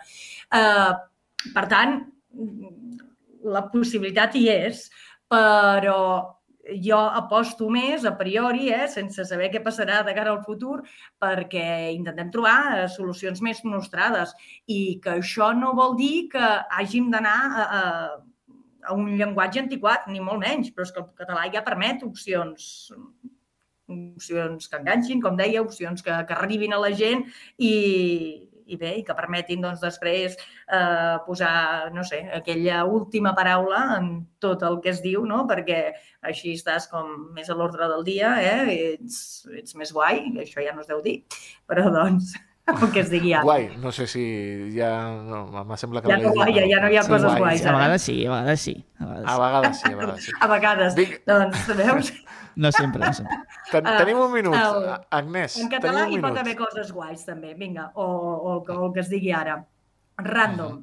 Eh, 0.52 0.92
per 1.54 1.66
tant, 1.70 1.98
la 3.46 3.66
possibilitat 3.70 4.34
hi 4.34 4.48
és, 4.50 4.88
però 5.30 6.32
jo 6.82 6.98
aposto 6.98 7.68
més 7.70 8.04
a 8.04 8.10
priori, 8.18 8.72
eh, 8.74 8.88
sense 8.90 9.24
saber 9.24 9.52
què 9.52 9.60
passarà 9.62 10.00
de 10.02 10.14
cara 10.16 10.32
al 10.32 10.42
futur, 10.42 10.80
perquè 11.22 11.92
intentem 11.94 12.30
trobar 12.34 12.56
eh, 12.80 12.88
solucions 12.90 13.40
més 13.40 13.62
nostrades 13.64 14.34
i 14.66 14.98
que 15.02 15.18
això 15.20 15.52
no 15.54 15.74
vol 15.78 15.94
dir 15.96 16.28
que 16.32 16.42
hàgim 16.80 17.10
d'anar 17.12 17.36
a, 17.46 17.62
a, 17.62 17.82
a 18.86 18.94
un 18.94 19.16
llenguatge 19.18 19.62
antiquat, 19.64 20.06
ni 20.12 20.22
molt 20.22 20.42
menys, 20.42 20.72
però 20.74 20.86
és 20.86 20.94
que 20.94 21.02
el 21.02 21.10
català 21.18 21.46
ja 21.52 21.64
permet 21.66 22.04
opcions 22.06 22.68
opcions 23.86 24.66
que 24.66 24.78
enganxin, 24.80 25.22
com 25.22 25.36
deia, 25.38 25.62
opcions 25.62 26.02
que, 26.02 26.14
que 26.26 26.34
arribin 26.34 26.74
a 26.74 26.80
la 26.82 26.90
gent 26.98 27.22
i, 27.62 27.74
i 28.66 28.78
bé, 28.80 28.92
i 29.00 29.04
que 29.06 29.14
permetin 29.14 29.62
doncs, 29.62 29.80
després 29.82 30.34
eh, 30.36 31.16
posar, 31.26 31.92
no 31.94 32.02
sé, 32.06 32.24
aquella 32.34 32.82
última 32.90 33.32
paraula 33.36 33.82
en 33.98 34.10
tot 34.42 34.64
el 34.66 34.80
que 34.82 34.90
es 34.94 35.02
diu, 35.04 35.24
no? 35.28 35.44
perquè 35.50 35.80
així 36.26 36.56
estàs 36.58 36.90
com 36.90 37.30
més 37.36 37.50
a 37.50 37.58
l'ordre 37.58 37.88
del 37.92 38.02
dia, 38.06 38.34
eh? 38.42 38.96
ets, 38.96 39.46
ets 39.54 39.78
més 39.78 39.94
guai, 39.94 40.24
això 40.42 40.64
ja 40.64 40.74
no 40.74 40.82
es 40.82 40.90
deu 40.90 41.02
dir, 41.04 41.20
però 41.70 41.86
doncs 41.94 42.34
el 42.82 42.90
que 42.92 43.00
es 43.00 43.10
digui 43.10 43.32
ara. 43.32 43.44
Guai, 43.46 43.76
no 43.78 43.92
sé 43.92 44.06
si 44.10 44.22
ja... 44.74 44.90
No, 45.22 45.76
sembla 45.76 46.02
que... 46.02 46.10
Ja 46.10 46.18
no, 46.18 46.32
guai, 46.34 46.52
ja, 46.56 46.64
ja 46.66 46.80
no 46.82 46.90
hi 46.90 46.96
ha 46.98 47.02
Sí, 47.04 47.10
coses 47.12 47.26
guai, 47.30 47.38
guais. 47.40 47.60
sí, 47.60 47.66
a 47.66 47.70
ara. 47.70 47.78
vegades 47.78 48.02
sí, 48.02 48.16
a 48.26 48.30
vegades 48.30 48.60
sí. 48.60 48.74
A 48.98 49.06
vegades, 49.06 49.28
A 49.28 49.38
vegades 49.38 49.80
sí, 49.80 49.86
a 49.92 49.96
vegades 49.96 50.24
sí. 50.24 50.32
A 50.40 50.46
vegades. 50.50 50.94
Vinga. 50.96 51.18
Doncs, 51.26 51.66
veus? 51.76 52.12
No 52.56 52.70
sempre, 52.72 53.04
no 53.04 53.12
sempre. 53.12 53.36
Ten, 53.70 53.84
Ah, 53.86 53.98
tenim 54.00 54.16
un 54.16 54.30
minut, 54.32 54.54
el- 54.56 54.86
Agnès. 55.12 55.58
En 55.60 55.68
català 55.68 56.06
hi 56.08 56.16
pot 56.24 56.38
haver 56.40 56.54
coses 56.56 56.88
guais, 56.90 57.20
també. 57.28 57.50
Vinga, 57.54 57.90
o, 57.94 58.06
o, 58.06 58.54
el 58.54 58.62
que- 58.64 58.72
o 58.80 58.86
el 58.86 58.94
que 58.94 59.02
es 59.04 59.10
digui 59.12 59.30
ara. 59.36 59.58
Random. 60.16 60.78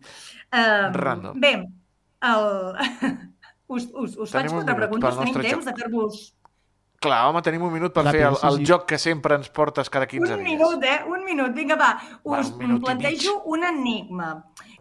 Um, 0.54 0.94
Random. 0.94 1.40
Bé, 1.42 1.54
el... 2.30 2.46
us, 3.74 3.88
us, 3.90 4.14
us 4.22 4.30
faig 4.30 4.46
Tenim 4.46 4.60
quatre 4.60 4.76
preguntes. 4.84 5.18
Tenim 5.18 5.42
temps 5.50 5.66
de 5.66 5.74
fer-vos 5.82 6.20
Clar, 7.04 7.20
home, 7.28 7.42
tenim 7.44 7.64
un 7.68 7.74
minut 7.74 7.92
per 7.96 8.06
Ràpid, 8.06 8.16
fer 8.16 8.28
el, 8.30 8.38
el 8.50 8.58
sí. 8.62 8.66
joc 8.70 8.86
que 8.88 8.98
sempre 9.02 9.36
ens 9.36 9.50
portes 9.52 9.90
cada 9.92 10.08
15 10.08 10.38
un 10.38 10.40
dies. 10.44 10.54
minut, 10.54 10.84
eh? 10.88 11.02
Un 11.12 11.26
minut. 11.28 11.52
Vinga, 11.58 11.76
va. 11.80 11.90
Va, 12.24 12.40
Us 12.40 12.52
un 12.54 12.62
minut 12.62 12.80
i 12.82 12.86
plantejo 12.86 13.42
un 13.52 13.66
enigma. 13.68 14.30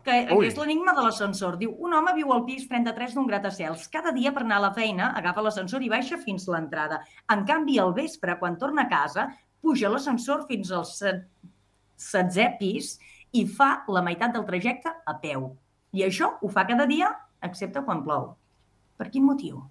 Que 0.02 0.16
Ui. 0.34 0.46
és 0.48 0.56
l'enigma 0.58 0.94
de 0.94 1.02
l'ascensor. 1.04 1.56
Diu, 1.58 1.72
un 1.78 1.94
home 1.94 2.12
viu 2.14 2.30
al 2.34 2.44
pis 2.46 2.68
33 2.70 3.14
d'un 3.14 3.26
gratacels. 3.26 3.88
Cada 3.90 4.12
dia 4.14 4.32
per 4.34 4.42
anar 4.42 4.58
a 4.60 4.64
la 4.68 4.72
feina 4.74 5.12
agafa 5.18 5.42
l'ascensor 5.46 5.82
i 5.82 5.90
baixa 5.90 6.18
fins 6.18 6.46
l'entrada. 6.50 7.00
En 7.30 7.44
canvi, 7.46 7.78
al 7.78 7.92
vespre, 7.94 8.38
quan 8.38 8.58
torna 8.58 8.82
a 8.86 8.90
casa, 8.90 9.28
puja 9.62 9.90
l'ascensor 9.90 10.46
fins 10.48 10.70
al 10.74 10.84
set- 10.86 11.26
setzè 11.96 12.48
pis 12.58 12.96
i 13.32 13.46
fa 13.46 13.84
la 13.88 14.02
meitat 14.02 14.32
del 14.34 14.44
trajecte 14.46 14.90
a 15.06 15.14
peu. 15.22 15.52
I 15.94 16.02
això 16.06 16.32
ho 16.40 16.48
fa 16.48 16.66
cada 16.66 16.86
dia, 16.86 17.12
excepte 17.42 17.82
quan 17.86 18.02
plou. 18.02 18.32
Per 18.98 19.08
quin 19.10 19.24
motiu? 19.24 19.62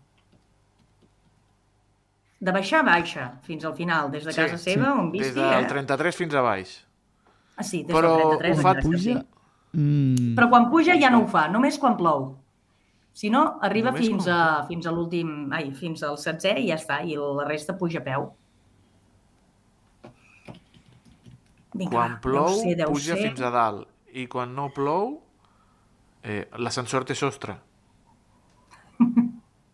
De 2.42 2.52
baixar 2.56 2.80
a 2.82 2.84
baixa, 2.88 3.28
fins 3.46 3.64
al 3.70 3.76
final, 3.78 4.10
des 4.12 4.24
de 4.26 4.32
Sí, 4.34 4.40
casa 4.42 4.58
seva, 4.58 4.96
on 4.98 5.12
Des 5.12 5.28
visqui, 5.28 5.40
del 5.40 5.64
eh? 5.64 5.68
33 5.70 6.16
fins 6.18 6.34
a 6.34 6.42
baix. 6.42 6.72
Ah, 7.56 7.64
sí, 7.64 7.84
des 7.84 7.94
Però 7.94 8.16
del 8.18 8.38
33. 8.40 8.58
ho 8.58 8.62
fa- 8.62 8.82
Puja... 8.82 8.98
sí. 9.22 9.28
Mm, 9.78 10.34
Però 10.36 10.50
quan 10.50 10.66
puja 10.72 10.96
ja 11.00 11.10
no 11.14 11.22
ho 11.24 11.28
fa, 11.32 11.46
només 11.48 11.78
quan 11.80 11.94
plou. 12.00 12.32
Si 13.14 13.30
no, 13.30 13.60
arriba 13.62 13.92
Només 13.92 14.08
fins 14.08 14.26
quan 14.26 14.36
a, 14.36 14.66
fins 14.68 14.88
a 14.88 14.92
l'últim... 14.92 15.30
Ai, 15.54 15.70
fins 15.76 16.02
al 16.04 16.18
setzè 16.18 16.56
i 16.60 16.68
ja 16.72 16.76
està, 16.80 17.02
i 17.06 17.16
la 17.20 17.46
resta 17.48 17.78
puja 17.78 18.00
a 18.02 18.04
peu. 18.04 18.26
Vinga, 21.74 21.92
Quan 21.94 22.18
plou, 22.24 22.48
deu 22.50 22.58
ser, 22.64 22.76
deu 22.82 22.92
puja 22.92 23.16
ser. 23.16 23.22
fins 23.30 23.42
a 23.48 23.52
dalt. 23.54 23.88
I 24.12 24.26
quan 24.28 24.52
no 24.56 24.70
plou, 24.76 25.22
eh, 26.24 26.48
l'ascensor 26.60 27.06
té 27.08 27.16
sostre. 27.16 27.56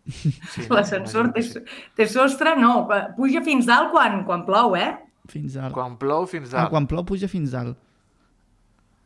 Sí, 0.08 0.30
no? 0.68 0.76
L'ascensor 0.78 1.32
té, 1.34 1.42
sí. 1.44 1.60
té 1.96 2.06
sostre, 2.08 2.54
no, 2.56 2.86
puja 3.16 3.42
fins 3.44 3.66
dalt 3.68 3.90
quan, 3.92 4.22
quan 4.24 4.46
plou, 4.46 4.72
eh? 4.78 4.94
fins 5.28 5.58
dalt. 5.58 5.74
Quan 5.76 5.98
plou, 6.00 6.24
fins 6.26 6.48
Ah, 6.54 6.62
dalt. 6.62 6.70
quan 6.72 6.86
plou 6.88 7.04
puja 7.04 7.28
fins 7.28 7.52
dalt. 7.52 7.76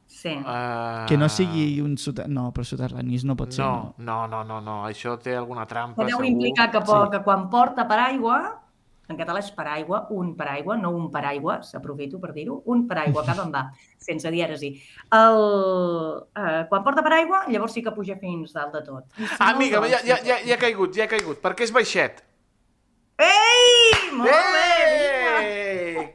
Sí. 0.07 0.37
Uh, 0.39 1.03
Que 1.09 1.17
no 1.19 1.27
sigui 1.33 1.81
un 1.83 1.97
soter... 1.99 2.29
No, 2.31 2.51
però 2.55 2.63
soterranis 2.69 3.25
no 3.27 3.35
pot 3.35 3.51
ser. 3.57 3.65
No, 3.65 3.95
no, 3.99 4.27
no, 4.31 4.45
no, 4.47 4.61
no. 4.63 4.77
Això 4.87 5.17
té 5.19 5.35
alguna 5.35 5.65
trampa, 5.67 5.97
Podeu 6.03 6.19
segur. 6.21 6.29
implicar 6.29 6.69
que, 6.71 6.83
po, 6.87 6.99
que 7.11 7.23
quan 7.25 7.49
porta 7.51 7.89
paraigua, 7.89 8.37
en 9.11 9.17
català 9.19 9.41
és 9.43 9.51
paraigua, 9.53 10.07
un 10.15 10.35
paraigua, 10.39 10.77
no 10.81 10.91
un 10.97 11.11
paraigua, 11.13 11.59
s'aprofito 11.67 12.21
per 12.23 12.33
dir-ho, 12.33 12.61
un 12.73 12.87
paraigua, 12.89 13.23
acaba 13.25 13.43
en 13.45 13.53
va, 13.53 13.65
sense 14.09 14.31
dièresi. 14.31 14.71
El, 15.13 15.41
eh, 16.37 16.63
quan 16.71 16.85
porta 16.87 17.03
paraigua, 17.03 17.45
llavors 17.49 17.73
sí 17.77 17.83
que 17.83 17.93
puja 17.93 18.17
fins 18.21 18.53
dalt 18.57 18.73
de 18.79 18.85
tot. 18.87 19.05
Si 19.17 19.27
Ah, 19.39 19.51
no, 19.51 19.57
amiga, 19.57 19.81
doncs- 19.81 19.93
ja, 19.93 20.01
ja, 20.07 20.21
ja, 20.25 20.39
ja 20.47 20.55
he 20.55 20.59
caigut, 20.59 20.95
ja 20.97 21.05
he 21.05 21.13
caigut, 21.17 21.43
perquè 21.43 21.67
és 21.69 21.75
baixet. 21.75 22.23
Ei! 23.19 24.11
Molt 24.13 24.31
bé! 24.31 25.22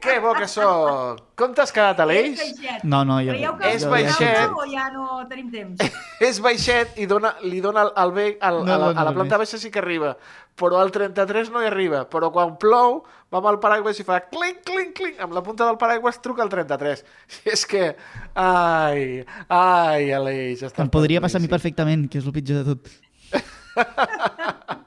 Que 0.00 0.18
bo 0.22 0.32
que 0.34 0.46
sóc! 0.46 1.20
Com 1.38 1.54
t'has 1.54 1.72
quedat, 1.74 1.98
Aleix? 2.02 2.38
Baixet. 2.38 2.84
No, 2.86 3.02
no, 3.06 3.18
jo... 3.24 3.34
Creieu 3.34 3.54
que 3.58 3.70
És 3.74 3.84
ho 3.86 3.90
baixet. 3.92 4.54
O 4.54 4.66
ja 4.70 4.88
no 4.94 5.20
tenim 5.30 5.48
temps? 5.52 5.82
És 6.28 6.40
baixet 6.42 6.98
i 7.02 7.06
dona, 7.10 7.34
li 7.44 7.62
dona 7.64 7.86
el, 7.86 7.92
el 8.04 8.14
bé, 8.14 8.26
el, 8.36 8.60
No 8.62 8.74
a, 8.74 8.78
la, 8.78 8.90
dona 8.92 9.02
a 9.02 9.06
la 9.08 9.14
planta 9.16 9.40
baixa 9.40 9.58
sí 9.60 9.72
que 9.74 9.82
arriba, 9.82 10.14
però 10.58 10.80
al 10.82 10.92
33 10.94 11.52
no 11.54 11.62
hi 11.62 11.70
arriba. 11.70 12.04
Però 12.10 12.30
quan 12.34 12.56
plou, 12.62 13.00
va 13.32 13.42
amb 13.42 13.50
el 13.52 13.60
paraigua 13.62 13.94
i 13.94 14.06
fa 14.06 14.20
clinc, 14.30 14.62
clinc, 14.66 14.94
clinc, 14.98 15.20
amb 15.24 15.36
la 15.36 15.44
punta 15.46 15.66
del 15.66 15.78
paraigua 15.80 16.14
es 16.14 16.22
truca 16.24 16.46
al 16.46 16.52
33. 16.54 17.04
I 17.42 17.54
és 17.56 17.66
que... 17.68 17.92
Ai, 18.38 19.24
ai, 19.48 20.10
Aleix, 20.14 20.66
està 20.70 20.86
Em 20.86 20.92
podria 20.94 21.22
passar 21.24 21.42
a 21.42 21.44
mi 21.44 21.50
perfectament, 21.50 22.08
que 22.10 22.22
és 22.22 22.26
el 22.28 22.36
pitjor 22.36 22.62
de 22.62 22.74
tot. 22.74 22.92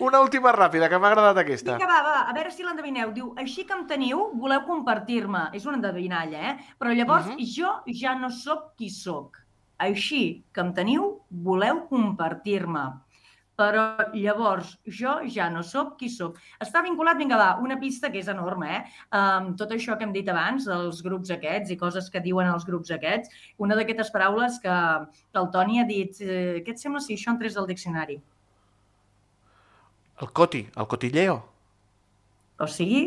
Una 0.00 0.20
última 0.24 0.52
ràpida, 0.56 0.88
que 0.88 0.98
m'ha 0.98 1.10
agradat 1.12 1.38
aquesta. 1.42 1.74
Vinga, 1.76 1.86
va, 1.90 2.00
va, 2.06 2.14
a 2.30 2.32
veure 2.32 2.50
si 2.50 2.64
l'endevineu. 2.64 3.10
Diu, 3.12 3.34
així 3.36 3.66
que 3.68 3.74
em 3.76 3.86
teniu, 3.86 4.30
voleu 4.40 4.62
compartir-me. 4.64 5.50
És 5.52 5.66
una 5.68 5.76
endevinalla, 5.76 6.40
eh? 6.52 6.56
Però 6.80 6.94
llavors 6.96 7.26
Mhm. 7.28 7.44
jo 7.56 7.74
ja 8.00 8.14
no 8.14 8.30
sóc 8.30 8.74
qui 8.76 8.88
sóc. 8.88 9.36
Així 9.78 10.44
que 10.52 10.60
em 10.60 10.72
teniu, 10.74 11.20
voleu 11.30 11.86
compartir-me. 11.88 12.86
Però 13.60 13.82
llavors 14.14 14.78
jo 14.86 15.18
ja 15.28 15.50
no 15.50 15.62
sóc 15.62 15.98
qui 15.98 16.08
sóc. 16.08 16.38
Està 16.58 16.82
vinculat, 16.82 17.18
vinga, 17.18 17.36
va, 17.36 17.58
una 17.60 17.76
pista 17.78 18.10
que 18.10 18.18
és 18.18 18.28
enorme, 18.28 18.70
eh? 18.76 18.84
Amb 19.10 19.54
tot 19.58 19.70
això 19.70 19.98
que 19.98 20.04
hem 20.04 20.12
dit 20.14 20.26
abans, 20.28 20.66
els 20.66 21.02
grups 21.02 21.30
aquests 21.30 21.70
i 21.70 21.76
coses 21.76 22.08
que 22.08 22.20
diuen 22.24 22.46
els 22.48 22.64
grups 22.64 22.90
aquests, 22.90 23.28
una 23.58 23.76
d'aquestes 23.76 24.10
paraules 24.10 24.58
que, 24.60 24.78
que 25.32 25.38
el 25.38 25.50
Toni 25.50 25.80
ha 25.80 25.84
dit, 25.84 26.16
eh, 26.22 26.62
què 26.64 26.70
et 26.70 26.78
sembla 26.78 27.00
si 27.00 27.14
això 27.14 27.32
entrés 27.34 27.58
al 27.58 27.66
diccionari? 27.66 28.22
El 30.20 30.30
coti, 30.32 30.66
el 30.76 30.86
cotilleo. 30.86 31.40
O 32.60 32.66
sigui, 32.68 33.02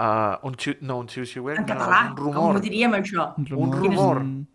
Uh, 0.00 0.38
un 0.48 0.54
xiu, 0.56 0.76
no, 0.80 0.94
un 1.02 1.08
xiu-xiuet, 1.12 1.58
en 1.58 1.66
no, 1.66 1.74
català, 1.74 1.96
un 2.08 2.14
com 2.16 2.24
rumor. 2.24 2.56
ho 2.56 2.60
diríem 2.64 2.94
això? 2.96 3.24
Un 3.36 3.48
Un 3.52 3.72
rumor. 3.74 3.82
rumor. 3.82 4.20
Mm, 4.24 4.46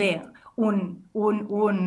Bé, 0.00 0.22
un, 0.56 0.78
un, 1.12 1.40
un, 1.50 1.80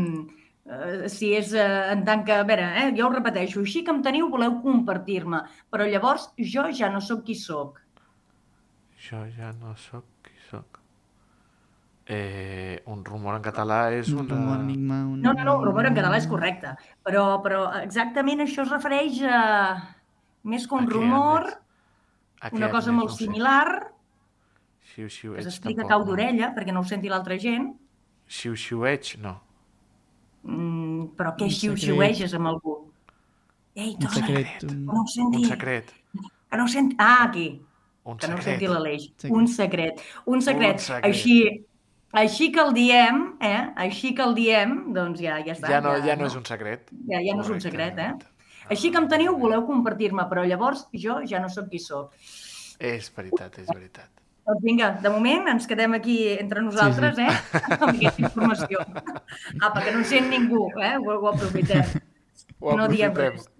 eh, 0.69 1.07
si 1.09 1.31
és 1.33 1.53
eh, 1.57 1.63
en 1.95 2.03
tant 2.05 2.21
que, 2.27 2.35
a 2.35 2.43
veure, 2.45 2.67
eh, 2.83 2.91
jo 2.93 3.07
ho 3.07 3.13
repeteixo, 3.15 3.61
així 3.63 3.81
que 3.83 3.89
em 3.95 4.03
teniu 4.05 4.27
voleu 4.29 4.59
compartir-me, 4.61 5.39
però 5.71 5.87
llavors 5.89 6.27
jo 6.37 6.67
ja 6.77 6.91
no 6.93 7.01
sóc 7.01 7.23
qui 7.25 7.33
sóc. 7.33 7.79
Jo 9.07 9.23
ja 9.33 9.49
no 9.63 9.73
sóc 9.75 10.05
qui 10.21 10.35
sóc. 10.51 10.77
Eh, 12.07 12.83
un 12.85 12.99
rumor 13.03 13.33
en 13.39 13.41
català 13.41 13.89
és 13.97 14.11
Un 14.13 14.19
una... 14.21 14.35
rumor, 14.35 14.59
enigma... 14.61 14.99
Un... 15.09 15.21
No, 15.23 15.31
no, 15.33 15.43
no, 15.47 15.55
rumor 15.65 15.87
en 15.89 15.95
català 15.97 16.19
és 16.21 16.27
correcte, 16.29 16.75
però, 17.01 17.39
però 17.41 17.63
exactament 17.81 18.43
això 18.45 18.61
es 18.61 18.69
refereix 18.69 19.23
a 19.25 19.39
més 20.45 20.67
que 20.69 20.77
un 20.77 20.85
A 20.85 20.87
què, 20.87 20.93
rumor? 20.93 21.47
A 22.45 22.51
una 22.53 22.69
cosa 22.69 22.93
molt 22.93 23.09
No 23.09 23.17
similar, 23.17 23.65
Xiu-xiueig, 24.93 25.41
que 25.41 25.49
s'explica 25.49 25.81
tampoc, 25.81 25.89
cau 25.95 26.03
no. 26.03 26.09
d'orella 26.11 26.51
perquè 26.53 26.71
no 26.75 26.83
ho 26.85 26.87
senti 26.87 27.09
l'altra 27.09 27.39
gent, 27.41 27.71
Xiu-xiueig, 28.29 29.15
no. 29.25 29.33
mm, 30.45 31.07
però 31.17 31.33
què 31.35 31.49
Un 31.49 31.55
xiu-xiueges 31.57 32.33
amb 32.37 32.47
algú? 32.53 32.77
Ei, 33.75 33.95
Un 33.99 34.09
secret. 34.13 34.63
no 34.71 35.01
ho 35.01 35.07
senti. 35.09 35.41
Un 35.41 35.49
secret. 35.49 35.89
Que 36.13 36.57
no 36.57 36.63
ho 36.63 36.67
senti. 36.71 36.95
Ah, 36.99 37.23
aquí. 37.25 37.47
Un 38.05 38.17
que 38.17 38.27
no 38.29 38.35
ho 38.35 38.37
secret. 38.37 38.59
senti 38.61 38.67
l'Aleix. 38.71 39.07
Secret. 39.17 39.31
Un 39.35 39.47
secret. 39.47 40.03
Un 40.25 40.41
secret. 40.41 40.75
Un 40.77 40.79
secret. 40.85 41.03
Així, 41.09 41.65
així 42.21 42.51
que 42.55 42.63
el 42.63 42.73
diem, 42.75 43.21
eh? 43.43 43.61
Així 43.85 44.13
que 44.15 44.23
el 44.25 44.33
diem, 44.37 44.75
doncs 44.95 45.21
ja, 45.21 45.37
ja 45.45 45.53
està. 45.55 45.69
Ja 45.71 45.81
no, 45.83 45.93
ja 46.05 46.15
no 46.19 46.29
és 46.29 46.35
un 46.39 46.45
secret. 46.47 46.89
Ja, 47.11 47.21
ja 47.21 47.35
no 47.35 47.45
és 47.45 47.51
un 47.53 47.61
secret, 47.63 47.99
eh? 47.99 48.11
Així 48.71 48.89
que 48.91 48.97
em 49.01 49.07
teniu, 49.11 49.35
voleu 49.37 49.65
compartir-me, 49.67 50.25
però 50.31 50.43
llavors 50.47 50.87
jo 50.93 51.19
ja 51.29 51.41
no 51.43 51.51
sóc 51.53 51.69
qui 51.69 51.79
sóc. 51.83 52.13
És 52.79 53.11
veritat, 53.15 53.59
és 53.61 53.69
veritat. 53.71 54.09
Doncs 54.45 54.61
vinga, 54.61 54.91
de 55.01 55.09
moment 55.09 55.47
ens 55.49 55.65
quedem 55.65 55.95
aquí 55.97 56.19
entre 56.37 56.61
nosaltres, 56.61 57.17
eh? 57.17 57.31
Amb 57.79 57.91
aquesta 57.95 58.27
informació. 58.27 58.83
Ah, 59.61 59.71
perquè 59.71 59.93
no 59.93 60.03
en 60.03 60.07
sent 60.09 60.29
ningú, 60.29 60.67
eh? 60.77 60.95
Ho, 61.01 61.17
ho 61.17 61.31
aprofitem. 61.31 61.95
Ho 62.61 62.77
no 62.77 62.87
diem 62.91 63.13
aprofitem. 63.13 63.41
res. 63.41 63.51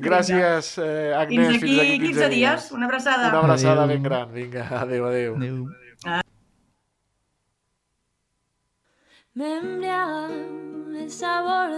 Gràcies, 0.00 0.72
eh, 0.82 1.12
Agnès. 1.16 1.60
Fins 1.60 1.78
aquí 1.80 1.98
15 2.02 2.28
dies. 2.32 2.70
Una 2.76 2.88
abraçada. 2.88 3.28
Una 3.30 3.44
abraçada 3.44 3.84
Adéu. 3.84 3.94
ben 3.94 4.02
gran. 4.02 4.32
Vinga, 4.32 4.66
adéu, 4.80 5.06
adéu. 5.06 5.36
Adéu. 5.36 5.68
Me 9.32 9.58
embriaga 9.58 10.28
el 10.98 11.08
sabor. 11.08 11.70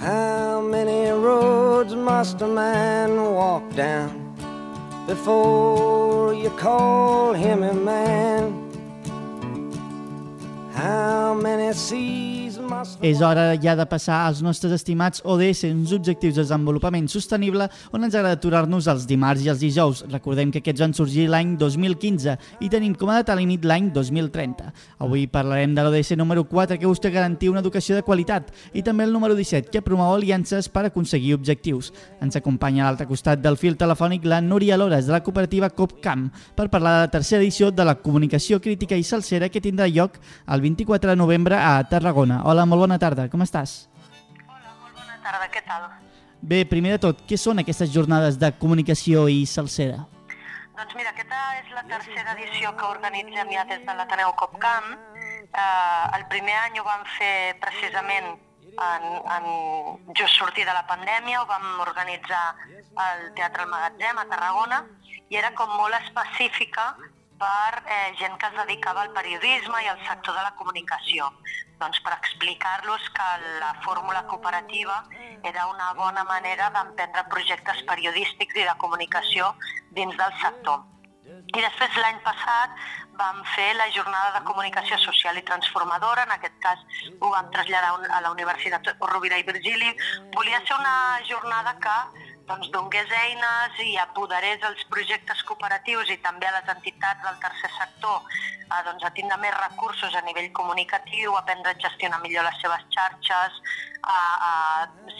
How 0.00 0.62
many 0.62 1.10
roads 1.10 1.94
must 1.94 2.40
a 2.40 2.46
man 2.46 3.22
walk 3.34 3.64
down 3.76 4.34
before 5.06 6.32
you 6.32 6.48
call 6.56 7.34
him 7.34 7.62
a 7.62 7.74
man? 7.74 8.54
How 10.72 11.34
many 11.34 11.74
seas 11.74 12.37
És 13.00 13.22
hora 13.24 13.54
ja 13.56 13.72
de 13.78 13.84
passar 13.88 14.18
als 14.26 14.42
nostres 14.44 14.74
estimats 14.74 15.22
ODS, 15.24 15.64
uns 15.70 15.92
objectius 15.96 16.34
de 16.36 16.42
desenvolupament 16.42 17.06
sostenible, 17.08 17.68
on 17.96 18.04
ens 18.04 18.14
agrada 18.14 18.36
aturar-nos 18.36 18.88
els 18.92 19.06
dimarts 19.08 19.44
i 19.44 19.48
els 19.48 19.62
dijous. 19.62 20.02
Recordem 20.12 20.50
que 20.52 20.60
aquests 20.60 20.82
van 20.84 20.94
sorgir 20.96 21.28
l'any 21.32 21.54
2015 21.60 22.34
i 22.60 22.68
tenim 22.68 22.92
com 22.98 23.08
a 23.08 23.16
data 23.22 23.36
límit 23.38 23.64
l'any 23.64 23.88
2030. 23.94 24.68
Avui 25.06 25.24
parlarem 25.32 25.72
de 25.74 25.84
l'ODS 25.84 26.18
número 26.20 26.44
4, 26.44 26.78
que 26.78 26.86
busca 26.90 27.10
garantir 27.14 27.48
una 27.48 27.62
educació 27.64 27.96
de 27.96 28.04
qualitat, 28.04 28.52
i 28.74 28.82
també 28.84 29.06
el 29.08 29.14
número 29.16 29.38
17, 29.38 29.72
que 29.72 29.82
promou 29.82 30.14
aliances 30.14 30.68
per 30.68 30.84
aconseguir 30.90 31.34
objectius. 31.38 31.92
Ens 32.20 32.36
acompanya 32.36 32.84
a 32.84 32.90
l'altre 32.90 33.08
costat 33.08 33.40
del 33.40 33.56
fil 33.56 33.78
telefònic 33.80 34.28
la 34.28 34.42
Núria 34.44 34.76
Lores, 34.76 35.06
de 35.06 35.16
la 35.16 35.22
cooperativa 35.24 35.70
COPCAM, 35.70 36.28
per 36.54 36.68
parlar 36.68 36.98
de 36.98 37.06
la 37.06 37.12
tercera 37.16 37.42
edició 37.42 37.70
de 37.72 37.88
la 37.88 37.96
comunicació 38.02 38.60
crítica 38.60 38.98
i 38.98 39.06
salsera 39.06 39.48
que 39.48 39.64
tindrà 39.64 39.88
lloc 39.88 40.20
el 40.46 40.60
24 40.60 41.14
de 41.14 41.16
novembre 41.16 41.56
a 41.56 41.80
Tarragona. 41.88 42.42
Hola, 42.44 42.57
molt 42.66 42.86
bona 42.86 42.98
tarda, 42.98 43.28
com 43.30 43.42
estàs? 43.44 43.88
Bona 44.48 45.18
tarda, 45.24 45.48
què 45.52 45.62
tal? 45.66 45.88
Bé, 46.40 46.64
primer 46.70 46.96
de 46.96 47.00
tot, 47.08 47.24
què 47.28 47.36
són 47.36 47.58
aquestes 47.62 47.90
jornades 47.94 48.38
de 48.38 48.52
comunicació 48.62 49.26
i 49.28 49.44
salsera? 49.46 50.04
Doncs 50.78 50.94
mira, 50.94 51.10
aquesta 51.10 51.38
és 51.58 51.70
la 51.74 51.82
tercera 51.90 52.34
edició 52.36 52.70
que 52.78 52.86
organitzem 52.86 53.50
ja 53.50 53.64
des 53.66 53.82
de 53.86 53.94
l'Ateneu 53.98 54.30
Copcamp. 54.38 54.92
Eh, 55.18 56.18
el 56.18 56.26
primer 56.30 56.54
any 56.60 56.78
ho 56.78 56.84
vam 56.86 57.02
fer 57.16 57.56
precisament 57.58 58.36
en, 58.78 59.06
en 59.36 60.14
just 60.14 60.38
sortir 60.38 60.64
de 60.64 60.74
la 60.74 60.86
pandèmia, 60.86 61.42
ho 61.42 61.46
vam 61.50 61.80
organitzar 61.82 62.44
al 62.94 63.32
Teatre 63.34 63.64
El 63.66 63.72
Magatzem 63.72 64.22
a 64.22 64.26
Tarragona 64.30 64.82
i 65.28 65.38
era 65.40 65.50
com 65.58 65.74
molt 65.74 65.98
específica 65.98 66.92
per 67.38 67.82
eh, 67.86 68.14
gent 68.18 68.38
que 68.38 68.46
es 68.46 68.56
dedicava 68.62 69.02
al 69.02 69.12
periodisme 69.14 69.82
i 69.84 69.90
al 69.90 69.98
sector 70.06 70.34
de 70.38 70.46
la 70.46 70.54
comunicació. 70.58 71.30
Doncs 71.78 72.00
per 72.02 72.12
explicar-los 72.16 73.08
que 73.14 73.28
la 73.60 73.72
fórmula 73.84 74.24
cooperativa 74.26 75.04
era 75.44 75.66
una 75.70 75.92
bona 75.94 76.24
manera 76.24 76.70
d'emprendre 76.74 77.26
projectes 77.34 77.82
periodístics 77.90 78.56
i 78.58 78.66
de 78.66 78.76
comunicació 78.82 79.52
dins 79.98 80.16
del 80.18 80.32
sector. 80.42 80.82
I 81.28 81.60
després 81.60 81.96
l'any 82.00 82.18
passat 82.24 82.74
vam 83.18 83.42
fer 83.54 83.68
la 83.76 83.88
jornada 83.94 84.38
de 84.38 84.44
comunicació 84.48 84.98
social 85.02 85.38
i 85.38 85.44
transformadora, 85.50 86.24
en 86.24 86.34
aquest 86.34 86.58
cas 86.64 86.82
ho 87.20 87.30
vam 87.34 87.50
traslladar 87.54 87.94
a 88.16 88.20
la 88.24 88.32
Universitat 88.34 88.90
Rovira 89.12 89.38
i 89.38 89.46
Virgili. 89.46 89.90
Volia 90.34 90.60
ser 90.66 90.78
una 90.78 90.96
jornada 91.30 91.74
que 91.82 91.96
doncs, 92.48 92.70
donés 92.74 93.10
eines 93.22 93.80
i 93.84 93.96
apoderés 94.00 94.62
els 94.68 94.84
projectes 94.92 95.42
cooperatius 95.48 96.10
i 96.10 96.18
també 96.24 96.48
a 96.48 96.54
les 96.56 96.70
entitats 96.74 97.22
del 97.24 97.38
tercer 97.44 97.70
sector 97.76 98.24
a, 98.68 98.82
doncs, 98.86 99.04
a 99.04 99.12
tindre 99.16 99.38
més 99.42 99.54
recursos 99.56 100.14
a 100.14 100.24
nivell 100.26 100.50
comunicatiu, 100.56 101.36
aprendre 101.36 101.72
a 101.72 101.80
gestionar 101.80 102.20
millor 102.24 102.48
les 102.48 102.60
seves 102.62 102.84
xarxes, 102.94 103.58
a, 104.02 104.18
a 104.50 104.52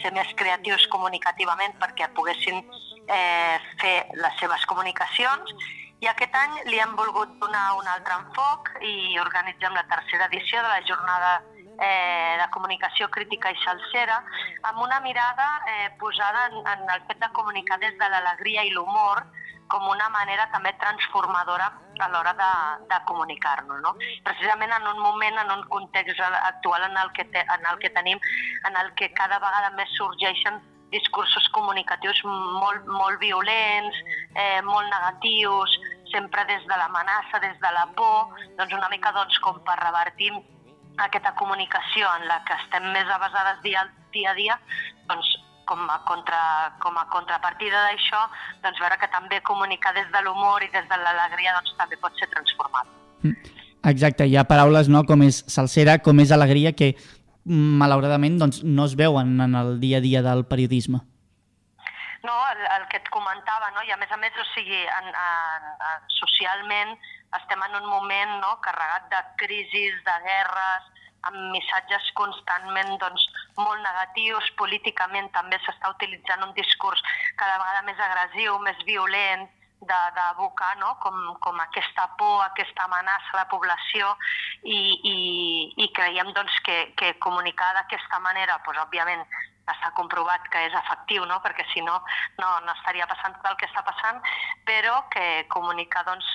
ser 0.01 0.13
més 0.15 0.31
creatius 0.39 0.87
comunicativament 0.93 1.75
perquè 1.81 2.09
poguessin 2.17 2.61
eh, 2.61 3.57
fer 3.81 3.97
les 4.13 4.41
seves 4.41 4.65
comunicacions. 4.69 5.53
I 5.99 6.07
aquest 6.07 6.35
any 6.35 6.61
li 6.71 6.79
hem 6.79 6.95
volgut 6.95 7.31
donar 7.41 7.73
un 7.75 7.87
altre 7.91 8.15
enfoc 8.21 8.69
i 8.87 9.19
organitzem 9.19 9.73
la 9.75 9.83
tercera 9.91 10.29
edició 10.31 10.61
de 10.63 10.69
la 10.71 10.83
jornada 10.87 11.33
eh, 11.81 12.37
de 12.41 12.47
comunicació 12.51 13.09
crítica 13.09 13.51
i 13.51 13.59
salsera 13.63 14.21
amb 14.69 14.81
una 14.83 14.99
mirada 15.01 15.49
eh, 15.67 15.89
posada 15.99 16.47
en, 16.51 16.59
en 16.67 16.89
el 16.95 17.05
fet 17.07 17.19
de 17.19 17.31
comunicar 17.33 17.79
des 17.79 17.97
de 17.97 18.09
l'alegria 18.09 18.65
i 18.67 18.73
l'humor 18.75 19.23
com 19.69 19.85
una 19.87 20.09
manera 20.09 20.47
també 20.51 20.73
transformadora 20.81 21.69
a 22.01 22.07
l'hora 22.09 22.33
de, 22.33 22.49
de 22.89 22.97
comunicar-nos. 23.05 23.81
No? 23.85 23.93
Precisament 24.25 24.73
en 24.73 24.87
un 24.95 24.99
moment, 25.03 25.37
en 25.43 25.51
un 25.57 25.63
context 25.69 26.19
actual 26.25 26.87
en 26.89 26.97
el, 26.97 27.11
que 27.13 27.25
te, 27.25 27.43
en 27.45 27.69
el 27.71 27.77
que 27.79 27.91
tenim, 27.93 28.19
en 28.67 28.77
el 28.81 28.93
que 28.95 29.11
cada 29.13 29.37
vegada 29.37 29.69
més 29.77 29.93
sorgeixen 29.99 30.59
discursos 30.89 31.45
comunicatius 31.53 32.23
molt, 32.25 32.87
molt 32.89 33.19
violents, 33.21 33.97
eh, 34.33 34.61
molt 34.65 34.89
negatius, 34.89 35.75
sempre 36.09 36.45
des 36.49 36.65
de 36.65 36.77
l'amenaça, 36.81 37.41
des 37.43 37.59
de 37.61 37.73
la 37.75 37.85
por, 37.93 38.33
doncs 38.57 38.73
una 38.73 38.89
mica 38.89 39.13
doncs, 39.13 39.37
com 39.45 39.61
per 39.67 39.77
revertir 39.83 40.33
aquesta 41.05 41.35
comunicació 41.39 42.09
en 42.19 42.27
la 42.29 42.39
que 42.47 42.57
estem 42.63 42.89
més 42.93 43.09
avasades 43.15 43.61
dia, 43.65 43.85
dia 44.13 44.31
a 44.31 44.37
dia, 44.37 44.57
doncs 45.09 45.29
com 45.69 45.85
a, 45.85 45.99
contra, 46.09 46.39
com 46.81 46.97
a 46.97 47.05
contrapartida 47.13 47.83
d'això, 47.85 48.23
doncs 48.63 48.81
veure 48.81 48.97
que 48.97 49.09
també 49.13 49.41
comunicar 49.45 49.93
des 49.93 50.09
de 50.13 50.23
l'humor 50.25 50.65
i 50.65 50.71
des 50.73 50.87
de 50.89 50.97
l'alegria 50.97 51.53
doncs, 51.59 51.75
també 51.77 51.99
pot 52.01 52.15
ser 52.17 52.29
transformat. 52.33 52.89
Exacte, 53.89 54.25
hi 54.25 54.35
ha 54.35 54.47
paraules 54.49 54.89
no, 54.91 55.05
com 55.07 55.21
és 55.27 55.43
salsera, 55.47 55.99
com 56.03 56.19
és 56.23 56.33
alegria, 56.35 56.73
que 56.73 56.95
mm, 56.95 57.77
malauradament 57.83 58.39
doncs, 58.41 58.63
no 58.63 58.89
es 58.89 58.97
veuen 58.99 59.37
en 59.45 59.55
el 59.61 59.77
dia 59.83 60.01
a 60.01 60.05
dia 60.05 60.25
del 60.25 60.45
periodisme. 60.49 61.03
No, 62.25 62.35
el, 62.51 62.65
el 62.75 62.89
que 62.91 62.99
et 62.99 63.07
comentava, 63.13 63.69
no? 63.77 63.85
i 63.87 63.93
a 63.95 63.97
més 64.01 64.11
a 64.11 64.17
més, 64.19 64.35
o 64.35 64.45
sigui, 64.51 64.81
en, 64.97 65.07
en, 65.07 65.69
en, 65.91 66.09
socialment 66.17 66.97
estem 67.37 67.61
en 67.67 67.75
un 67.81 67.85
moment 67.89 68.39
no? 68.41 68.55
carregat 68.65 69.09
de 69.11 69.21
crisis, 69.41 69.99
de 70.05 70.15
guerres, 70.25 70.89
amb 71.27 71.37
missatges 71.53 72.09
constantment 72.15 72.95
doncs, 73.01 73.25
molt 73.59 73.81
negatius, 73.83 74.49
políticament 74.61 75.27
també 75.35 75.59
s'està 75.63 75.91
utilitzant 75.91 76.45
un 76.47 76.53
discurs 76.57 77.03
cada 77.35 77.57
vegada 77.59 77.85
més 77.89 77.99
agressiu, 78.07 78.57
més 78.63 78.79
violent, 78.87 79.47
d'abocar 79.81 80.75
no? 80.77 80.95
com, 80.99 81.15
com 81.39 81.59
aquesta 81.61 82.07
por, 82.17 82.43
aquesta 82.43 82.83
amenaça 82.83 83.31
a 83.33 83.37
la 83.41 83.47
població 83.51 84.15
i, 84.63 84.79
i, 85.11 85.15
i 85.83 85.87
creiem 85.95 86.33
doncs, 86.33 86.59
que, 86.65 86.93
que 86.99 87.13
comunicar 87.19 87.71
d'aquesta 87.77 88.19
manera, 88.19 88.59
doncs, 88.65 88.81
òbviament, 88.83 89.23
està 89.69 89.91
comprovat 89.93 90.47
que 90.49 90.61
és 90.65 90.73
efectiu, 90.73 91.25
no? 91.29 91.37
perquè 91.43 91.65
si 91.73 91.81
no, 91.85 91.99
no, 92.41 92.49
no 92.65 92.73
estaria 92.73 93.07
passant 93.07 93.35
tot 93.37 93.51
el 93.51 93.57
que 93.61 93.67
està 93.69 93.83
passant, 93.85 94.21
però 94.65 95.03
que 95.13 95.45
comunicar 95.53 96.03
doncs, 96.07 96.25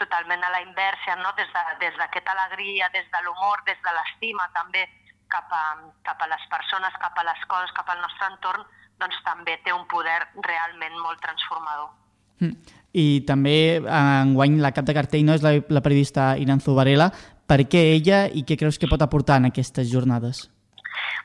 totalment 0.00 0.42
a 0.44 0.50
la 0.50 0.62
inversa, 0.66 1.16
no? 1.22 1.32
des 1.38 1.48
de- 1.54 1.94
d'aquesta 1.98 2.32
alegria, 2.32 2.88
des 2.90 3.06
de 3.10 3.22
l'humor, 3.22 3.62
des 3.64 3.78
de 3.86 3.94
l'estima 3.94 4.48
també 4.56 4.88
cap 5.30 5.46
a, 5.54 5.64
cap 6.02 6.20
a 6.20 6.26
les 6.26 6.44
persones, 6.50 6.98
cap 6.98 7.16
a 7.18 7.24
les 7.24 7.46
coses, 7.46 7.72
cap 7.78 7.88
al 7.88 8.00
nostre 8.02 8.26
entorn, 8.26 8.66
doncs 8.98 9.22
també 9.24 9.56
té 9.64 9.72
un 9.72 9.86
poder 9.88 10.18
realment 10.42 10.98
molt 10.98 11.22
transformador. 11.22 11.99
Mm. 12.40 12.78
I 12.90 13.22
també 13.26 13.78
enguany 13.78 14.58
la 14.58 14.72
cap 14.74 14.86
de 14.88 14.94
cartell 14.96 15.22
no 15.26 15.36
és 15.36 15.44
la, 15.46 15.54
la 15.62 15.82
periodista 15.84 16.32
Iranzu 16.42 16.74
Varela. 16.74 17.10
Per 17.46 17.62
què 17.70 17.82
ella 17.94 18.24
i 18.26 18.42
què 18.46 18.56
creus 18.58 18.78
que 18.78 18.90
pot 18.90 19.02
aportar 19.02 19.38
en 19.38 19.50
aquestes 19.50 19.90
jornades? 19.90 20.48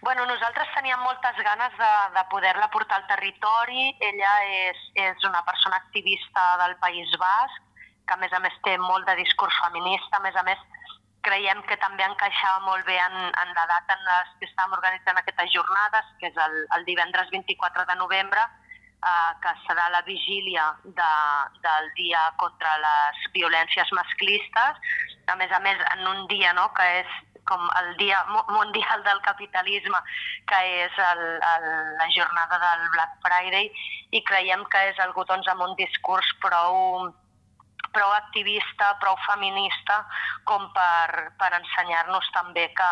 Bueno, 0.05 0.25
nosaltres 0.29 0.69
teníem 0.75 1.01
moltes 1.01 1.37
ganes 1.41 1.73
de, 1.79 1.91
de 2.13 2.23
poder-la 2.29 2.69
portar 2.73 2.99
al 2.99 3.07
territori. 3.09 3.89
Ella 4.01 4.33
és, 4.69 4.81
és 4.93 5.25
una 5.25 5.41
persona 5.47 5.79
activista 5.81 6.43
del 6.61 6.75
País 6.81 7.09
Basc, 7.21 7.61
que 8.05 8.13
a 8.13 8.21
més 8.21 8.33
a 8.33 8.41
més 8.43 8.53
té 8.65 8.75
molt 8.77 9.07
de 9.09 9.17
discurs 9.17 9.57
feminista, 9.63 10.19
a 10.19 10.25
més 10.25 10.37
a 10.37 10.43
més 10.45 10.61
creiem 11.25 11.63
que 11.65 11.77
també 11.81 12.05
encaixava 12.05 12.61
molt 12.67 12.85
bé 12.85 12.99
en, 13.01 13.15
en 13.33 13.53
la 13.57 13.65
data 13.65 13.95
en 13.97 14.03
les 14.05 14.35
que 14.37 14.45
estàvem 14.45 14.77
organitzant 14.77 15.17
aquestes 15.17 15.49
jornades, 15.55 16.11
que 16.21 16.29
és 16.29 16.37
el, 16.45 16.59
el 16.77 16.85
divendres 16.85 17.31
24 17.33 17.87
de 17.89 17.95
novembre, 17.97 18.43
eh, 19.03 19.31
que 19.43 19.53
serà 19.67 19.89
la 19.91 20.01
vigília 20.07 20.71
de, 20.83 21.11
del 21.65 21.91
dia 21.99 22.31
contra 22.37 22.77
les 22.77 23.23
violències 23.33 23.91
masclistes, 23.91 24.81
a 25.27 25.35
més 25.35 25.51
a 25.51 25.59
més 25.59 25.79
en 25.93 26.07
un 26.07 26.27
dia 26.27 26.53
no, 26.53 26.69
que 26.73 26.85
és 27.01 27.21
com 27.45 27.61
el 27.77 27.91
Dia 27.97 28.23
Mu- 28.25 28.45
Mundial 28.55 29.03
del 29.05 29.19
Capitalisme, 29.21 29.99
que 30.49 30.59
és 30.85 30.95
el, 30.97 31.19
el, 31.37 31.65
la 31.99 32.07
jornada 32.09 32.57
del 32.57 32.89
Black 32.89 33.19
Friday, 33.21 33.69
i 34.17 34.21
creiem 34.25 34.63
que 34.73 34.81
és 34.89 34.99
algú 35.03 35.21
doncs, 35.29 35.47
amb 35.53 35.61
un 35.61 35.75
discurs 35.77 36.25
prou, 36.41 37.11
prou 37.93 38.11
activista, 38.17 38.95
prou 38.99 39.13
feminista, 39.27 39.99
com 40.49 40.65
per, 40.73 41.29
per 41.37 41.51
ensenyar-nos 41.59 42.31
també 42.33 42.65
que, 42.73 42.91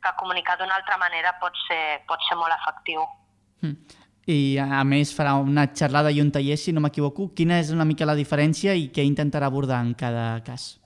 que 0.00 0.16
comunicar 0.16 0.56
d'una 0.56 0.80
altra 0.80 0.96
manera 0.96 1.36
pot 1.44 1.52
ser, 1.66 2.00
pot 2.08 2.24
ser 2.28 2.40
molt 2.40 2.56
efectiu. 2.56 3.04
Mm. 3.60 3.76
I 4.30 4.58
a 4.62 4.84
més 4.86 5.10
farà 5.16 5.34
una 5.34 5.66
xerrada 5.74 6.12
i 6.14 6.20
un 6.22 6.30
taller, 6.30 6.56
si 6.56 6.72
no 6.72 6.82
m'equivoco. 6.84 7.32
Quina 7.34 7.58
és 7.58 7.72
una 7.74 7.86
mica 7.88 8.06
la 8.06 8.14
diferència 8.14 8.74
i 8.78 8.86
què 8.94 9.02
intentarà 9.02 9.48
abordar 9.50 9.80
en 9.82 9.94
cada 9.98 10.38
cas? 10.46 10.78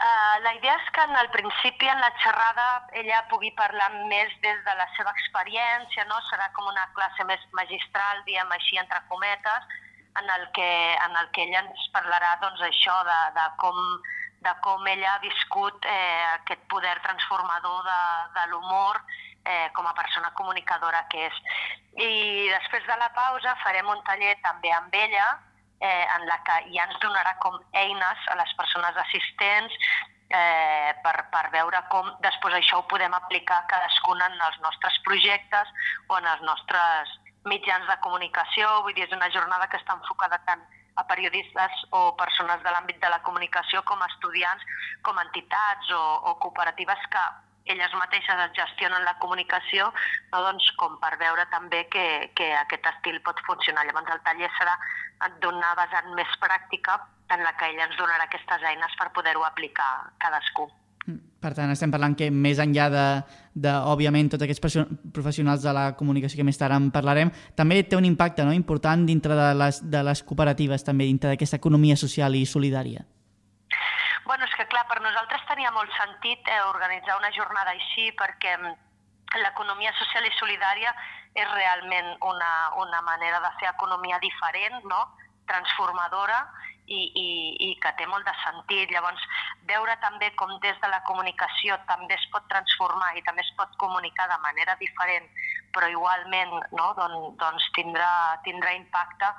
Uh, 0.00 0.36
la 0.44 0.52
idea 0.56 0.74
és 0.76 0.88
que 0.96 1.02
en 1.04 1.16
el 1.16 1.28
principi, 1.32 1.88
en 1.88 2.00
la 2.00 2.12
xerrada, 2.20 2.66
ella 2.96 3.24
pugui 3.28 3.50
parlar 3.56 3.88
més 4.08 4.32
des 4.44 4.60
de 4.64 4.74
la 4.76 4.86
seva 4.96 5.12
experiència, 5.16 6.04
no? 6.08 6.20
serà 6.28 6.48
com 6.56 6.68
una 6.68 6.86
classe 6.96 7.24
més 7.28 7.40
magistral, 7.56 8.22
diem 8.28 8.52
així, 8.56 8.78
entre 8.80 9.00
cometes, 9.08 9.68
en 10.20 10.30
el 10.36 10.46
que, 10.56 10.70
en 11.04 11.16
el 11.20 11.28
que 11.32 11.44
ella 11.44 11.64
ens 11.64 11.88
parlarà 11.92 12.36
doncs, 12.40 12.60
això 12.68 12.96
de, 13.08 13.18
de, 13.36 13.46
com, 13.60 13.76
de 14.44 14.54
com 14.64 14.88
ella 14.88 15.14
ha 15.14 15.24
viscut 15.24 15.84
eh, 15.84 16.24
aquest 16.40 16.64
poder 16.72 16.96
transformador 17.04 17.84
de, 17.86 18.00
de 18.36 18.46
l'humor 18.52 19.00
eh, 19.44 19.70
com 19.74 19.86
a 19.86 19.94
persona 19.94 20.32
comunicadora 20.34 21.06
que 21.10 21.26
és. 21.28 21.40
I 21.96 22.48
després 22.52 22.86
de 22.86 22.96
la 23.00 23.10
pausa 23.16 23.56
farem 23.64 23.88
un 23.88 24.02
taller 24.06 24.36
també 24.44 24.72
amb 24.72 24.94
ella, 24.94 25.28
eh, 25.80 26.06
en 26.16 26.26
la 26.28 26.38
que 26.44 26.56
ja 26.74 26.86
ens 26.86 26.98
donarà 27.00 27.36
com 27.40 27.56
eines 27.72 28.28
a 28.28 28.36
les 28.36 28.52
persones 28.58 28.96
assistents 29.04 29.76
eh, 30.30 30.92
per, 31.02 31.16
per 31.32 31.46
veure 31.54 31.80
com 31.92 32.10
després 32.24 32.58
això 32.58 32.80
ho 32.80 32.88
podem 32.90 33.14
aplicar 33.16 33.64
cadascun 33.70 34.20
en 34.26 34.36
els 34.48 34.60
nostres 34.64 35.00
projectes 35.06 35.72
o 36.08 36.18
en 36.18 36.28
els 36.34 36.44
nostres 36.46 37.16
mitjans 37.48 37.88
de 37.88 37.96
comunicació. 38.04 38.68
Vull 38.84 38.94
dir, 38.94 39.08
és 39.08 39.16
una 39.16 39.30
jornada 39.32 39.68
que 39.68 39.80
està 39.80 39.96
enfocada 39.96 40.40
tant 40.46 40.62
a 41.00 41.04
periodistes 41.08 41.84
o 41.96 42.12
persones 42.18 42.62
de 42.62 42.72
l'àmbit 42.74 43.00
de 43.00 43.08
la 43.08 43.22
comunicació 43.26 43.80
com 43.88 44.02
a 44.02 44.08
estudiants, 44.10 44.64
com 45.06 45.16
a 45.16 45.24
entitats 45.24 45.92
o, 45.96 46.02
o 46.28 46.34
cooperatives 46.42 47.06
que 47.10 47.24
elles 47.66 47.94
mateixes 47.94 48.42
es 48.46 48.56
gestionen 48.56 49.04
la 49.04 49.16
comunicació, 49.22 49.90
no, 50.32 50.42
doncs, 50.46 50.70
com 50.80 50.98
per 51.02 51.14
veure 51.20 51.46
també 51.52 51.84
que, 51.92 52.32
que 52.34 52.50
aquest 52.62 52.86
estil 52.94 53.20
pot 53.26 53.40
funcionar. 53.46 53.86
Llavors 53.86 54.12
el 54.14 54.22
taller 54.26 54.50
serà 54.58 54.76
d'una 55.42 55.74
vessant 55.78 56.12
més 56.16 56.36
pràctica 56.42 56.98
en 57.30 57.44
la 57.46 57.54
que 57.56 57.70
ella 57.70 57.86
ens 57.86 57.98
donarà 57.98 58.26
aquestes 58.26 58.64
eines 58.72 58.96
per 58.98 59.12
poder-ho 59.14 59.44
aplicar 59.46 59.90
cadascú. 60.18 60.66
Per 61.40 61.52
tant, 61.56 61.70
estem 61.72 61.92
parlant 61.92 62.12
que 62.18 62.28
més 62.30 62.58
enllà 62.60 62.88
de, 62.92 63.04
de 63.64 63.70
òbviament, 63.88 64.28
tots 64.32 64.44
aquests 64.44 64.76
professionals 65.14 65.64
de 65.64 65.72
la 65.72 65.86
comunicació 65.96 66.40
que 66.40 66.44
més 66.44 66.60
tard 66.60 66.76
en 66.76 66.90
parlarem, 66.92 67.30
també 67.56 67.80
té 67.88 67.96
un 67.96 68.04
impacte 68.04 68.44
no? 68.44 68.52
important 68.52 69.06
dintre 69.08 69.38
de 69.38 69.48
les, 69.56 69.80
de 69.80 70.02
les 70.04 70.22
cooperatives, 70.26 70.84
també 70.84 71.08
dintre 71.08 71.32
d'aquesta 71.32 71.56
economia 71.62 71.96
social 71.96 72.36
i 72.36 72.44
solidària. 72.44 73.06
Bueno, 74.30 74.46
és 74.46 74.52
que 74.54 74.62
clar, 74.70 74.84
per 74.86 75.00
nosaltres 75.02 75.42
tenia 75.48 75.72
molt 75.74 75.90
sentit 75.90 76.46
eh, 76.46 76.60
organitzar 76.70 77.16
una 77.18 77.32
jornada 77.34 77.72
així 77.74 78.12
perquè 78.14 78.52
mm, 78.60 78.76
l'economia 79.42 79.90
social 79.98 80.28
i 80.28 80.30
solidària 80.36 80.92
és 81.34 81.48
realment 81.50 82.12
una, 82.28 82.50
una 82.78 83.00
manera 83.08 83.40
de 83.42 83.50
fer 83.58 83.66
economia 83.72 84.20
diferent, 84.22 84.78
no? 84.86 85.00
transformadora 85.50 86.38
i, 86.90 87.00
i, 87.22 87.28
i 87.66 87.70
que 87.82 87.92
té 87.98 88.06
molt 88.10 88.26
de 88.26 88.34
sentit. 88.42 88.90
Llavors, 88.90 89.22
veure 89.70 89.94
també 90.02 90.30
com 90.40 90.52
des 90.64 90.78
de 90.82 90.90
la 90.90 91.00
comunicació 91.06 91.78
també 91.90 92.16
es 92.18 92.26
pot 92.34 92.46
transformar 92.50 93.12
i 93.16 93.24
també 93.26 93.44
es 93.46 93.52
pot 93.58 93.74
comunicar 93.82 94.26
de 94.30 94.38
manera 94.44 94.76
diferent, 94.82 95.28
però 95.74 95.88
igualment 95.90 96.56
no? 96.74 96.88
Don, 96.98 97.14
doncs 97.40 97.68
tindrà, 97.76 98.10
tindrà 98.46 98.74
impacte, 98.78 99.30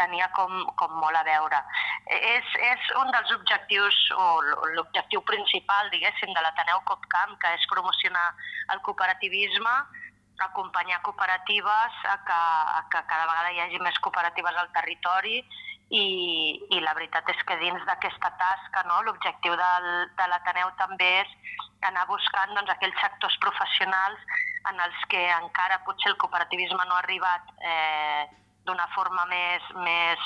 tenia 0.00 0.30
com, 0.36 0.62
com 0.80 0.96
molt 1.02 1.20
a 1.20 1.24
veure. 1.28 1.60
És, 2.14 2.54
és 2.72 2.88
un 3.00 3.12
dels 3.12 3.34
objectius, 3.36 3.98
o 4.16 4.24
l'objectiu 4.76 5.20
principal, 5.28 5.92
diguéssim, 5.92 6.32
de 6.32 6.46
l'Ateneu 6.46 6.80
Copcamp, 6.88 7.36
que 7.42 7.52
és 7.58 7.68
promocionar 7.72 8.30
el 8.72 8.80
cooperativisme, 8.86 9.76
acompanyar 10.44 10.98
cooperatives 11.06 12.00
a 12.10 12.16
que, 12.26 12.40
a 12.78 12.80
que 12.90 13.04
cada 13.06 13.28
vegada 13.28 13.52
hi 13.54 13.60
hagi 13.62 13.78
més 13.84 14.00
cooperatives 14.02 14.56
al 14.58 14.72
territori 14.74 15.44
i, 15.90 16.06
i 16.70 16.80
la 16.80 16.94
veritat 16.96 17.28
és 17.28 17.42
que 17.48 17.58
dins 17.60 17.82
d'aquesta 17.88 18.30
tasca 18.40 18.84
no, 18.88 19.02
l'objectiu 19.04 19.56
de 19.56 20.28
l'Ateneu 20.30 20.72
també 20.80 21.10
és 21.20 21.34
anar 21.84 22.06
buscant 22.08 22.54
doncs, 22.56 22.70
aquells 22.72 22.96
sectors 23.00 23.36
professionals 23.44 24.20
en 24.70 24.80
els 24.80 25.04
que 25.12 25.20
encara 25.36 25.82
potser 25.84 26.12
el 26.12 26.16
cooperativisme 26.22 26.86
no 26.88 26.96
ha 26.96 27.02
arribat 27.02 27.52
eh, 27.60 28.24
d'una 28.64 28.86
forma 28.94 29.26
més, 29.28 29.68
més, 29.84 30.24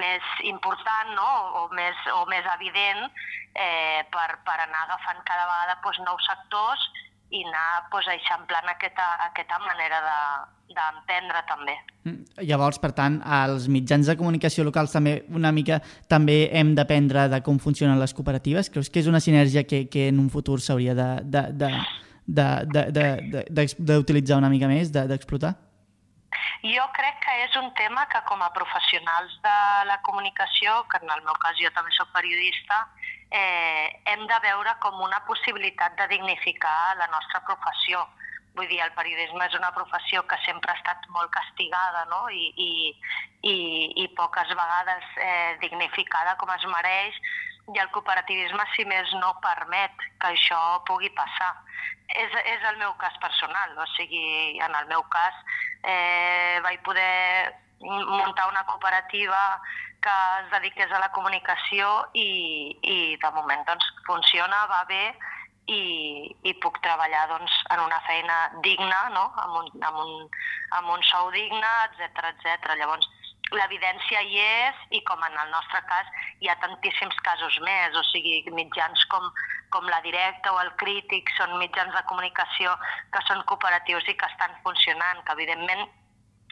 més 0.00 0.32
important 0.48 1.12
no? 1.18 1.30
o, 1.60 1.68
més, 1.76 1.96
o 2.16 2.24
més 2.32 2.48
evident 2.56 3.04
eh, 3.04 4.00
per, 4.14 4.28
per 4.46 4.58
anar 4.58 4.86
agafant 4.86 5.20
cada 5.28 5.48
vegada 5.50 5.80
doncs, 5.84 6.00
nous 6.08 6.30
sectors 6.30 6.88
i 7.32 7.40
anar 7.48 7.86
pues, 7.90 8.06
eixamplant 8.12 8.66
aquesta, 8.68 9.06
aquesta 9.30 9.58
manera 9.64 10.00
de- 10.04 10.74
d'emprendre 10.74 11.40
també. 11.48 11.74
Mm, 12.04 12.44
Llavors, 12.48 12.78
per 12.80 12.92
tant, 12.96 13.18
els 13.24 13.66
mitjans 13.68 14.06
de 14.08 14.16
comunicació 14.16 14.64
locals 14.64 14.92
també 14.92 15.24
una 15.28 15.50
mica 15.52 15.80
també 16.08 16.48
hem 16.52 16.74
d'aprendre 16.74 17.26
de 17.28 17.42
com 17.44 17.58
funcionen 17.60 17.98
les 18.00 18.14
cooperatives. 18.14 18.70
Creus 18.70 18.88
que 18.90 19.00
és 19.00 19.06
una 19.10 19.20
sinergia 19.20 19.64
que, 19.64 19.86
que 19.88 20.08
en 20.08 20.18
un 20.20 20.30
futur 20.30 20.60
s'hauria 20.60 20.94
de, 20.94 21.08
de, 21.24 21.42
de, 21.52 21.72
de, 22.26 22.48
de, 22.72 22.84
de, 22.92 23.44
de, 23.50 23.66
d'utilitzar 23.78 24.38
una 24.38 24.48
mica 24.52 24.68
més, 24.68 24.92
de- 24.92 25.06
d'explotar? 25.08 25.54
Jo 26.62 26.84
crec 26.94 27.16
que 27.24 27.32
és 27.42 27.54
un 27.58 27.72
tema 27.74 28.04
que 28.06 28.20
com 28.28 28.42
a 28.44 28.52
professionals 28.54 29.32
de 29.42 29.54
la 29.88 29.96
comunicació, 30.06 30.76
que 30.86 31.00
en 31.02 31.10
el 31.10 31.24
meu 31.26 31.34
cas 31.42 31.58
jo 31.58 31.70
també 31.74 31.90
soc 31.96 32.12
periodista, 32.14 32.76
eh, 33.34 33.88
hem 34.12 34.22
de 34.30 34.38
veure 34.44 34.76
com 34.84 35.00
una 35.02 35.18
possibilitat 35.26 35.96
de 35.98 36.06
dignificar 36.14 36.94
la 37.00 37.08
nostra 37.10 37.42
professió. 37.48 38.04
Vull 38.54 38.68
dir, 38.70 38.78
el 38.84 38.94
periodisme 38.94 39.48
és 39.48 39.56
una 39.58 39.72
professió 39.74 40.22
que 40.30 40.38
sempre 40.44 40.70
ha 40.70 40.78
estat 40.78 41.08
molt 41.10 41.32
castigada 41.34 42.04
no? 42.12 42.28
I, 42.30 42.52
i, 42.54 42.70
i, 43.42 43.56
i 44.04 44.06
poques 44.14 44.54
vegades 44.54 45.08
eh, 45.18 45.56
dignificada 45.64 46.36
com 46.38 46.52
es 46.54 46.68
mereix 46.70 47.18
i 47.74 47.78
el 47.78 47.90
cooperativisme, 47.94 48.62
si 48.76 48.84
més 48.86 49.10
no, 49.18 49.34
permet 49.42 50.06
que 50.20 50.30
això 50.30 50.62
pugui 50.86 51.10
passar. 51.18 51.52
És, 52.12 52.34
és 52.44 52.70
el 52.70 52.78
meu 52.78 52.94
cas 53.02 53.18
personal, 53.22 53.74
o 53.78 53.86
sigui, 53.96 54.58
en 54.60 54.74
el 54.78 54.90
meu 54.90 55.02
cas 55.10 55.34
eh, 55.82 56.60
vaig 56.62 56.82
poder 56.82 57.54
muntar 57.82 58.48
una 58.48 58.64
cooperativa 58.64 59.60
que 60.02 60.14
es 60.40 60.50
dediqués 60.50 60.90
a 60.90 60.98
la 60.98 61.10
comunicació 61.14 61.88
i, 62.14 62.74
i 62.82 62.96
de 63.22 63.30
moment 63.34 63.62
doncs, 63.66 63.86
funciona, 64.06 64.64
va 64.70 64.82
bé 64.88 65.04
i, 65.70 65.82
i 66.42 66.54
puc 66.62 66.80
treballar 66.82 67.28
doncs, 67.30 67.54
en 67.70 67.82
una 67.84 68.00
feina 68.08 68.38
digna, 68.66 69.00
no? 69.14 69.28
amb, 69.44 69.58
un, 69.62 69.70
amb, 69.86 70.00
un, 70.02 70.30
amb 70.78 70.94
un 70.96 71.04
sou 71.10 71.30
digne, 71.34 71.72
etc 71.90 72.32
etc. 72.32 72.74
Llavors, 72.80 73.06
l'evidència 73.56 74.22
hi 74.26 74.38
és 74.42 74.82
i 74.98 75.00
com 75.08 75.22
en 75.26 75.38
el 75.44 75.50
nostre 75.54 75.80
cas 75.88 76.10
hi 76.40 76.50
ha 76.50 76.58
tantíssims 76.64 77.16
casos 77.26 77.58
més, 77.66 77.96
o 77.96 78.04
sigui, 78.10 78.42
mitjans 78.56 79.06
com, 79.12 79.30
com 79.74 79.88
la 79.88 80.02
directa 80.04 80.52
o 80.52 80.60
el 80.62 80.72
crític 80.82 81.32
són 81.38 81.58
mitjans 81.62 81.94
de 81.96 82.04
comunicació 82.10 82.76
que 83.14 83.24
són 83.28 83.42
cooperatius 83.48 84.08
i 84.08 84.16
que 84.18 84.30
estan 84.34 84.56
funcionant, 84.66 85.24
que 85.26 85.36
evidentment 85.38 85.88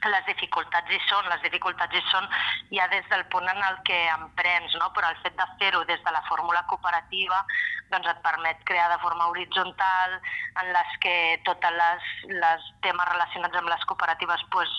les 0.09 0.24
dificultats 0.24 0.88
hi 0.88 0.98
són, 1.09 1.26
les 1.28 1.42
dificultats 1.44 1.92
hi 1.92 2.01
són 2.09 2.28
ja 2.72 2.86
des 2.88 3.05
del 3.11 3.26
punt 3.32 3.48
en 3.51 3.61
el 3.66 3.76
que 3.84 3.98
emprens, 4.09 4.72
no? 4.80 4.88
però 4.96 5.11
el 5.11 5.18
fet 5.24 5.36
de 5.36 5.46
fer-ho 5.61 5.82
des 5.84 6.01
de 6.07 6.14
la 6.14 6.22
fórmula 6.28 6.62
cooperativa 6.70 7.42
doncs 7.90 8.09
et 8.09 8.22
permet 8.24 8.64
crear 8.64 8.88
de 8.92 9.01
forma 9.03 9.28
horitzontal 9.28 10.16
en 10.62 10.72
les 10.72 10.96
que 11.05 11.14
totes 11.44 11.76
les, 11.82 12.11
les 12.32 12.72
temes 12.86 13.12
relacionats 13.12 13.61
amb 13.61 13.68
les 13.68 13.84
cooperatives 13.90 14.46
pues, 14.55 14.72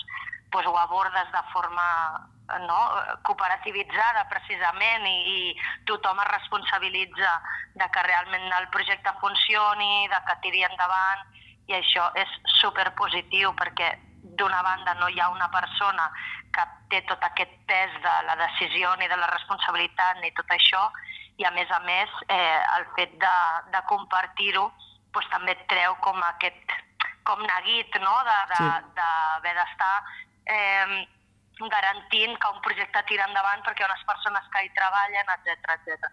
pues 0.52 0.66
ho 0.66 0.76
abordes 0.78 1.32
de 1.32 1.42
forma 1.52 2.28
no, 2.66 2.78
cooperativitzada 3.24 4.26
precisament 4.28 5.06
i, 5.08 5.16
i 5.34 5.86
tothom 5.88 6.20
es 6.20 6.30
responsabilitza 6.30 7.34
de 7.74 7.88
que 7.90 8.02
realment 8.06 8.52
el 8.58 8.68
projecte 8.68 9.12
funcioni, 9.20 10.08
de 10.12 10.20
que 10.28 10.38
tiri 10.44 10.64
endavant 10.68 11.24
i 11.70 11.76
això 11.78 12.10
és 12.18 12.28
superpositiu 12.60 13.54
perquè 13.58 13.94
d'una 14.38 14.62
banda 14.62 14.94
no 15.00 15.08
hi 15.08 15.20
ha 15.20 15.30
una 15.32 15.48
persona 15.50 16.10
que 16.52 16.64
té 16.92 17.00
tot 17.08 17.24
aquest 17.24 17.52
pes 17.66 17.94
de 18.04 18.14
la 18.28 18.36
decisió 18.36 18.94
ni 19.00 19.08
de 19.08 19.16
la 19.16 19.30
responsabilitat 19.32 20.20
ni 20.20 20.30
tot 20.36 20.50
això 20.52 20.84
i 21.40 21.46
a 21.48 21.50
més 21.56 21.70
a 21.70 21.80
més 21.86 22.10
eh, 22.28 22.60
el 22.76 22.86
fet 22.96 23.14
de, 23.22 23.36
de 23.72 23.82
compartir-ho 23.88 24.68
doncs, 25.12 25.28
també 25.32 25.56
treu 25.70 25.96
com 26.04 26.20
aquest 26.28 26.76
com 27.24 27.40
neguit 27.46 27.96
no? 28.02 28.12
d'haver 28.26 28.50
de, 28.50 28.56
Sí. 28.58 28.68
de, 28.68 28.92
d'haver 28.98 29.54
d'estar 29.56 29.96
eh, 30.46 31.06
garantint 31.68 32.38
que 32.38 32.50
un 32.50 32.60
projecte 32.64 33.02
tira 33.08 33.26
endavant 33.28 33.62
perquè 33.66 33.84
unes 33.86 34.04
persones 34.08 34.46
que 34.52 34.64
hi 34.64 34.70
treballen, 34.76 35.32
etc 35.36 35.76
etc. 35.76 36.10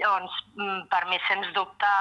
Llavors, 0.00 0.34
mm, 0.56 0.86
per 0.90 1.04
mi, 1.10 1.18
sens 1.28 1.52
dubte, 1.54 1.92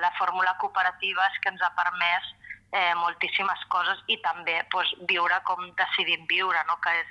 la 0.00 0.12
fórmula 0.18 0.56
cooperativa 0.60 1.26
és 1.32 1.40
que 1.42 1.52
ens 1.52 1.62
ha 1.62 1.72
permès 1.76 2.30
eh, 2.72 2.94
moltíssimes 3.00 3.64
coses 3.68 4.02
i 4.08 4.18
també 4.22 4.60
pues, 4.70 4.88
viure 5.08 5.40
com 5.44 5.68
decidim 5.76 6.26
viure, 6.30 6.62
no? 6.68 6.78
que 6.84 6.92
és 7.00 7.06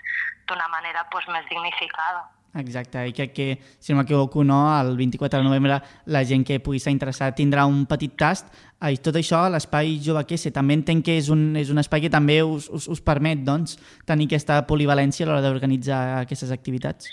d'una 0.47 0.67
manera 0.69 1.05
pues, 1.11 1.27
més 1.27 1.45
dignificada. 1.49 2.25
Exacte, 2.55 3.01
i 3.03 3.11
crec 3.11 3.33
que, 3.35 3.47
si 3.83 3.91
no 3.91 3.99
m'equivoco, 3.99 4.45
no, 4.47 4.61
el 4.79 4.95
24 4.95 5.41
de 5.41 5.43
novembre 5.43 5.81
la 6.05 6.21
gent 6.23 6.45
que 6.47 6.61
pugui 6.63 6.79
estar 6.79 6.93
interessada 6.93 7.35
tindrà 7.35 7.65
un 7.67 7.83
petit 7.89 8.15
tast. 8.15 8.47
I 8.83 8.97
tot 8.99 9.15
això, 9.15 9.39
l'espai 9.47 9.95
Jove 10.03 10.25
Quese, 10.27 10.51
també 10.51 10.75
entenc 10.75 11.05
que 11.07 11.15
és 11.15 11.29
un, 11.31 11.55
és 11.55 11.71
un 11.71 11.79
espai 11.79 12.03
que 12.03 12.11
també 12.11 12.41
us, 12.43 12.67
us, 12.67 12.89
us 12.91 13.01
permet 13.01 13.39
doncs, 13.47 13.77
tenir 14.05 14.27
aquesta 14.27 14.59
polivalència 14.67 15.23
a 15.23 15.29
l'hora 15.29 15.45
d'organitzar 15.45 16.01
aquestes 16.19 16.51
activitats. 16.51 17.07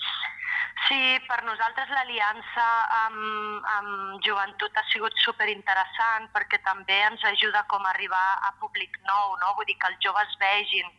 Sí, 0.89 0.99
per 1.29 1.39
nosaltres 1.47 1.89
l'aliança 1.95 2.67
amb, 3.07 3.63
amb 3.79 4.25
joventut 4.27 4.75
ha 4.77 4.83
sigut 4.91 5.15
superinteressant 5.23 6.27
perquè 6.35 6.59
també 6.67 6.99
ens 7.07 7.23
ajuda 7.31 7.63
com 7.71 7.87
a 7.87 7.93
arribar 7.95 8.25
a 8.49 8.51
públic 8.59 8.99
nou, 9.07 9.37
no? 9.39 9.55
vull 9.57 9.69
dir 9.71 9.79
que 9.79 9.93
els 9.93 10.03
joves 10.03 10.35
vegin 10.43 10.91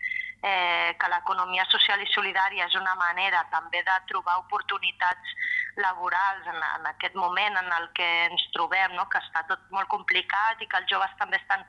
eh, 0.44 0.96
que 1.00 1.12
l'economia 1.12 1.68
social 1.72 2.00
i 2.00 2.08
solidària 2.14 2.70
és 2.72 2.80
una 2.80 2.96
manera 2.96 3.44
també 3.52 3.84
de 3.84 3.98
trobar 4.08 4.40
oportunitats 4.46 5.36
laborals 5.78 6.48
en, 6.48 6.60
en 6.80 6.88
aquest 6.92 7.16
moment 7.16 7.58
en 7.58 7.72
el 7.80 7.90
que 7.98 8.08
ens 8.28 8.46
trobem, 8.56 8.96
no? 8.98 9.08
que 9.10 9.22
està 9.22 9.44
tot 9.50 9.62
molt 9.76 9.90
complicat 9.92 10.62
i 10.62 10.70
que 10.70 10.80
els 10.82 10.90
joves 10.92 11.14
també 11.20 11.40
estan 11.42 11.66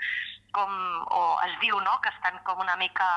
com, 0.54 0.70
o 1.10 1.22
es 1.46 1.56
diu 1.62 1.80
no? 1.80 1.98
que 2.04 2.12
estan 2.12 2.38
com 2.46 2.60
una 2.62 2.76
mica 2.80 3.08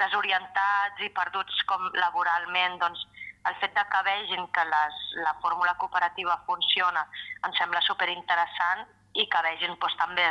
desorientats 0.00 1.02
i 1.04 1.12
perduts 1.16 1.62
com 1.70 1.90
laboralment, 1.98 2.78
doncs 2.82 3.06
el 3.46 3.54
fet 3.62 3.74
de 3.76 3.84
que 3.90 4.02
vegin 4.08 4.48
que 4.54 4.64
les, 4.66 5.02
la 5.22 5.34
fórmula 5.42 5.76
cooperativa 5.78 6.40
funciona 6.46 7.06
em 7.46 7.54
sembla 7.58 7.84
superinteressant 7.86 8.86
i 9.14 9.28
que 9.30 9.46
vegin 9.50 9.76
doncs, 9.78 9.96
també 10.00 10.26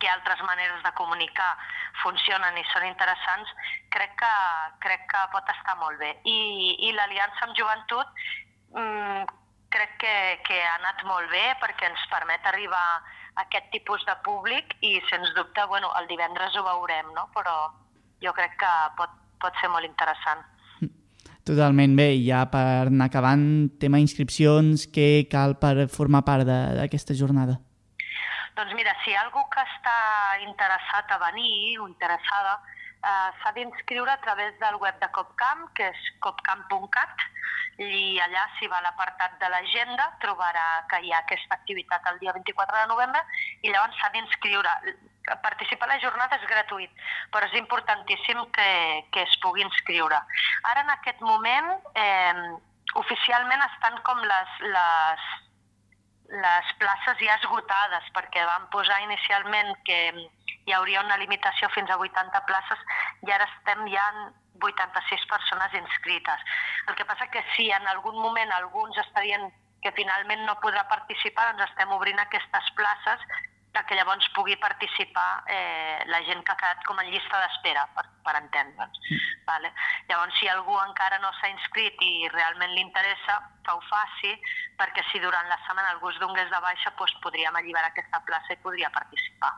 que 0.00 0.08
altres 0.08 0.40
maneres 0.42 0.82
de 0.82 0.92
comunicar 0.98 1.50
funcionen 2.02 2.56
i 2.56 2.64
són 2.72 2.86
interessants, 2.88 3.50
crec 3.92 4.14
que, 4.22 4.32
crec 4.84 5.04
que 5.10 5.24
pot 5.34 5.50
estar 5.52 5.76
molt 5.82 6.00
bé. 6.00 6.14
I, 6.24 6.38
i 6.88 6.92
l'aliança 6.96 7.46
amb 7.46 7.56
joventut 7.58 8.24
mm, 8.74 9.24
crec 9.72 9.96
que, 10.02 10.14
que 10.48 10.60
ha 10.60 10.76
anat 10.78 11.04
molt 11.08 11.30
bé 11.32 11.44
perquè 11.62 11.88
ens 11.88 12.06
permet 12.12 12.46
arribar 12.50 12.84
a 12.92 13.44
aquest 13.46 13.70
tipus 13.72 14.04
de 14.08 14.16
públic 14.26 14.76
i, 14.80 14.98
sens 15.08 15.32
dubte, 15.36 15.64
bueno, 15.68 15.92
el 16.00 16.08
divendres 16.10 16.56
ho 16.56 16.64
veurem, 16.66 17.12
no? 17.16 17.28
però 17.36 17.56
jo 18.22 18.32
crec 18.36 18.58
que 18.60 18.72
pot, 18.98 19.14
pot 19.40 19.56
ser 19.60 19.70
molt 19.72 19.88
interessant. 19.88 20.44
Totalment 21.42 21.96
bé, 21.98 22.12
i 22.14 22.28
ja 22.28 22.44
per 22.50 22.86
anar 22.86 23.08
acabant, 23.08 23.44
tema 23.82 23.98
inscripcions, 23.98 24.84
què 24.94 25.26
cal 25.30 25.56
per 25.58 25.88
formar 25.90 26.22
part 26.28 26.46
d'aquesta 26.46 27.16
jornada? 27.18 27.56
Doncs 28.54 28.76
mira, 28.78 28.92
si 29.02 29.10
hi 29.10 29.16
ha 29.16 29.24
algú 29.24 29.42
que 29.50 29.64
està 29.64 29.96
interessat 30.44 31.10
a 31.10 31.18
venir 31.24 31.80
o 31.80 31.88
interessada, 31.88 32.60
eh, 33.02 33.30
s'ha 33.42 33.52
d'inscriure 33.52 34.10
a 34.10 34.20
través 34.20 34.58
del 34.60 34.76
web 34.76 34.98
de 35.00 35.10
Copcamp, 35.10 35.68
que 35.76 35.88
és 35.90 36.08
copcamp.cat, 36.24 37.28
i 37.82 38.18
allà, 38.20 38.46
si 38.58 38.68
va 38.68 38.82
l'apartat 38.84 39.38
de 39.40 39.48
l'agenda, 39.48 40.10
trobarà 40.20 40.84
que 40.90 41.00
hi 41.02 41.12
ha 41.12 41.22
aquesta 41.22 41.56
activitat 41.56 42.06
el 42.12 42.18
dia 42.20 42.34
24 42.36 42.82
de 42.82 42.90
novembre, 42.90 43.22
i 43.62 43.72
llavors 43.72 43.96
s'ha 44.00 44.12
d'inscriure. 44.14 44.74
Participar 45.42 45.88
a 45.88 45.94
la 45.94 46.00
jornada 46.02 46.36
és 46.36 46.48
gratuït, 46.50 46.90
però 47.32 47.46
és 47.46 47.54
importantíssim 47.58 48.42
que, 48.56 48.68
que 49.14 49.22
es 49.22 49.38
pugui 49.42 49.64
inscriure. 49.64 50.18
Ara, 50.70 50.82
en 50.82 50.92
aquest 50.96 51.22
moment, 51.22 51.72
eh, 51.94 52.58
oficialment 53.00 53.62
estan 53.70 53.98
com 54.06 54.20
les, 54.20 54.58
les, 54.74 55.26
les 56.32 56.74
places 56.80 57.18
ja 57.22 57.38
esgotades, 57.40 58.10
perquè 58.16 58.44
van 58.48 58.68
posar 58.74 59.00
inicialment 59.06 59.74
que 59.86 59.98
hi 60.66 60.74
hauria 60.76 61.02
una 61.02 61.18
limitació 61.20 61.68
fins 61.74 61.90
a 61.90 61.98
80 61.98 62.44
places 62.48 62.84
i 63.26 63.32
ara 63.34 63.48
estem 63.50 63.86
ja 63.92 64.04
en 64.14 64.32
86 64.62 65.26
persones 65.30 65.74
inscrites. 65.74 66.44
El 66.88 66.94
que 66.94 67.04
passa 67.04 67.30
que 67.30 67.42
si 67.56 67.70
en 67.70 67.86
algun 67.88 68.18
moment 68.18 68.52
alguns 68.52 68.98
està 69.02 69.24
dient 69.26 69.48
que 69.82 69.94
finalment 69.96 70.44
no 70.46 70.60
podrà 70.62 70.84
participar, 70.90 71.50
doncs 71.50 71.70
estem 71.70 71.90
obrint 71.96 72.20
aquestes 72.22 72.70
places 72.78 73.24
perquè 73.72 73.96
llavors 73.96 74.28
pugui 74.36 74.54
participar 74.60 75.44
eh, 75.48 76.04
la 76.12 76.20
gent 76.28 76.42
que 76.44 76.52
ha 76.52 76.58
quedat 76.60 76.82
com 76.84 76.98
en 77.00 77.08
llista 77.08 77.40
d'espera, 77.40 77.86
per, 77.96 78.04
per 78.26 78.34
entendre'ns. 78.42 78.98
Vale? 79.48 79.72
Llavors, 80.10 80.36
si 80.38 80.50
algú 80.52 80.76
encara 80.82 81.18
no 81.22 81.32
s'ha 81.38 81.50
inscrit 81.54 82.04
i 82.04 82.28
realment 82.34 82.74
li 82.76 82.84
interessa, 82.84 83.38
que 83.64 83.72
ho 83.72 83.80
faci, 83.88 84.34
perquè 84.76 85.06
si 85.08 85.22
durant 85.24 85.48
la 85.48 85.58
setmana 85.64 85.94
algú 85.94 86.12
es 86.12 86.20
donés 86.20 86.52
de 86.52 86.60
baixa, 86.60 86.92
doncs 87.00 87.16
podríem 87.24 87.56
alliberar 87.56 87.90
aquesta 87.90 88.20
plaça 88.28 88.52
i 88.52 88.60
podria 88.60 88.92
participar. 88.92 89.56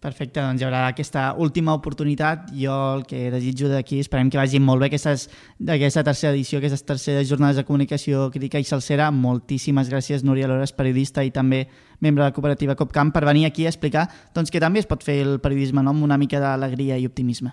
Perfecte, 0.00 0.40
doncs 0.40 0.62
hi 0.62 0.64
haurà 0.64 0.86
aquesta 0.88 1.34
última 1.36 1.74
oportunitat. 1.76 2.46
Jo 2.56 2.72
el 2.96 3.02
que 3.04 3.26
desitjo 3.30 3.68
d'aquí, 3.68 3.98
esperem 4.00 4.30
que 4.32 4.38
vagi 4.40 4.56
molt 4.58 4.80
bé 4.80 4.86
aquestes- 4.88 5.26
d'aquesta 5.58 6.02
tercera 6.02 6.32
edició, 6.32 6.56
aquestes 6.58 6.84
terceres 6.88 7.28
jornades 7.28 7.56
de 7.56 7.64
comunicació 7.68 8.30
crítica 8.30 8.58
i 8.58 8.64
salsera. 8.64 9.10
Moltíssimes 9.10 9.90
gràcies, 9.92 10.24
Núria 10.24 10.48
Lores, 10.48 10.72
periodista 10.72 11.22
i 11.22 11.30
també 11.30 11.68
membre 12.00 12.24
de 12.24 12.30
la 12.30 12.32
cooperativa 12.32 12.76
Copcamp, 12.76 13.12
per 13.12 13.26
venir 13.26 13.44
aquí 13.44 13.66
a 13.66 13.68
explicar 13.68 14.08
doncs, 14.34 14.50
que 14.50 14.58
també 14.58 14.80
es 14.80 14.86
pot 14.86 15.04
fer 15.04 15.20
el 15.20 15.38
periodisme 15.38 15.82
no? 15.82 15.90
amb 15.90 16.02
una 16.02 16.16
mica 16.16 16.40
d'alegria 16.40 16.96
i 16.96 17.04
optimisme. 17.06 17.52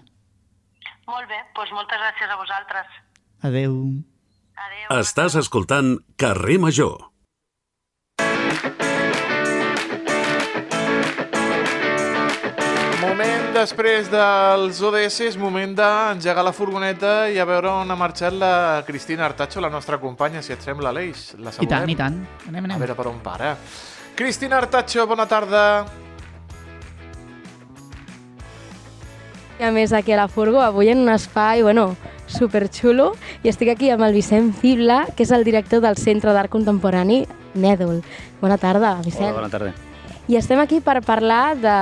Molt 1.06 1.28
bé, 1.28 1.42
doncs 1.54 1.72
moltes 1.76 2.00
gràcies 2.00 2.32
a 2.32 2.38
vosaltres. 2.40 2.88
Adeu. 3.42 4.04
Estàs 4.96 5.36
escoltant 5.36 5.98
Carrer 6.16 6.60
Major. 6.60 7.12
Moment 13.18 13.48
després 13.50 14.12
dels 14.14 14.78
ODS, 14.86 15.16
és 15.26 15.36
moment 15.42 15.72
d'engegar 15.74 16.44
la 16.46 16.52
furgoneta 16.54 17.14
i 17.34 17.40
a 17.42 17.46
veure 17.50 17.72
on 17.82 17.90
ha 17.90 17.96
marxat 17.98 18.36
la 18.38 18.84
Cristina 18.86 19.24
Artacho, 19.26 19.58
la 19.58 19.72
nostra 19.74 19.98
companya, 19.98 20.44
si 20.46 20.54
et 20.54 20.62
sembla, 20.62 20.92
Aleix. 20.92 21.32
La 21.42 21.50
I 21.50 21.66
tant, 21.66 21.90
i 21.90 21.96
tant. 21.98 22.20
Anem, 22.46 22.68
anem. 22.68 22.76
A 22.76 22.84
veure 22.84 22.94
per 22.94 23.08
on 23.10 23.18
para. 23.26 23.56
Cristina 24.20 24.60
Artacho, 24.62 25.08
bona 25.10 25.26
tarda. 25.26 25.64
I 29.58 29.66
a 29.66 29.74
més 29.74 29.98
aquí 29.98 30.14
a 30.14 30.22
la 30.22 30.28
Furgo, 30.30 30.62
avui 30.62 30.94
en 30.94 31.02
un 31.08 31.10
espai, 31.16 31.66
bueno, 31.66 31.88
superxulo, 32.30 33.16
i 33.42 33.50
estic 33.50 33.74
aquí 33.74 33.90
amb 33.90 34.06
el 34.06 34.14
Vicent 34.14 34.54
Fibla, 34.62 35.08
que 35.18 35.26
és 35.26 35.34
el 35.34 35.48
director 35.48 35.82
del 35.82 35.98
Centre 35.98 36.38
d'Art 36.38 36.54
Contemporani 36.54 37.24
Nèdol. 37.58 38.04
Bona 38.46 38.62
tarda, 38.62 38.94
Vicent. 39.02 39.32
Hola, 39.32 39.42
bona 39.42 39.54
tarda. 39.58 39.74
I 40.30 40.38
estem 40.38 40.62
aquí 40.62 40.84
per 40.86 41.00
parlar 41.02 41.56
de 41.58 41.76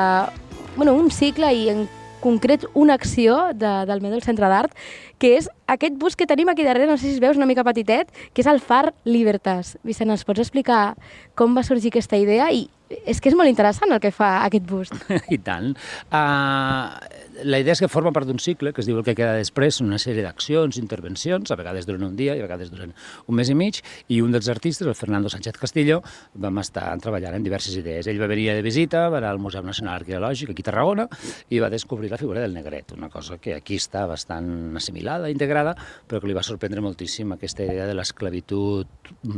bueno, 0.76 0.94
un 0.94 1.12
cicle 1.12 1.52
i 1.54 1.70
en 1.70 1.86
concret 2.26 2.66
una 2.74 2.96
acció 2.96 3.54
de, 3.54 3.72
del 3.86 4.02
Medel 4.02 4.24
Centre 4.26 4.50
d'Art, 4.50 4.74
que 5.22 5.36
és 5.38 5.50
aquest 5.72 5.98
bus 6.02 6.18
que 6.18 6.28
tenim 6.28 6.50
aquí 6.50 6.66
darrere, 6.66 6.90
no 6.90 6.98
sé 6.98 7.08
si 7.08 7.16
es 7.16 7.22
veus 7.24 7.38
una 7.38 7.46
mica 7.46 7.64
petitet, 7.68 8.10
que 8.34 8.42
és 8.42 8.50
el 8.50 8.62
Far 8.64 8.94
Libertas. 9.06 9.76
Vicent, 9.86 10.10
ens 10.10 10.26
pots 10.26 10.42
explicar 10.42 10.96
com 11.38 11.56
va 11.56 11.64
sorgir 11.64 11.94
aquesta 11.94 12.18
idea? 12.18 12.50
I 12.50 12.66
és 13.06 13.22
que 13.22 13.32
és 13.32 13.38
molt 13.38 13.50
interessant 13.50 13.94
el 13.94 14.02
que 14.02 14.14
fa 14.14 14.40
aquest 14.46 14.66
bus. 14.70 14.92
I 15.36 15.40
tant. 15.42 15.74
Uh, 16.10 16.98
la 17.44 17.60
idea 17.60 17.74
és 17.76 17.82
que 17.84 17.90
forma 17.92 18.12
part 18.16 18.28
d'un 18.30 18.40
cicle 18.40 18.72
que 18.74 18.82
es 18.82 18.88
diu 18.88 18.98
el 18.98 19.04
que 19.04 19.16
queda 19.18 19.34
després, 19.36 19.82
una 19.84 19.98
sèrie 20.02 20.24
d'accions, 20.24 20.78
intervencions, 20.80 21.52
a 21.52 21.58
vegades 21.60 21.86
durant 21.86 22.04
un 22.08 22.16
dia 22.16 22.36
i 22.36 22.40
a 22.40 22.46
vegades 22.48 22.72
durant 22.72 22.94
un 23.28 23.36
mes 23.36 23.50
i 23.52 23.56
mig, 23.58 23.82
i 24.08 24.22
un 24.22 24.32
dels 24.32 24.48
artistes, 24.50 24.88
el 24.88 24.96
Fernando 24.96 25.30
Sánchez 25.30 25.58
Castillo, 25.60 26.02
vam 26.34 26.60
estar 26.64 26.88
treballant 27.04 27.36
en 27.36 27.44
diverses 27.44 27.76
idees. 27.76 28.08
Ell 28.08 28.22
va 28.22 28.28
venir 28.32 28.48
de 28.54 28.62
visita, 28.66 29.08
va 29.10 29.18
anar 29.20 29.34
al 29.36 29.40
Museu 29.44 29.64
Nacional 29.66 30.00
Arqueològic 30.00 30.54
aquí 30.54 30.64
a 30.64 30.70
Tarragona 30.70 31.08
i 31.50 31.60
va 31.60 31.70
descobrir 31.74 32.12
la 32.12 32.18
figura 32.22 32.42
del 32.46 32.54
negret, 32.54 32.94
una 32.96 33.10
cosa 33.10 33.38
que 33.42 33.56
aquí 33.56 33.76
està 33.82 34.06
bastant 34.08 34.76
assimilada, 34.78 35.30
integrada, 35.34 35.76
però 36.08 36.22
que 36.22 36.28
li 36.30 36.38
va 36.38 36.44
sorprendre 36.46 36.82
moltíssim 36.86 37.34
aquesta 37.36 37.66
idea 37.66 37.88
de 37.90 37.96
l'esclavitud 37.98 38.88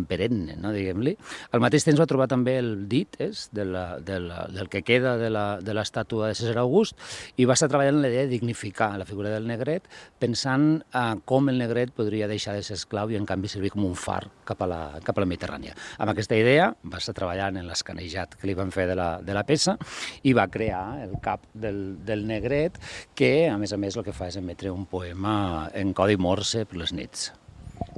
perenne, 0.08 0.56
no, 0.62 0.72
diguem-li. 0.76 1.16
Al 1.56 1.62
mateix 1.64 1.86
temps 1.88 2.00
va 2.00 2.06
trobar 2.10 2.28
també 2.32 2.58
el 2.60 2.88
dit, 2.90 3.16
és, 3.24 3.48
de 3.56 3.66
la, 3.66 3.86
de 4.04 4.20
la, 4.20 4.46
del 4.54 4.70
que 4.70 4.84
queda 4.84 5.16
de 5.18 5.30
la- 5.30 5.60
de 5.62 5.74
l'estàtua 5.74 6.28
de 6.30 6.36
César 6.36 6.58
August, 6.62 6.96
i 7.38 7.46
va 7.46 7.54
estar 7.54 7.68
treballant 7.70 7.87
en 7.90 8.02
la 8.02 8.10
idea 8.10 8.22
de 8.22 8.28
dignificar 8.28 8.98
la 8.98 9.06
figura 9.06 9.30
del 9.30 9.48
negret, 9.48 9.88
pensant 10.20 10.84
eh, 10.94 11.16
com 11.26 11.50
el 11.50 11.60
negret 11.62 11.94
podria 11.96 12.28
deixar 12.28 12.56
de 12.56 12.64
ser 12.64 12.78
esclau 12.78 13.12
i 13.12 13.18
en 13.20 13.26
canvi 13.26 13.52
servir 13.52 13.72
com 13.74 13.86
un 13.88 13.96
far 13.96 14.24
cap 14.48 14.62
a 14.64 14.70
la, 14.70 14.82
cap 15.04 15.18
a 15.18 15.24
la 15.24 15.30
Mediterrània. 15.30 15.76
Amb 15.98 16.14
aquesta 16.14 16.38
idea 16.40 16.70
va 16.86 17.02
estar 17.02 17.16
treballant 17.18 17.60
en 17.60 17.68
l'escanejat 17.68 18.38
que 18.40 18.48
li 18.50 18.56
van 18.58 18.72
fer 18.76 18.88
de 18.92 18.98
la, 19.00 19.10
de 19.24 19.36
la 19.38 19.46
peça 19.48 19.78
i 20.24 20.34
va 20.38 20.48
crear 20.52 20.86
el 21.06 21.18
cap 21.24 21.44
del, 21.54 21.98
del 22.06 22.26
negret 22.28 22.80
que, 23.16 23.50
a 23.50 23.58
més 23.58 23.74
a 23.74 23.82
més, 23.82 23.98
el 23.98 24.06
que 24.08 24.16
fa 24.16 24.32
és 24.32 24.40
emetre 24.40 24.72
un 24.74 24.86
poema 24.90 25.68
en 25.76 25.94
codi 25.98 26.18
morse 26.18 26.66
per 26.66 26.82
les 26.84 26.94
nits. 26.94 27.32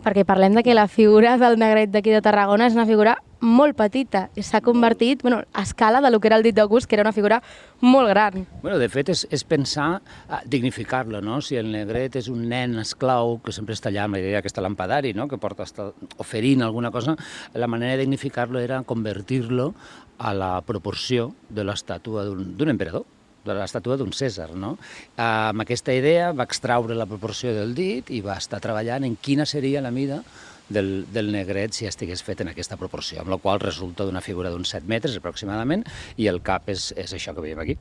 perquè 0.03 0.25
parlem 0.27 0.53
de 0.55 0.63
que 0.63 0.73
la 0.75 0.87
figura 0.87 1.37
del 1.37 1.57
negret 1.59 1.91
d'aquí 1.91 2.11
de 2.11 2.21
Tarragona 2.21 2.67
és 2.67 2.75
una 2.75 2.85
figura 2.87 3.17
molt 3.41 3.77
petita 3.79 4.27
i 4.35 4.43
s'ha 4.43 4.61
convertit 4.61 5.21
bueno, 5.23 5.43
a 5.53 5.63
escala 5.63 6.01
de 6.01 6.11
lo 6.11 6.19
que 6.19 6.27
era 6.27 6.37
el 6.37 6.43
dit 6.43 6.55
d'August, 6.55 6.87
que 6.89 6.95
era 6.95 7.03
una 7.03 7.13
figura 7.13 7.41
molt 7.81 8.09
gran. 8.09 8.45
Bueno, 8.61 8.77
de 8.79 8.89
fet, 8.89 9.09
és, 9.13 9.25
és 9.31 9.43
pensar 9.47 10.01
a 10.27 10.41
dignificar-lo, 10.45 11.21
no? 11.21 11.39
Si 11.41 11.55
el 11.59 11.71
negret 11.71 12.19
és 12.19 12.27
un 12.31 12.47
nen 12.49 12.79
esclau 12.81 13.37
que 13.43 13.55
sempre 13.55 13.77
està 13.77 13.91
allà 13.91 14.07
amb 14.07 14.17
la 14.17 14.23
idea 14.23 14.41
que 14.41 14.51
està 14.51 14.63
lampadari, 14.63 15.13
no? 15.13 15.27
que 15.27 15.39
porta 15.39 15.67
està 15.67 15.89
oferint 16.17 16.63
alguna 16.65 16.91
cosa, 16.91 17.15
la 17.53 17.67
manera 17.71 17.95
de 17.95 18.03
dignificar-lo 18.03 18.59
era 18.59 18.83
convertir-lo 18.83 19.73
a 20.19 20.33
la 20.35 20.51
proporció 20.67 21.31
de 21.49 21.63
l'estàtua 21.63 22.27
d'un 22.27 22.75
emperador 22.75 23.07
de 23.45 23.55
l'estàtua 23.55 23.95
d'un 23.97 24.11
Cèsar. 24.13 24.51
No? 24.59 24.75
Amb 25.23 25.63
aquesta 25.63 25.95
idea 25.95 26.33
va 26.35 26.47
extraure 26.47 26.97
la 26.97 27.07
proporció 27.09 27.53
del 27.55 27.73
dit 27.75 28.11
i 28.11 28.21
va 28.25 28.37
estar 28.37 28.59
treballant 28.63 29.07
en 29.07 29.15
quina 29.15 29.47
seria 29.49 29.81
la 29.81 29.93
mida 29.95 30.21
del, 30.69 31.05
del 31.13 31.31
negret 31.33 31.75
si 31.75 31.89
estigués 31.89 32.23
fet 32.25 32.43
en 32.45 32.53
aquesta 32.53 32.77
proporció, 32.77 33.21
amb 33.23 33.33
la 33.33 33.41
qual 33.41 33.61
resulta 33.63 34.07
d'una 34.07 34.23
figura 34.25 34.53
d'uns 34.53 34.75
7 34.77 34.89
metres 34.89 35.17
aproximadament 35.19 35.85
i 36.17 36.29
el 36.31 36.41
cap 36.45 36.69
és, 36.69 36.91
és 36.97 37.13
això 37.17 37.35
que 37.35 37.45
veiem 37.45 37.65
aquí. 37.65 37.77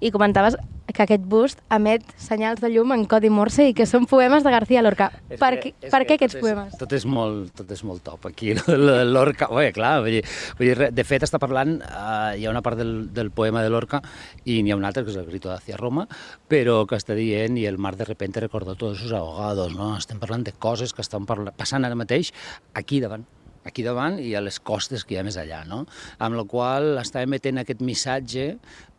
I 0.00 0.10
comentaves 0.10 0.56
que 0.96 1.02
aquest 1.02 1.24
bust 1.28 1.58
emet 1.74 2.04
senyals 2.16 2.60
de 2.62 2.68
llum 2.70 2.92
en 2.94 3.02
codi 3.10 3.28
morse 3.28 3.64
i 3.68 3.72
que 3.74 3.84
són 3.90 4.06
poemes 4.06 4.44
de 4.46 4.52
García 4.54 4.80
Lorca. 4.86 5.10
És 5.28 5.40
Per, 5.40 5.50
que- 5.60 5.72
per 5.90 6.00
què 6.06 6.14
aquests 6.14 6.36
és- 6.38 6.40
poemes? 6.44 6.76
Tot 6.78 6.92
és 6.96 7.04
molt, 7.04 7.50
tot 7.58 7.70
és 7.74 7.82
molt 7.84 8.04
top 8.06 8.26
aquí, 8.30 8.54
l'Orca. 9.14 9.48
Bé, 9.52 9.72
clar, 9.76 10.00
vull 10.04 10.14
dir, 10.18 10.22
vull 10.58 10.70
dir, 10.70 10.90
de 10.94 11.04
fet 11.04 11.26
està 11.26 11.40
parlant, 11.42 11.74
eh, 11.82 12.38
hi 12.38 12.46
ha 12.46 12.50
una 12.54 12.62
part 12.62 12.78
del, 12.80 13.12
del 13.12 13.30
poema 13.34 13.62
de 13.66 13.70
l'Orca 13.74 14.00
i 14.44 14.60
n'hi 14.62 14.72
ha 14.72 14.78
una 14.78 14.88
altra 14.92 15.02
que 15.04 15.10
és 15.12 15.18
el 15.20 15.26
grito 15.26 15.50
hacia 15.52 15.76
Roma, 15.76 16.06
però 16.48 16.84
que 16.86 16.96
està 16.96 17.16
dient 17.18 17.58
i 17.58 17.66
el 17.66 17.76
mar 17.82 17.96
de 17.96 18.04
repente 18.08 18.40
recordó 18.40 18.76
todos 18.76 19.00
sus 19.02 19.12
ahogados, 19.12 19.74
no? 19.74 19.96
Estem 19.98 20.20
parlant 20.22 20.44
de 20.46 20.52
coses 20.52 20.94
que 20.94 21.02
estan 21.02 21.26
passant 21.26 21.84
ara 21.84 21.94
mateix 21.98 22.32
aquí 22.74 23.00
davant 23.00 23.26
aquí 23.66 23.82
davant 23.82 24.20
i 24.22 24.28
a 24.38 24.40
les 24.40 24.60
costes 24.62 25.02
que 25.02 25.16
hi 25.16 25.18
ha 25.18 25.24
més 25.26 25.34
allà, 25.42 25.64
no? 25.66 25.80
Amb 26.22 26.36
la 26.38 26.44
qual 26.46 27.00
està 27.02 27.24
emetent 27.26 27.58
aquest 27.58 27.80
missatge 27.82 28.44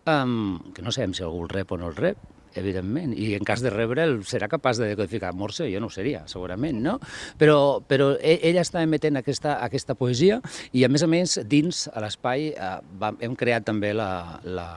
um, 0.07 0.57
que 0.73 0.81
no 0.81 0.93
sabem 0.95 1.13
si 1.13 1.25
algú 1.25 1.43
el 1.45 1.53
rep 1.53 1.71
o 1.71 1.77
no 1.77 1.91
el 1.91 1.95
rep, 1.99 2.17
evidentment, 2.57 3.13
i 3.13 3.33
en 3.37 3.45
cas 3.45 3.61
de 3.61 3.71
rebre'l 3.73 4.19
serà 4.27 4.49
capaç 4.51 4.81
de 4.81 4.89
decodificar. 4.91 5.33
Morse, 5.37 5.67
jo 5.71 5.81
no 5.83 5.91
ho 5.91 5.93
seria, 5.93 6.23
segurament, 6.31 6.79
no? 6.83 6.97
Però, 7.39 7.79
però 7.85 8.13
e- 8.17 8.39
ella 8.49 8.65
està 8.65 8.83
emetent 8.83 9.19
aquesta, 9.19 9.59
aquesta 9.65 9.97
poesia 9.99 10.41
i, 10.71 10.83
a 10.83 10.89
més 10.89 11.05
a 11.05 11.11
més, 11.11 11.37
dins 11.45 11.85
a 11.93 12.01
l'espai 12.03 12.51
eh, 12.53 13.11
hem 13.21 13.37
creat 13.37 13.67
també 13.67 13.93
la, 13.93 14.39
la, 14.43 14.67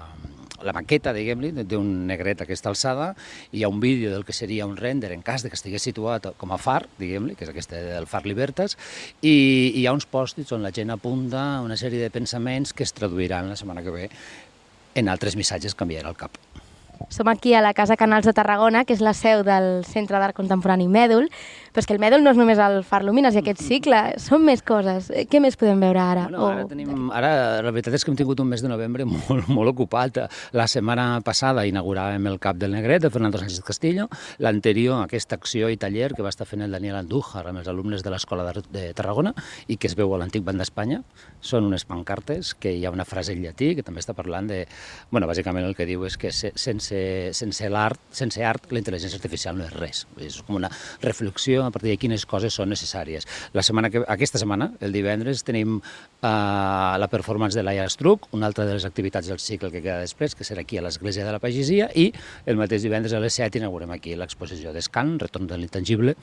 la 0.65 0.75
maqueta, 0.77 1.15
diguem-li, 1.17 1.53
d'un 1.65 1.89
negret 2.09 2.43
a 2.43 2.47
aquesta 2.49 2.71
alçada, 2.73 3.11
hi 3.53 3.65
ha 3.65 3.73
un 3.73 3.81
vídeo 3.81 4.13
del 4.13 4.27
que 4.29 4.37
seria 4.37 4.69
un 4.69 4.77
render 4.77 5.13
en 5.15 5.25
cas 5.25 5.43
de 5.43 5.51
que 5.51 5.59
estigués 5.59 5.85
situat 5.89 6.31
com 6.41 6.53
a 6.53 6.61
far, 6.61 6.85
diguem-li, 6.99 7.37
que 7.37 7.47
és 7.47 7.53
aquest 7.53 7.73
del 7.73 8.09
far 8.11 8.27
Libertas, 8.29 8.77
i, 9.23 9.33
i 9.33 9.81
hi 9.81 9.87
ha 9.89 9.97
uns 9.97 10.09
pòstits 10.11 10.53
on 10.57 10.65
la 10.67 10.75
gent 10.75 10.93
apunta 10.93 11.63
una 11.65 11.79
sèrie 11.81 12.03
de 12.03 12.13
pensaments 12.13 12.75
que 12.77 12.85
es 12.85 12.95
traduiran 12.97 13.49
la 13.49 13.59
setmana 13.59 13.85
que 13.87 13.97
ve 13.97 14.09
en 14.95 15.09
altres 15.09 15.37
missatges 15.37 15.75
que 15.75 15.87
enviarà 15.87 16.11
al 16.11 16.19
cap. 16.19 16.39
Som 17.09 17.29
aquí 17.29 17.55
a 17.55 17.61
la 17.63 17.73
Casa 17.75 17.97
Canals 17.97 18.27
de 18.27 18.33
Tarragona, 18.33 18.85
que 18.85 18.93
és 18.95 19.01
la 19.01 19.15
seu 19.17 19.41
del 19.43 19.85
Centre 19.89 20.19
d'Art 20.21 20.37
Contemporani 20.37 20.87
Mèdul, 20.87 21.25
però 21.73 21.81
és 21.83 21.87
que 21.89 21.95
el 21.97 21.99
Mèdul 22.03 22.23
no 22.23 22.31
és 22.31 22.39
només 22.39 22.59
el 22.63 22.85
Far 22.87 23.01
Lumines 23.03 23.35
i 23.35 23.41
aquest 23.41 23.63
cicle, 23.65 23.99
són 24.21 24.45
més 24.47 24.61
coses. 24.63 25.09
Eh, 25.11 25.25
Què 25.31 25.41
més 25.43 25.57
podem 25.59 25.81
veure 25.83 25.99
ara? 25.99 26.27
Bueno, 26.29 26.47
ara, 26.47 26.67
tenim, 26.71 27.09
ara 27.11 27.31
la 27.65 27.73
veritat 27.75 27.97
és 27.99 28.05
que 28.05 28.13
hem 28.13 28.19
tingut 28.21 28.39
un 28.45 28.47
mes 28.53 28.63
de 28.63 28.69
novembre 28.71 29.05
molt, 29.11 29.49
molt 29.49 29.73
ocupat. 29.73 30.21
La 30.55 30.67
setmana 30.71 31.21
passada 31.27 31.65
inauguràvem 31.67 32.29
el 32.31 32.39
Cap 32.39 32.61
del 32.61 32.77
Negret 32.77 33.03
de 33.03 33.11
Fernando 33.11 33.39
Sánchez 33.43 33.65
Castillo, 33.67 34.07
l'anterior 34.39 35.03
aquesta 35.03 35.35
acció 35.41 35.71
i 35.73 35.79
taller 35.81 36.13
que 36.15 36.23
va 36.23 36.31
estar 36.31 36.47
fent 36.47 36.63
el 36.63 36.71
Daniel 36.77 37.01
Andújar 37.01 37.47
amb 37.49 37.63
els 37.65 37.69
alumnes 37.73 38.05
de 38.07 38.11
l'Escola 38.15 38.45
d'Art 38.47 38.69
de 38.71 38.93
Tarragona 38.95 39.35
i 39.67 39.79
que 39.81 39.89
es 39.91 39.97
veu 39.99 40.15
a 40.15 40.21
l'antic 40.21 40.45
Banc 40.47 40.61
d'Espanya. 40.63 41.01
Són 41.41 41.65
unes 41.67 41.87
pancartes 41.89 42.55
que 42.55 42.77
hi 42.77 42.85
ha 42.87 42.91
una 42.95 43.05
frase 43.09 43.33
en 43.35 43.43
llatí 43.43 43.73
que 43.75 43.83
també 43.83 44.05
està 44.05 44.15
parlant 44.15 44.47
de... 44.51 44.63
Bueno, 45.11 45.27
bàsicament 45.27 45.65
el 45.67 45.75
que 45.75 45.89
diu 45.89 46.05
és 46.07 46.19
que 46.21 46.31
se- 46.31 46.53
sense, 46.91 47.33
sense 47.39 47.69
l'art, 47.71 48.01
sense 48.11 48.43
art, 48.45 48.69
la 48.73 48.81
intel·ligència 48.81 49.19
artificial 49.19 49.57
no 49.59 49.67
és 49.67 49.75
res. 49.75 50.03
És 50.21 50.41
com 50.47 50.59
una 50.59 50.71
reflexió 51.03 51.65
a 51.65 51.71
partir 51.71 51.93
de 51.93 51.99
quines 52.01 52.27
coses 52.27 52.55
són 52.55 52.71
necessàries. 52.71 53.27
La 53.53 53.63
setmana 53.63 53.91
que, 53.91 54.03
aquesta 54.09 54.41
setmana, 54.41 54.73
el 54.81 54.93
divendres, 54.93 55.45
tenim 55.47 55.79
uh, 55.79 56.31
la 57.01 57.09
performance 57.11 57.57
de 57.57 57.65
Laia 57.65 57.87
Estruc, 57.89 58.29
una 58.37 58.49
altra 58.51 58.67
de 58.67 58.77
les 58.77 58.85
activitats 58.85 59.31
del 59.31 59.41
cicle 59.41 59.71
que 59.71 59.83
queda 59.83 60.01
després, 60.01 60.35
que 60.35 60.47
serà 60.47 60.65
aquí 60.65 60.79
a 60.79 60.85
l'Església 60.85 61.27
de 61.27 61.35
la 61.35 61.43
Pagesia, 61.43 61.91
i 61.95 62.11
el 62.47 62.59
mateix 62.61 62.85
divendres 62.87 63.15
a 63.15 63.23
les 63.23 63.39
7 63.39 63.61
inaugurem 63.61 63.95
aquí 63.95 64.17
l'exposició 64.19 64.75
d'Escan, 64.75 65.19
Retorn 65.21 65.49
de 65.51 65.59
l'intangible, 65.61 66.17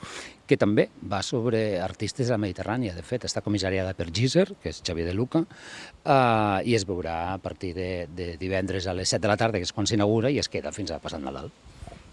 que 0.48 0.56
també 0.56 0.88
va 1.08 1.22
sobre 1.22 1.80
artistes 1.80 2.28
de 2.28 2.34
la 2.36 2.42
Mediterrània. 2.42 2.94
De 2.96 3.04
fet, 3.04 3.26
està 3.28 3.42
comissariada 3.44 3.94
per 3.96 4.08
Giser, 4.14 4.48
que 4.62 4.72
és 4.72 4.82
Xavier 4.84 5.08
de 5.08 5.16
Luca, 5.16 5.44
uh, 5.44 6.58
i 6.64 6.74
es 6.76 6.86
veurà 6.88 7.34
a 7.34 7.38
partir 7.42 7.74
de, 7.76 7.90
de 8.16 8.30
divendres 8.40 8.88
a 8.88 8.96
les 8.96 9.10
7 9.12 9.22
de 9.24 9.30
la 9.30 9.36
tarda, 9.40 9.60
que 9.60 9.68
és 9.68 9.74
quan 9.74 9.88
s'inaugura, 9.88 10.32
i 10.32 10.40
es 10.40 10.48
queda 10.58 10.74
fins 10.74 10.90
a 10.90 11.02
passat 11.02 11.22
Nadal. 11.22 11.50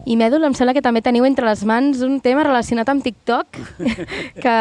I 0.06 0.14
Mèdul, 0.20 0.43
em 0.46 0.54
sembla 0.54 0.76
que 0.78 0.84
també 0.86 1.02
teniu 1.02 1.26
entre 1.26 1.48
les 1.48 1.64
mans 1.66 2.04
un 2.06 2.20
tema 2.22 2.43
relacionat 2.46 2.89
amb 2.91 3.02
TikTok, 3.02 3.58
que 4.43 4.56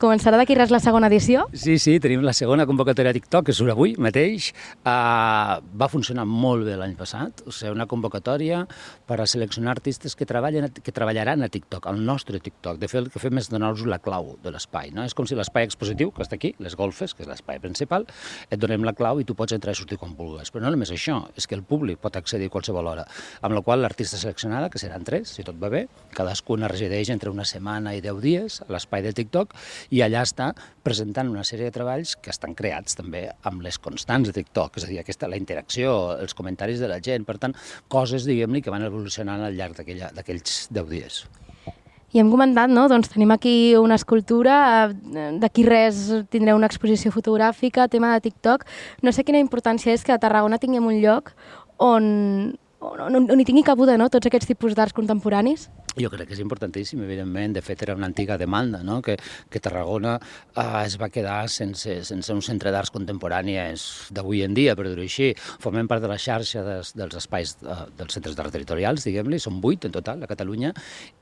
començarà 0.00 0.38
d'aquí 0.40 0.56
res 0.56 0.72
la 0.72 0.80
segona 0.80 1.10
edició. 1.10 1.44
Sí, 1.52 1.76
sí, 1.82 1.98
tenim 2.00 2.22
la 2.24 2.32
segona 2.36 2.64
convocatòria 2.68 3.12
a 3.12 3.16
TikTok, 3.16 3.48
que 3.48 3.54
surt 3.56 3.74
avui 3.74 3.92
mateix. 4.00 4.52
Uh, 4.80 5.60
va 5.76 5.90
funcionar 5.92 6.24
molt 6.24 6.64
bé 6.64 6.78
l'any 6.80 6.94
passat, 6.96 7.42
o 7.44 7.52
sigui, 7.52 7.74
una 7.74 7.88
convocatòria 7.90 8.62
per 9.06 9.18
a 9.20 9.26
seleccionar 9.28 9.74
artistes 9.74 10.16
que, 10.16 10.24
treballen, 10.28 10.70
que 10.80 10.94
treballaran 10.96 11.44
a 11.44 11.50
TikTok, 11.52 11.90
al 11.90 12.00
nostre 12.06 12.40
TikTok. 12.40 12.80
De 12.80 12.88
fet, 12.88 13.02
el 13.02 13.10
que 13.12 13.20
fem 13.20 13.42
és 13.42 13.50
donar-los 13.52 13.84
la 13.90 14.00
clau 14.00 14.36
de 14.42 14.54
l'espai. 14.54 14.94
No? 14.96 15.04
És 15.04 15.12
com 15.18 15.28
si 15.28 15.36
l'espai 15.36 15.68
expositiu, 15.68 16.14
que 16.14 16.24
està 16.24 16.40
aquí, 16.40 16.54
les 16.62 16.78
golfes, 16.78 17.12
que 17.12 17.26
és 17.26 17.30
l'espai 17.30 17.60
principal, 17.60 18.08
et 18.48 18.62
donem 18.62 18.86
la 18.86 18.96
clau 18.96 19.20
i 19.20 19.28
tu 19.28 19.36
pots 19.36 19.52
entrar 19.52 19.76
i 19.76 19.78
sortir 19.78 20.00
com 20.00 20.16
vulguis. 20.16 20.54
Però 20.54 20.64
no 20.64 20.72
només 20.72 20.94
això, 20.94 21.20
és 21.36 21.44
que 21.44 21.58
el 21.58 21.66
públic 21.68 22.00
pot 22.00 22.16
accedir 22.16 22.48
a 22.48 22.56
qualsevol 22.56 22.88
hora. 22.94 23.06
Amb 23.44 23.58
la 23.58 23.64
qual 23.66 23.84
l'artista 23.84 24.16
seleccionada, 24.16 24.72
que 24.76 24.82
seran 24.82 25.06
tres, 25.08 25.30
si 25.32 25.44
tot 25.44 25.56
va 25.56 25.70
bé, 25.72 25.86
cadascuna 26.12 26.68
resideix 26.68 27.08
entre 27.14 27.32
una 27.32 27.46
setmana 27.48 27.94
i 27.96 28.02
deu 28.04 28.18
dies 28.20 28.58
a 28.60 28.68
l'espai 28.74 29.00
de 29.06 29.14
TikTok 29.16 29.54
i 29.96 30.02
allà 30.04 30.20
està 30.26 30.50
presentant 30.84 31.30
una 31.32 31.46
sèrie 31.48 31.70
de 31.70 31.72
treballs 31.72 32.12
que 32.20 32.28
estan 32.34 32.52
creats 32.58 32.98
també 32.98 33.24
amb 33.48 33.64
les 33.64 33.80
constants 33.80 34.28
de 34.28 34.36
TikTok, 34.36 34.76
és 34.76 34.84
a 34.84 34.90
dir, 34.90 35.00
aquesta, 35.00 35.30
la 35.32 35.40
interacció, 35.40 35.94
els 36.20 36.36
comentaris 36.36 36.82
de 36.82 36.90
la 36.92 37.00
gent, 37.00 37.24
per 37.24 37.38
tant, 37.40 37.56
coses, 37.88 38.28
diguem-ne, 38.28 38.60
que 38.60 38.74
van 38.74 38.84
evolucionant 38.84 39.46
al 39.46 39.56
llarg 39.56 39.80
d'aquells 39.80 40.66
deu 40.76 40.84
dies. 40.92 41.24
I 42.12 42.20
hem 42.20 42.28
comentat, 42.30 42.70
no? 42.70 42.84
Doncs 42.92 43.08
tenim 43.12 43.32
aquí 43.32 43.74
una 43.80 43.96
escultura, 43.96 44.58
eh, 44.92 45.30
d'aquí 45.40 45.64
res 45.66 46.04
tindreu 46.28 46.60
una 46.60 46.68
exposició 46.68 47.10
fotogràfica, 47.16 47.88
tema 47.88 48.12
de 48.12 48.22
TikTok. 48.28 48.68
No 49.02 49.12
sé 49.12 49.24
quina 49.24 49.40
importància 49.40 49.96
és 49.96 50.04
que 50.04 50.12
a 50.12 50.20
Tarragona 50.20 50.60
tinguem 50.60 50.86
un 50.86 51.00
lloc 51.00 51.32
on, 51.82 52.56
on, 52.94 53.14
on, 53.14 53.30
on 53.30 53.40
hi 53.42 53.46
tingui 53.48 53.64
cabuda 53.66 53.96
no? 53.98 54.08
tots 54.12 54.28
aquests 54.28 54.48
tipus 54.52 54.76
d'arts 54.78 54.96
contemporanis. 54.96 55.68
Jo 55.96 56.10
crec 56.12 56.28
que 56.28 56.34
és 56.36 56.42
importantíssim, 56.44 57.00
evidentment. 57.06 57.54
De 57.56 57.62
fet, 57.64 57.80
era 57.86 57.94
una 57.96 58.04
antiga 58.10 58.36
demanda, 58.36 58.82
no? 58.84 58.98
que, 59.00 59.14
que 59.48 59.60
Tarragona 59.64 60.18
eh, 60.20 60.64
es 60.82 60.98
va 61.00 61.08
quedar 61.08 61.38
sense, 61.48 62.02
sense 62.04 62.34
un 62.34 62.42
centre 62.44 62.68
d'arts 62.74 62.92
contemporànies 62.92 63.86
d'avui 64.12 64.42
en 64.44 64.52
dia, 64.52 64.74
per 64.76 64.84
dir-ho 64.90 65.00
així. 65.00 65.30
Formem 65.62 65.88
part 65.88 66.04
de 66.04 66.10
la 66.10 66.18
xarxa 66.20 66.60
des, 66.66 66.90
dels 66.98 67.16
espais 67.16 67.54
eh, 67.64 67.78
dels 67.96 68.12
centres 68.12 68.36
d'art 68.36 68.52
territorials, 68.52 69.06
diguem-li, 69.08 69.40
són 69.40 69.62
vuit 69.64 69.88
en 69.88 69.94
total 69.94 70.20
a 70.20 70.28
Catalunya, 70.28 70.74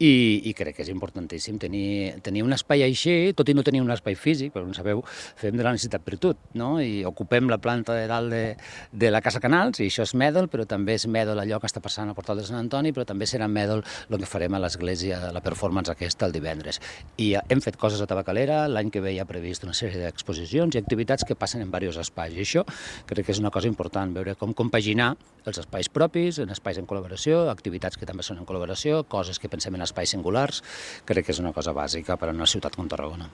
i, 0.02 0.42
i 0.50 0.56
crec 0.58 0.80
que 0.80 0.82
és 0.82 0.90
importantíssim 0.90 1.60
tenir, 1.62 2.18
tenir 2.26 2.42
un 2.42 2.58
espai 2.58 2.82
així, 2.82 3.30
tot 3.38 3.46
i 3.46 3.54
no 3.54 3.62
tenir 3.62 3.84
un 3.84 3.94
espai 3.94 4.18
físic, 4.18 4.50
però 4.56 4.66
com 4.66 4.74
sabeu, 4.74 5.04
fem 5.38 5.54
de 5.54 5.62
la 5.62 5.76
necessitat 5.76 6.02
virtut, 6.02 6.42
no? 6.58 6.72
i 6.82 7.04
ocupem 7.06 7.46
la 7.52 7.60
planta 7.62 7.94
de 7.94 8.10
dalt 8.10 8.34
de, 8.34 8.42
de 8.90 9.14
la 9.14 9.22
Casa 9.22 9.38
Canals, 9.38 9.78
i 9.78 9.86
això 9.86 10.02
és 10.02 10.16
Mèdol, 10.18 10.50
però 10.50 10.66
també 10.66 10.98
és 10.98 11.06
Mèdol 11.06 11.46
allò 11.46 11.62
que 11.62 11.70
està 11.70 11.78
passant 11.84 12.10
a 12.10 12.18
Portal 12.18 12.42
de 12.42 12.50
Sant 12.50 12.58
Antoni, 12.58 12.90
però 12.90 13.06
també 13.06 13.30
serà 13.30 13.46
Mèdol 13.46 13.86
el 14.10 14.18
que 14.18 14.26
farem 14.26 14.58
a 14.58 14.63
l'església, 14.64 15.20
la 15.34 15.42
performance 15.44 15.92
aquesta 15.92 16.26
el 16.28 16.34
divendres. 16.34 16.80
I 17.20 17.34
eh, 17.36 17.44
hem 17.52 17.62
fet 17.64 17.78
coses 17.80 18.02
a 18.02 18.08
Tabacalera, 18.10 18.64
l'any 18.70 18.90
que 18.94 19.02
ve 19.04 19.14
hi 19.14 19.20
ha 19.22 19.28
previst 19.28 19.66
una 19.68 19.76
sèrie 19.76 20.00
d'exposicions 20.02 20.74
i 20.74 20.80
activitats 20.80 21.26
que 21.28 21.36
passen 21.38 21.62
en 21.62 21.70
diversos 21.70 22.00
espais, 22.06 22.34
i 22.34 22.42
això 22.44 22.64
crec 23.10 23.28
que 23.28 23.36
és 23.36 23.42
una 23.42 23.52
cosa 23.54 23.70
important, 23.70 24.14
veure 24.16 24.36
com 24.40 24.54
compaginar 24.56 25.12
els 25.44 25.60
espais 25.60 25.90
propis, 25.92 26.40
en 26.40 26.52
espais 26.54 26.80
en 26.80 26.88
col·laboració, 26.88 27.44
activitats 27.52 28.00
que 28.00 28.08
també 28.08 28.24
són 28.26 28.40
en 28.40 28.48
col·laboració, 28.48 29.04
coses 29.04 29.38
que 29.38 29.52
pensem 29.52 29.76
en 29.76 29.84
espais 29.84 30.16
singulars, 30.16 30.62
crec 31.04 31.28
que 31.28 31.36
és 31.36 31.42
una 31.44 31.52
cosa 31.52 31.76
bàsica 31.76 32.18
per 32.18 32.30
a 32.30 32.36
una 32.36 32.48
ciutat 32.48 32.76
com 32.76 32.88
Tarragona. 32.88 33.28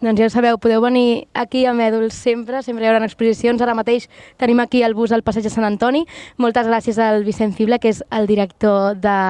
Doncs 0.00 0.20
ja 0.20 0.26
ho 0.28 0.30
sabeu, 0.30 0.58
podeu 0.60 0.82
venir 0.84 1.26
aquí 1.32 1.64
a 1.64 1.72
Mèdul 1.72 2.10
sempre, 2.12 2.60
sempre 2.62 2.84
hi 2.84 2.88
haurà 2.90 3.00
exposicions. 3.06 3.62
Ara 3.64 3.74
mateix 3.78 4.10
tenim 4.36 4.60
aquí 4.60 4.82
el 4.84 4.92
bus 4.94 5.12
al 5.12 5.24
passeig 5.24 5.46
de 5.46 5.52
Sant 5.52 5.64
Antoni. 5.64 6.04
Moltes 6.36 6.68
gràcies 6.68 6.98
al 7.00 7.24
Vicent 7.24 7.54
Fible, 7.56 7.78
que 7.80 7.94
és 7.94 8.02
el 8.12 8.28
director 8.28 8.98
de, 9.00 9.20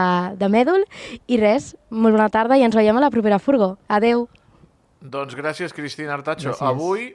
de 0.40 0.48
Mèdul. 0.50 0.82
I 1.30 1.38
res, 1.38 1.74
molt 1.90 2.18
bona 2.18 2.26
tarda 2.34 2.58
i 2.58 2.66
ens 2.66 2.74
veiem 2.74 2.98
a 2.98 3.04
la 3.04 3.12
propera 3.14 3.38
furgó. 3.38 3.76
Adeu. 3.86 4.26
Doncs 5.00 5.36
gràcies, 5.38 5.74
Cristina 5.76 6.16
Artacho. 6.16 6.50
Gràcies. 6.50 6.66
Avui 6.66 7.12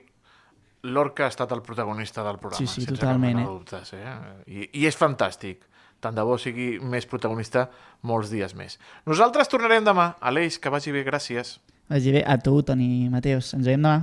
l'Orca 0.88 1.28
ha 1.28 1.34
estat 1.34 1.52
el 1.52 1.62
protagonista 1.62 2.24
del 2.24 2.40
programa. 2.40 2.64
Sí, 2.64 2.72
sí, 2.72 2.88
totalment, 2.88 3.42
eh? 3.44 3.50
Dubtes, 3.50 3.92
eh? 3.98 4.16
I, 4.48 4.70
I 4.80 4.88
és 4.88 4.98
fantàstic. 4.98 5.68
Tant 6.02 6.16
de 6.18 6.24
bo 6.26 6.40
sigui 6.42 6.80
més 6.80 7.06
protagonista 7.06 7.68
molts 8.08 8.32
dies 8.32 8.56
més. 8.58 8.80
Nosaltres 9.06 9.52
tornarem 9.52 9.86
demà. 9.86 10.16
Aleix, 10.24 10.58
que 10.58 10.72
vagi 10.74 10.96
bé, 10.96 11.04
gràcies. 11.06 11.60
Vagi 11.92 12.12
bé 12.16 12.24
a 12.24 12.38
tu, 12.40 12.54
Toni 12.64 13.10
Mateus. 13.12 13.50
Ens 13.58 13.66
veiem 13.68 13.82
demà. 13.84 13.98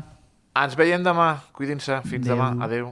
Ens 0.61 0.74
veiem 0.76 1.01
demà. 1.01 1.28
Cuidin-se. 1.57 2.03
Fins 2.05 2.26
Adéu. 2.26 2.36
demà. 2.36 2.64
Adeu. 2.66 2.91